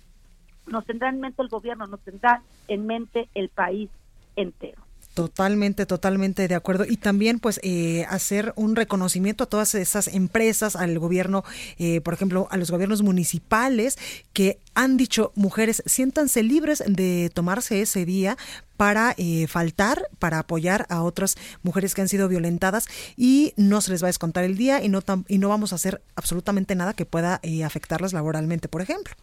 nos 0.66 0.85
tendrá 0.85 1.09
en 1.09 1.20
mente 1.20 1.43
el 1.43 1.49
gobierno, 1.49 1.87
nos 1.87 2.01
tendrá 2.01 2.43
en 2.68 2.87
mente 2.87 3.29
el 3.35 3.49
país 3.49 3.91
entero. 4.37 4.86
Totalmente, 5.17 5.87
totalmente 5.87 6.47
de 6.47 6.55
acuerdo. 6.55 6.85
Y 6.87 6.99
también, 6.99 7.39
pues, 7.39 7.59
eh, 7.62 8.05
hacer 8.11 8.53
un 8.55 8.77
reconocimiento 8.77 9.45
a 9.45 9.47
todas 9.47 9.75
esas 9.75 10.09
empresas, 10.09 10.77
al 10.77 10.99
gobierno, 10.99 11.43
eh, 11.79 12.03
por 12.03 12.12
ejemplo, 12.12 12.49
a 12.51 12.59
los 12.59 12.71
gobiernos 12.71 13.01
municipales 13.01 13.97
que 14.35 14.59
han 14.75 14.99
dicho, 14.99 15.33
mujeres, 15.35 15.83
siéntanse 15.87 16.43
libres 16.43 16.85
de 16.87 17.31
tomarse 17.33 17.81
ese 17.81 18.05
día 18.05 18.37
para 18.77 19.14
eh, 19.17 19.47
faltar, 19.47 20.07
para 20.19 20.39
apoyar 20.41 20.85
a 20.91 21.03
otras 21.03 21.37
mujeres 21.62 21.95
que 21.95 22.03
han 22.03 22.11
sido 22.11 22.29
violentadas 22.29 22.85
y 23.17 23.55
no 23.57 23.81
se 23.81 23.93
les 23.93 24.03
va 24.03 24.09
a 24.09 24.12
descontar 24.12 24.45
el 24.45 24.59
día 24.59 24.85
y 24.85 24.91
no, 24.91 25.01
tam- 25.01 25.25
y 25.29 25.39
no 25.39 25.49
vamos 25.49 25.73
a 25.73 25.77
hacer 25.77 26.03
absolutamente 26.14 26.75
nada 26.75 26.93
que 26.93 27.07
pueda 27.07 27.41
eh, 27.43 27.64
afectarlas 27.64 28.12
laboralmente, 28.12 28.69
por 28.69 28.83
ejemplo. 28.83 29.14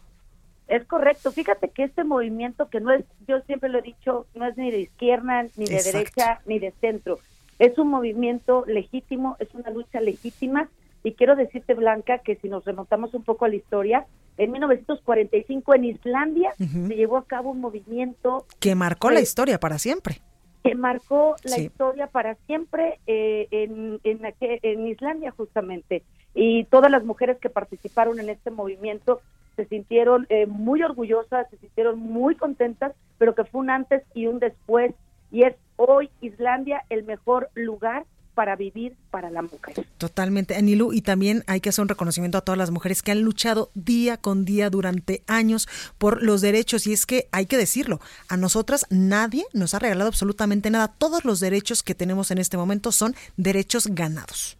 Es 0.68 0.84
correcto. 0.86 1.30
Fíjate 1.30 1.68
que 1.68 1.84
este 1.84 2.04
movimiento, 2.04 2.68
que 2.70 2.80
no 2.80 2.90
es, 2.92 3.04
yo 3.28 3.40
siempre 3.42 3.68
lo 3.68 3.78
he 3.78 3.82
dicho, 3.82 4.26
no 4.34 4.46
es 4.46 4.56
ni 4.56 4.70
de 4.70 4.80
izquierda, 4.80 5.42
ni 5.56 5.66
de 5.66 5.76
Exacto. 5.76 5.98
derecha, 5.98 6.40
ni 6.46 6.58
de 6.58 6.72
centro. 6.80 7.18
Es 7.58 7.78
un 7.78 7.88
movimiento 7.88 8.64
legítimo, 8.66 9.36
es 9.38 9.52
una 9.54 9.70
lucha 9.70 10.00
legítima. 10.00 10.68
Y 11.02 11.12
quiero 11.12 11.36
decirte, 11.36 11.74
Blanca, 11.74 12.18
que 12.18 12.36
si 12.36 12.48
nos 12.48 12.64
remontamos 12.64 13.12
un 13.14 13.22
poco 13.24 13.44
a 13.44 13.48
la 13.48 13.56
historia, 13.56 14.06
en 14.38 14.50
1945 14.52 15.74
en 15.74 15.84
Islandia 15.84 16.54
se 16.56 16.94
llevó 16.96 17.18
a 17.18 17.24
cabo 17.26 17.50
un 17.50 17.60
movimiento 17.60 18.46
Que 18.58 18.74
marcó 18.74 19.10
la 19.10 19.20
historia 19.20 19.60
para 19.60 19.78
siempre. 19.78 20.20
que 20.64 20.74
marcó 20.74 21.36
la 21.44 21.56
Sí. 21.56 21.64
historia 21.66 22.06
para 22.06 22.34
siempre 22.46 22.98
eh, 23.06 23.46
en, 23.50 24.00
en, 24.02 24.20
en 24.40 24.86
Islandia 24.86 25.30
justamente. 25.32 26.02
Y 26.34 26.64
todas 26.64 26.90
las 26.90 27.04
mujeres 27.04 27.38
que 27.38 27.50
participaron 27.50 28.18
en 28.18 28.30
este 28.30 28.50
movimiento 28.50 29.20
se 29.56 29.66
sintieron 29.66 30.26
eh, 30.28 30.46
muy 30.46 30.82
orgullosas, 30.82 31.48
se 31.50 31.56
sintieron 31.58 31.98
muy 31.98 32.34
contentas, 32.36 32.92
pero 33.18 33.34
que 33.34 33.44
fue 33.44 33.60
un 33.60 33.70
antes 33.70 34.02
y 34.14 34.26
un 34.26 34.38
después. 34.38 34.94
Y 35.30 35.42
es 35.42 35.54
hoy 35.76 36.10
Islandia 36.20 36.84
el 36.90 37.04
mejor 37.04 37.50
lugar 37.54 38.04
para 38.34 38.56
vivir 38.56 38.96
para 39.10 39.30
la 39.30 39.42
mujer. 39.42 39.86
Totalmente, 39.96 40.56
Anilu, 40.56 40.92
y 40.92 41.02
también 41.02 41.44
hay 41.46 41.60
que 41.60 41.68
hacer 41.68 41.82
un 41.82 41.88
reconocimiento 41.88 42.36
a 42.36 42.40
todas 42.40 42.58
las 42.58 42.72
mujeres 42.72 43.02
que 43.02 43.12
han 43.12 43.22
luchado 43.22 43.70
día 43.74 44.16
con 44.16 44.44
día 44.44 44.70
durante 44.70 45.22
años 45.28 45.68
por 45.98 46.22
los 46.22 46.40
derechos, 46.40 46.86
y 46.86 46.92
es 46.92 47.06
que 47.06 47.28
hay 47.30 47.46
que 47.46 47.56
decirlo, 47.56 48.00
a 48.28 48.36
nosotras 48.36 48.86
nadie 48.90 49.44
nos 49.52 49.74
ha 49.74 49.78
regalado 49.78 50.08
absolutamente 50.08 50.70
nada, 50.70 50.88
todos 50.88 51.24
los 51.24 51.38
derechos 51.38 51.82
que 51.84 51.94
tenemos 51.94 52.32
en 52.32 52.38
este 52.38 52.56
momento 52.56 52.90
son 52.90 53.14
derechos 53.36 53.86
ganados. 53.86 54.58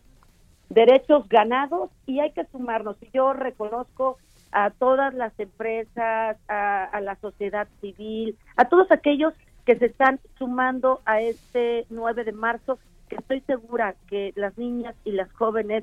derechos 0.70 1.28
ganados 1.28 1.90
y 2.06 2.20
hay 2.20 2.32
que 2.32 2.44
sumarnos. 2.52 2.96
Y 3.00 3.08
yo 3.12 3.32
reconozco 3.32 4.18
a 4.54 4.70
todas 4.70 5.12
las 5.14 5.38
empresas, 5.40 6.36
a, 6.48 6.84
a 6.84 7.00
la 7.00 7.16
sociedad 7.16 7.66
civil, 7.80 8.38
a 8.56 8.68
todos 8.68 8.90
aquellos 8.92 9.34
que 9.66 9.76
se 9.76 9.86
están 9.86 10.20
sumando 10.38 11.00
a 11.04 11.20
este 11.20 11.86
9 11.90 12.22
de 12.22 12.32
marzo, 12.32 12.78
que 13.08 13.16
estoy 13.16 13.40
segura 13.40 13.96
que 14.06 14.32
las 14.36 14.56
niñas 14.56 14.94
y 15.04 15.10
las 15.10 15.30
jóvenes 15.32 15.82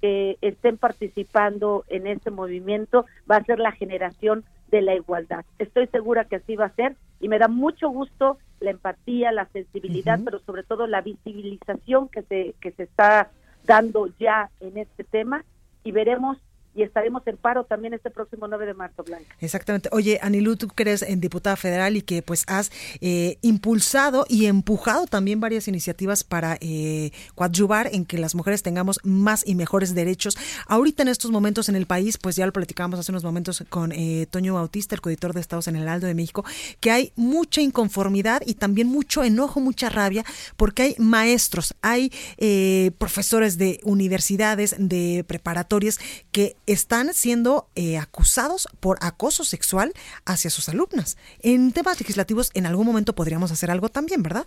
que 0.00 0.38
estén 0.40 0.78
participando 0.78 1.84
en 1.88 2.06
este 2.06 2.30
movimiento 2.30 3.06
va 3.28 3.36
a 3.36 3.44
ser 3.44 3.58
la 3.58 3.72
generación 3.72 4.44
de 4.70 4.82
la 4.82 4.94
igualdad. 4.94 5.44
Estoy 5.58 5.88
segura 5.88 6.24
que 6.24 6.36
así 6.36 6.54
va 6.54 6.66
a 6.66 6.74
ser 6.74 6.96
y 7.18 7.28
me 7.28 7.40
da 7.40 7.48
mucho 7.48 7.88
gusto 7.88 8.38
la 8.60 8.70
empatía, 8.70 9.32
la 9.32 9.46
sensibilidad, 9.46 10.20
pero 10.24 10.38
sobre 10.40 10.62
todo 10.62 10.86
la 10.86 11.00
visibilización 11.00 12.08
que 12.08 12.22
se 12.22 12.54
que 12.60 12.70
se 12.70 12.84
está 12.84 13.30
dando 13.64 14.06
ya 14.18 14.50
en 14.60 14.78
este 14.78 15.02
tema 15.02 15.44
y 15.82 15.90
veremos 15.90 16.38
y 16.74 16.82
estaremos 16.82 17.22
en 17.26 17.36
paro 17.36 17.64
también 17.64 17.94
este 17.94 18.10
próximo 18.10 18.48
9 18.48 18.66
de 18.66 18.74
marzo, 18.74 19.02
Blanca. 19.04 19.34
Exactamente. 19.40 19.88
Oye, 19.92 20.18
Anilú, 20.22 20.56
tú 20.56 20.68
crees 20.68 21.02
en 21.02 21.20
diputada 21.20 21.56
federal 21.56 21.96
y 21.96 22.02
que 22.02 22.22
pues 22.22 22.44
has 22.46 22.70
eh, 23.00 23.38
impulsado 23.42 24.24
y 24.28 24.46
empujado 24.46 25.06
también 25.06 25.40
varias 25.40 25.68
iniciativas 25.68 26.24
para 26.24 26.56
eh, 26.60 27.10
coadyuvar 27.34 27.90
en 27.92 28.06
que 28.06 28.18
las 28.18 28.34
mujeres 28.34 28.62
tengamos 28.62 29.00
más 29.04 29.46
y 29.46 29.54
mejores 29.54 29.94
derechos. 29.94 30.36
Ahorita 30.66 31.02
en 31.02 31.08
estos 31.08 31.30
momentos 31.30 31.68
en 31.68 31.76
el 31.76 31.86
país, 31.86 32.16
pues 32.18 32.36
ya 32.36 32.46
lo 32.46 32.52
platicábamos 32.52 32.98
hace 32.98 33.12
unos 33.12 33.24
momentos 33.24 33.62
con 33.68 33.92
eh, 33.92 34.26
Toño 34.30 34.54
Bautista, 34.54 34.94
el 34.94 35.00
coeditor 35.00 35.34
de 35.34 35.40
Estados 35.40 35.68
en 35.68 35.76
el 35.76 35.88
Aldo 35.88 36.06
de 36.06 36.14
México, 36.14 36.44
que 36.80 36.90
hay 36.90 37.12
mucha 37.16 37.60
inconformidad 37.60 38.42
y 38.46 38.54
también 38.54 38.88
mucho 38.88 39.24
enojo, 39.24 39.60
mucha 39.60 39.90
rabia, 39.90 40.24
porque 40.56 40.82
hay 40.82 40.94
maestros, 40.98 41.74
hay 41.82 42.12
eh, 42.38 42.92
profesores 42.98 43.58
de 43.58 43.80
universidades, 43.84 44.74
de 44.78 45.24
preparatorias 45.26 45.98
que 46.30 46.56
están 46.66 47.12
siendo 47.14 47.68
eh, 47.74 47.98
acusados 47.98 48.68
por 48.80 48.98
acoso 49.00 49.44
sexual 49.44 49.92
hacia 50.26 50.50
sus 50.50 50.68
alumnas. 50.68 51.16
En 51.40 51.72
temas 51.72 52.00
legislativos, 52.00 52.50
en 52.54 52.66
algún 52.66 52.86
momento 52.86 53.14
podríamos 53.14 53.50
hacer 53.52 53.70
algo 53.70 53.88
también, 53.88 54.22
¿verdad? 54.22 54.46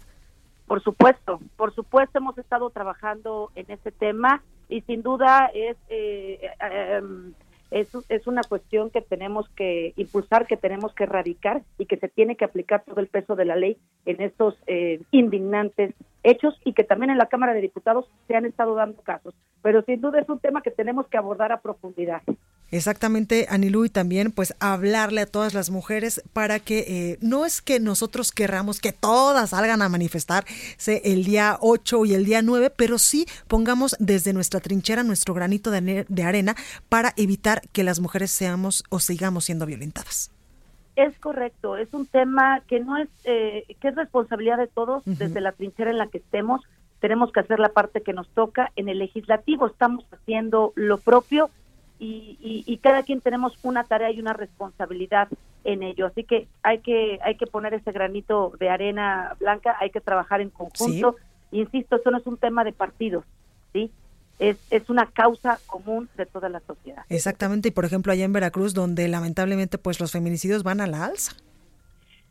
Por 0.68 0.82
supuesto, 0.84 1.40
por 1.58 1.74
supuesto 1.76 2.18
hemos 2.18 2.38
estado 2.38 2.70
trabajando 2.72 3.52
en 3.56 3.70
este 3.70 3.92
tema 3.92 4.42
y 4.68 4.82
sin 4.82 5.04
duda 5.04 5.52
es 5.54 5.78
eh, 5.90 6.40
em, 6.60 7.34
es, 7.72 7.90
es 8.10 8.28
una 8.28 8.42
cuestión 8.44 8.90
que 8.90 9.02
tenemos 9.02 9.50
que 9.50 9.94
impulsar, 9.98 10.48
que 10.48 10.58
tenemos 10.58 10.94
que 10.94 11.04
erradicar 11.04 11.64
y 11.78 11.86
que 11.86 11.98
se 11.98 12.08
tiene 12.08 12.36
que 12.36 12.46
aplicar 12.46 12.84
todo 12.86 13.00
el 13.00 13.08
peso 13.08 13.36
de 13.36 13.46
la 13.46 13.56
ley 13.56 13.78
en 14.06 14.22
estos 14.22 14.58
eh, 14.68 15.02
indignantes 15.12 15.94
hechos 16.24 16.60
y 16.64 16.74
que 16.74 16.84
también 16.84 17.12
en 17.12 17.18
la 17.18 17.28
Cámara 17.28 17.54
de 17.54 17.62
Diputados 17.62 18.06
se 18.28 18.36
han 18.36 18.46
estado 18.46 18.76
dando 18.76 19.02
casos. 19.02 19.34
Pero 19.62 19.82
sin 19.84 20.02
duda 20.02 20.20
es 20.20 20.30
un 20.30 20.40
tema 20.40 20.62
que 20.62 20.72
tenemos 20.72 21.08
que 21.08 21.18
abordar 21.18 21.52
a 21.52 21.62
profundidad. 21.62 22.22
Exactamente, 22.76 23.48
Anilú, 23.50 23.86
y 23.86 23.90
también 23.90 24.34
pues 24.34 24.54
hablarle 24.60 25.22
a 25.22 25.26
todas 25.26 25.54
las 25.54 25.70
mujeres 25.70 26.22
para 26.34 26.60
que 26.60 26.80
eh, 26.80 27.18
no 27.22 27.46
es 27.46 27.62
que 27.62 27.80
nosotros 27.80 28.34
querramos 28.34 28.82
que 28.82 28.92
todas 28.92 29.52
salgan 29.52 29.82
a 29.82 29.88
manifestarse 29.88 31.02
el 31.06 31.24
día 31.24 31.58
8 31.62 32.06
y 32.06 32.14
el 32.14 32.26
día 32.26 32.42
9, 32.42 32.74
pero 32.76 32.98
sí 32.98 33.28
pongamos 33.48 33.96
desde 34.00 34.34
nuestra 34.34 34.60
trinchera 34.60 35.04
nuestro 35.04 35.34
granito 35.34 35.72
de, 35.72 36.06
de 36.08 36.24
arena 36.24 36.56
para 36.90 37.14
evitar 37.16 37.62
que 37.72 37.86
las 37.86 38.02
mujeres 38.02 38.32
seamos 38.32 38.84
o 38.90 39.00
sigamos 39.00 39.46
siendo 39.46 39.66
violentadas. 39.66 40.32
Es 40.98 41.18
correcto, 41.20 41.78
es 41.78 41.94
un 41.94 42.06
tema 42.06 42.62
que 42.68 42.82
no 42.82 42.98
es 42.98 43.08
eh, 43.24 43.64
que 43.80 43.88
es 43.88 43.96
responsabilidad 43.96 44.58
de 44.58 44.68
todos 44.68 45.04
desde 45.06 45.40
la 45.40 45.54
trinchera 45.54 45.92
en 45.92 45.98
la 45.98 46.08
que 46.08 46.18
estemos. 46.18 46.62
Tenemos 47.00 47.32
que 47.32 47.40
hacer 47.40 47.60
la 47.60 47.70
parte 47.70 48.02
que 48.02 48.12
nos 48.12 48.28
toca. 48.30 48.74
En 48.76 48.90
el 48.90 49.00
legislativo 49.00 49.68
estamos 49.68 50.06
haciendo 50.12 50.74
lo 50.76 50.98
propio 50.98 51.50
y, 51.98 52.64
y, 52.68 52.78
cada 52.78 53.04
quien 53.04 53.22
tenemos 53.22 53.58
una 53.64 53.86
tarea 53.86 54.12
y 54.12 54.20
una 54.20 54.34
responsabilidad 54.34 55.30
en 55.64 55.82
ello. 55.82 56.06
Así 56.06 56.24
que 56.24 56.48
hay 56.62 56.80
que 56.80 57.20
hay 57.24 57.36
que 57.36 57.48
poner 57.48 57.74
ese 57.74 57.92
granito 57.92 58.54
de 58.60 58.70
arena 58.70 59.36
blanca, 59.40 59.78
hay 59.80 59.90
que 59.90 60.02
trabajar 60.02 60.42
en 60.42 60.50
conjunto. 60.50 61.16
Insisto, 61.52 61.96
eso 61.96 62.12
no 62.12 62.18
es 62.18 62.28
un 62.28 62.38
tema 62.38 62.64
de 62.64 62.74
partidos, 62.74 63.24
¿sí? 63.72 63.92
Es, 64.40 64.58
es 64.70 64.90
una 64.90 65.06
causa 65.06 65.60
común 65.66 66.10
de 66.18 66.26
toda 66.26 66.50
la 66.50 66.60
sociedad. 66.60 67.06
Exactamente, 67.08 67.70
y 67.70 67.72
por 67.72 67.86
ejemplo 67.86 68.12
allá 68.12 68.26
en 68.26 68.34
Veracruz, 68.34 68.74
donde 68.74 69.08
lamentablemente 69.08 69.78
pues 69.78 70.02
los 70.02 70.12
feminicidios 70.12 70.64
van 70.64 70.82
a 70.82 70.88
la 70.88 71.06
alza. 71.06 71.38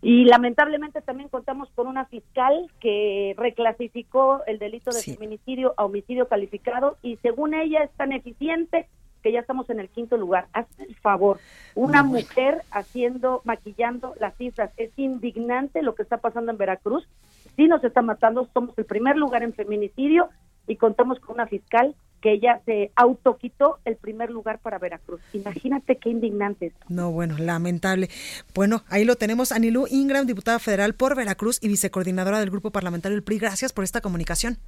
Y 0.02 0.26
lamentablemente 0.26 1.00
también 1.00 1.30
contamos 1.30 1.70
con 1.74 1.86
una 1.86 2.04
fiscal 2.04 2.70
que 2.78 3.34
reclasificó 3.38 4.42
el 4.46 4.58
delito 4.58 4.90
de 4.90 5.00
feminicidio 5.00 5.72
a 5.78 5.86
homicidio 5.86 6.28
calificado 6.28 6.98
y 7.00 7.16
según 7.22 7.54
ella 7.54 7.84
es 7.84 7.90
tan 7.92 8.12
eficiente 8.12 8.86
que 9.24 9.32
ya 9.32 9.40
estamos 9.40 9.68
en 9.70 9.80
el 9.80 9.88
quinto 9.88 10.18
lugar. 10.18 10.48
Hazme 10.52 10.84
el 10.84 10.94
favor, 10.96 11.40
una 11.74 12.02
mujer 12.02 12.62
haciendo, 12.70 13.40
maquillando 13.44 14.14
las 14.20 14.36
cifras. 14.36 14.70
Es 14.76 14.90
indignante 14.98 15.82
lo 15.82 15.94
que 15.94 16.02
está 16.02 16.18
pasando 16.18 16.52
en 16.52 16.58
Veracruz. 16.58 17.08
Sí 17.56 17.66
nos 17.66 17.82
está 17.82 18.02
matando, 18.02 18.46
somos 18.52 18.76
el 18.76 18.84
primer 18.84 19.16
lugar 19.16 19.42
en 19.42 19.54
feminicidio 19.54 20.28
y 20.66 20.76
contamos 20.76 21.20
con 21.20 21.36
una 21.36 21.46
fiscal 21.46 21.94
que 22.20 22.32
ella 22.32 22.60
se 22.66 22.90
autoquitó 22.96 23.78
el 23.86 23.96
primer 23.96 24.30
lugar 24.30 24.58
para 24.58 24.78
Veracruz. 24.78 25.22
Imagínate 25.32 25.96
qué 25.96 26.10
indignante. 26.10 26.72
No, 26.90 27.10
bueno, 27.10 27.38
lamentable. 27.38 28.10
Bueno, 28.54 28.82
ahí 28.88 29.06
lo 29.06 29.16
tenemos. 29.16 29.52
Anilú 29.52 29.86
Ingram, 29.90 30.26
diputada 30.26 30.58
federal 30.58 30.94
por 30.94 31.16
Veracruz 31.16 31.58
y 31.62 31.68
vicecoordinadora 31.68 32.40
del 32.40 32.50
Grupo 32.50 32.70
Parlamentario 32.70 33.16
del 33.16 33.24
PRI. 33.24 33.38
Gracias 33.38 33.72
por 33.72 33.84
esta 33.84 34.02
comunicación. 34.02 34.58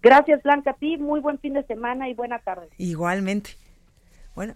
Gracias, 0.00 0.42
Blanca. 0.44 0.70
A 0.70 0.74
ti, 0.74 0.96
muy 0.96 1.18
buen 1.18 1.38
fin 1.40 1.54
de 1.54 1.64
semana 1.64 2.08
y 2.08 2.14
buena 2.14 2.38
tarde. 2.38 2.68
Igualmente. 2.78 3.56
Bueno. 4.36 4.54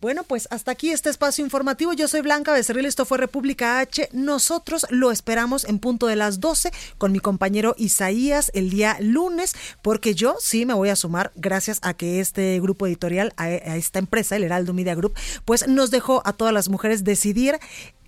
Bueno, 0.00 0.24
pues 0.24 0.48
hasta 0.50 0.70
aquí 0.70 0.90
este 0.92 1.10
espacio 1.10 1.44
informativo. 1.44 1.92
Yo 1.92 2.08
soy 2.08 2.22
Blanca 2.22 2.54
Becerril, 2.54 2.86
esto 2.86 3.04
fue 3.04 3.18
República 3.18 3.80
H. 3.80 4.08
Nosotros 4.12 4.86
lo 4.88 5.10
esperamos 5.10 5.64
en 5.64 5.78
punto 5.78 6.06
de 6.06 6.16
las 6.16 6.40
12 6.40 6.72
con 6.96 7.12
mi 7.12 7.20
compañero 7.20 7.74
Isaías 7.76 8.50
el 8.54 8.70
día 8.70 8.96
lunes, 9.00 9.54
porque 9.82 10.14
yo 10.14 10.36
sí 10.40 10.64
me 10.64 10.72
voy 10.72 10.88
a 10.88 10.96
sumar 10.96 11.32
gracias 11.34 11.80
a 11.82 11.92
que 11.92 12.20
este 12.20 12.58
grupo 12.60 12.86
editorial, 12.86 13.34
a, 13.36 13.44
a 13.44 13.76
esta 13.76 13.98
empresa, 13.98 14.36
el 14.36 14.44
Heraldo 14.44 14.72
Media 14.72 14.94
Group, 14.94 15.12
pues 15.44 15.68
nos 15.68 15.90
dejó 15.90 16.22
a 16.24 16.32
todas 16.32 16.54
las 16.54 16.70
mujeres 16.70 17.04
decidir 17.04 17.58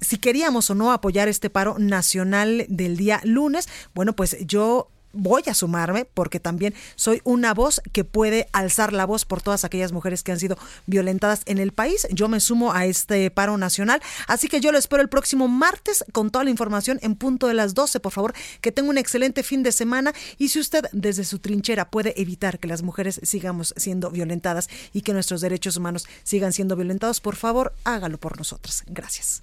si 0.00 0.16
queríamos 0.16 0.70
o 0.70 0.74
no 0.74 0.92
apoyar 0.92 1.28
este 1.28 1.50
paro 1.50 1.76
nacional 1.78 2.64
del 2.70 2.96
día 2.96 3.20
lunes. 3.22 3.68
Bueno, 3.94 4.14
pues 4.14 4.38
yo 4.46 4.88
voy 5.12 5.42
a 5.46 5.54
sumarme 5.54 6.04
porque 6.04 6.40
también 6.40 6.74
soy 6.96 7.20
una 7.24 7.54
voz 7.54 7.80
que 7.92 8.04
puede 8.04 8.48
alzar 8.52 8.92
la 8.92 9.06
voz 9.06 9.24
por 9.24 9.42
todas 9.42 9.64
aquellas 9.64 9.92
mujeres 9.92 10.22
que 10.22 10.32
han 10.32 10.38
sido 10.38 10.58
violentadas 10.86 11.42
en 11.46 11.58
el 11.58 11.72
país. 11.72 12.06
Yo 12.10 12.28
me 12.28 12.40
sumo 12.40 12.72
a 12.72 12.86
este 12.86 13.30
paro 13.30 13.56
nacional, 13.58 14.00
así 14.26 14.48
que 14.48 14.60
yo 14.60 14.72
lo 14.72 14.78
espero 14.78 15.02
el 15.02 15.08
próximo 15.08 15.48
martes 15.48 16.04
con 16.12 16.30
toda 16.30 16.44
la 16.44 16.50
información 16.50 16.98
en 17.02 17.14
punto 17.14 17.46
de 17.46 17.54
las 17.54 17.74
12. 17.74 18.00
Por 18.00 18.12
favor, 18.12 18.34
que 18.60 18.72
tenga 18.72 18.90
un 18.90 18.98
excelente 18.98 19.42
fin 19.42 19.62
de 19.62 19.72
semana 19.72 20.12
y 20.38 20.48
si 20.48 20.60
usted 20.60 20.86
desde 20.92 21.24
su 21.24 21.38
trinchera 21.38 21.90
puede 21.90 22.20
evitar 22.20 22.58
que 22.58 22.68
las 22.68 22.82
mujeres 22.82 23.20
sigamos 23.22 23.74
siendo 23.76 24.10
violentadas 24.10 24.68
y 24.92 25.02
que 25.02 25.12
nuestros 25.12 25.40
derechos 25.40 25.76
humanos 25.76 26.06
sigan 26.22 26.52
siendo 26.52 26.76
violentados, 26.76 27.20
por 27.20 27.36
favor, 27.36 27.74
hágalo 27.84 28.18
por 28.18 28.38
nosotras. 28.38 28.84
Gracias. 28.86 29.42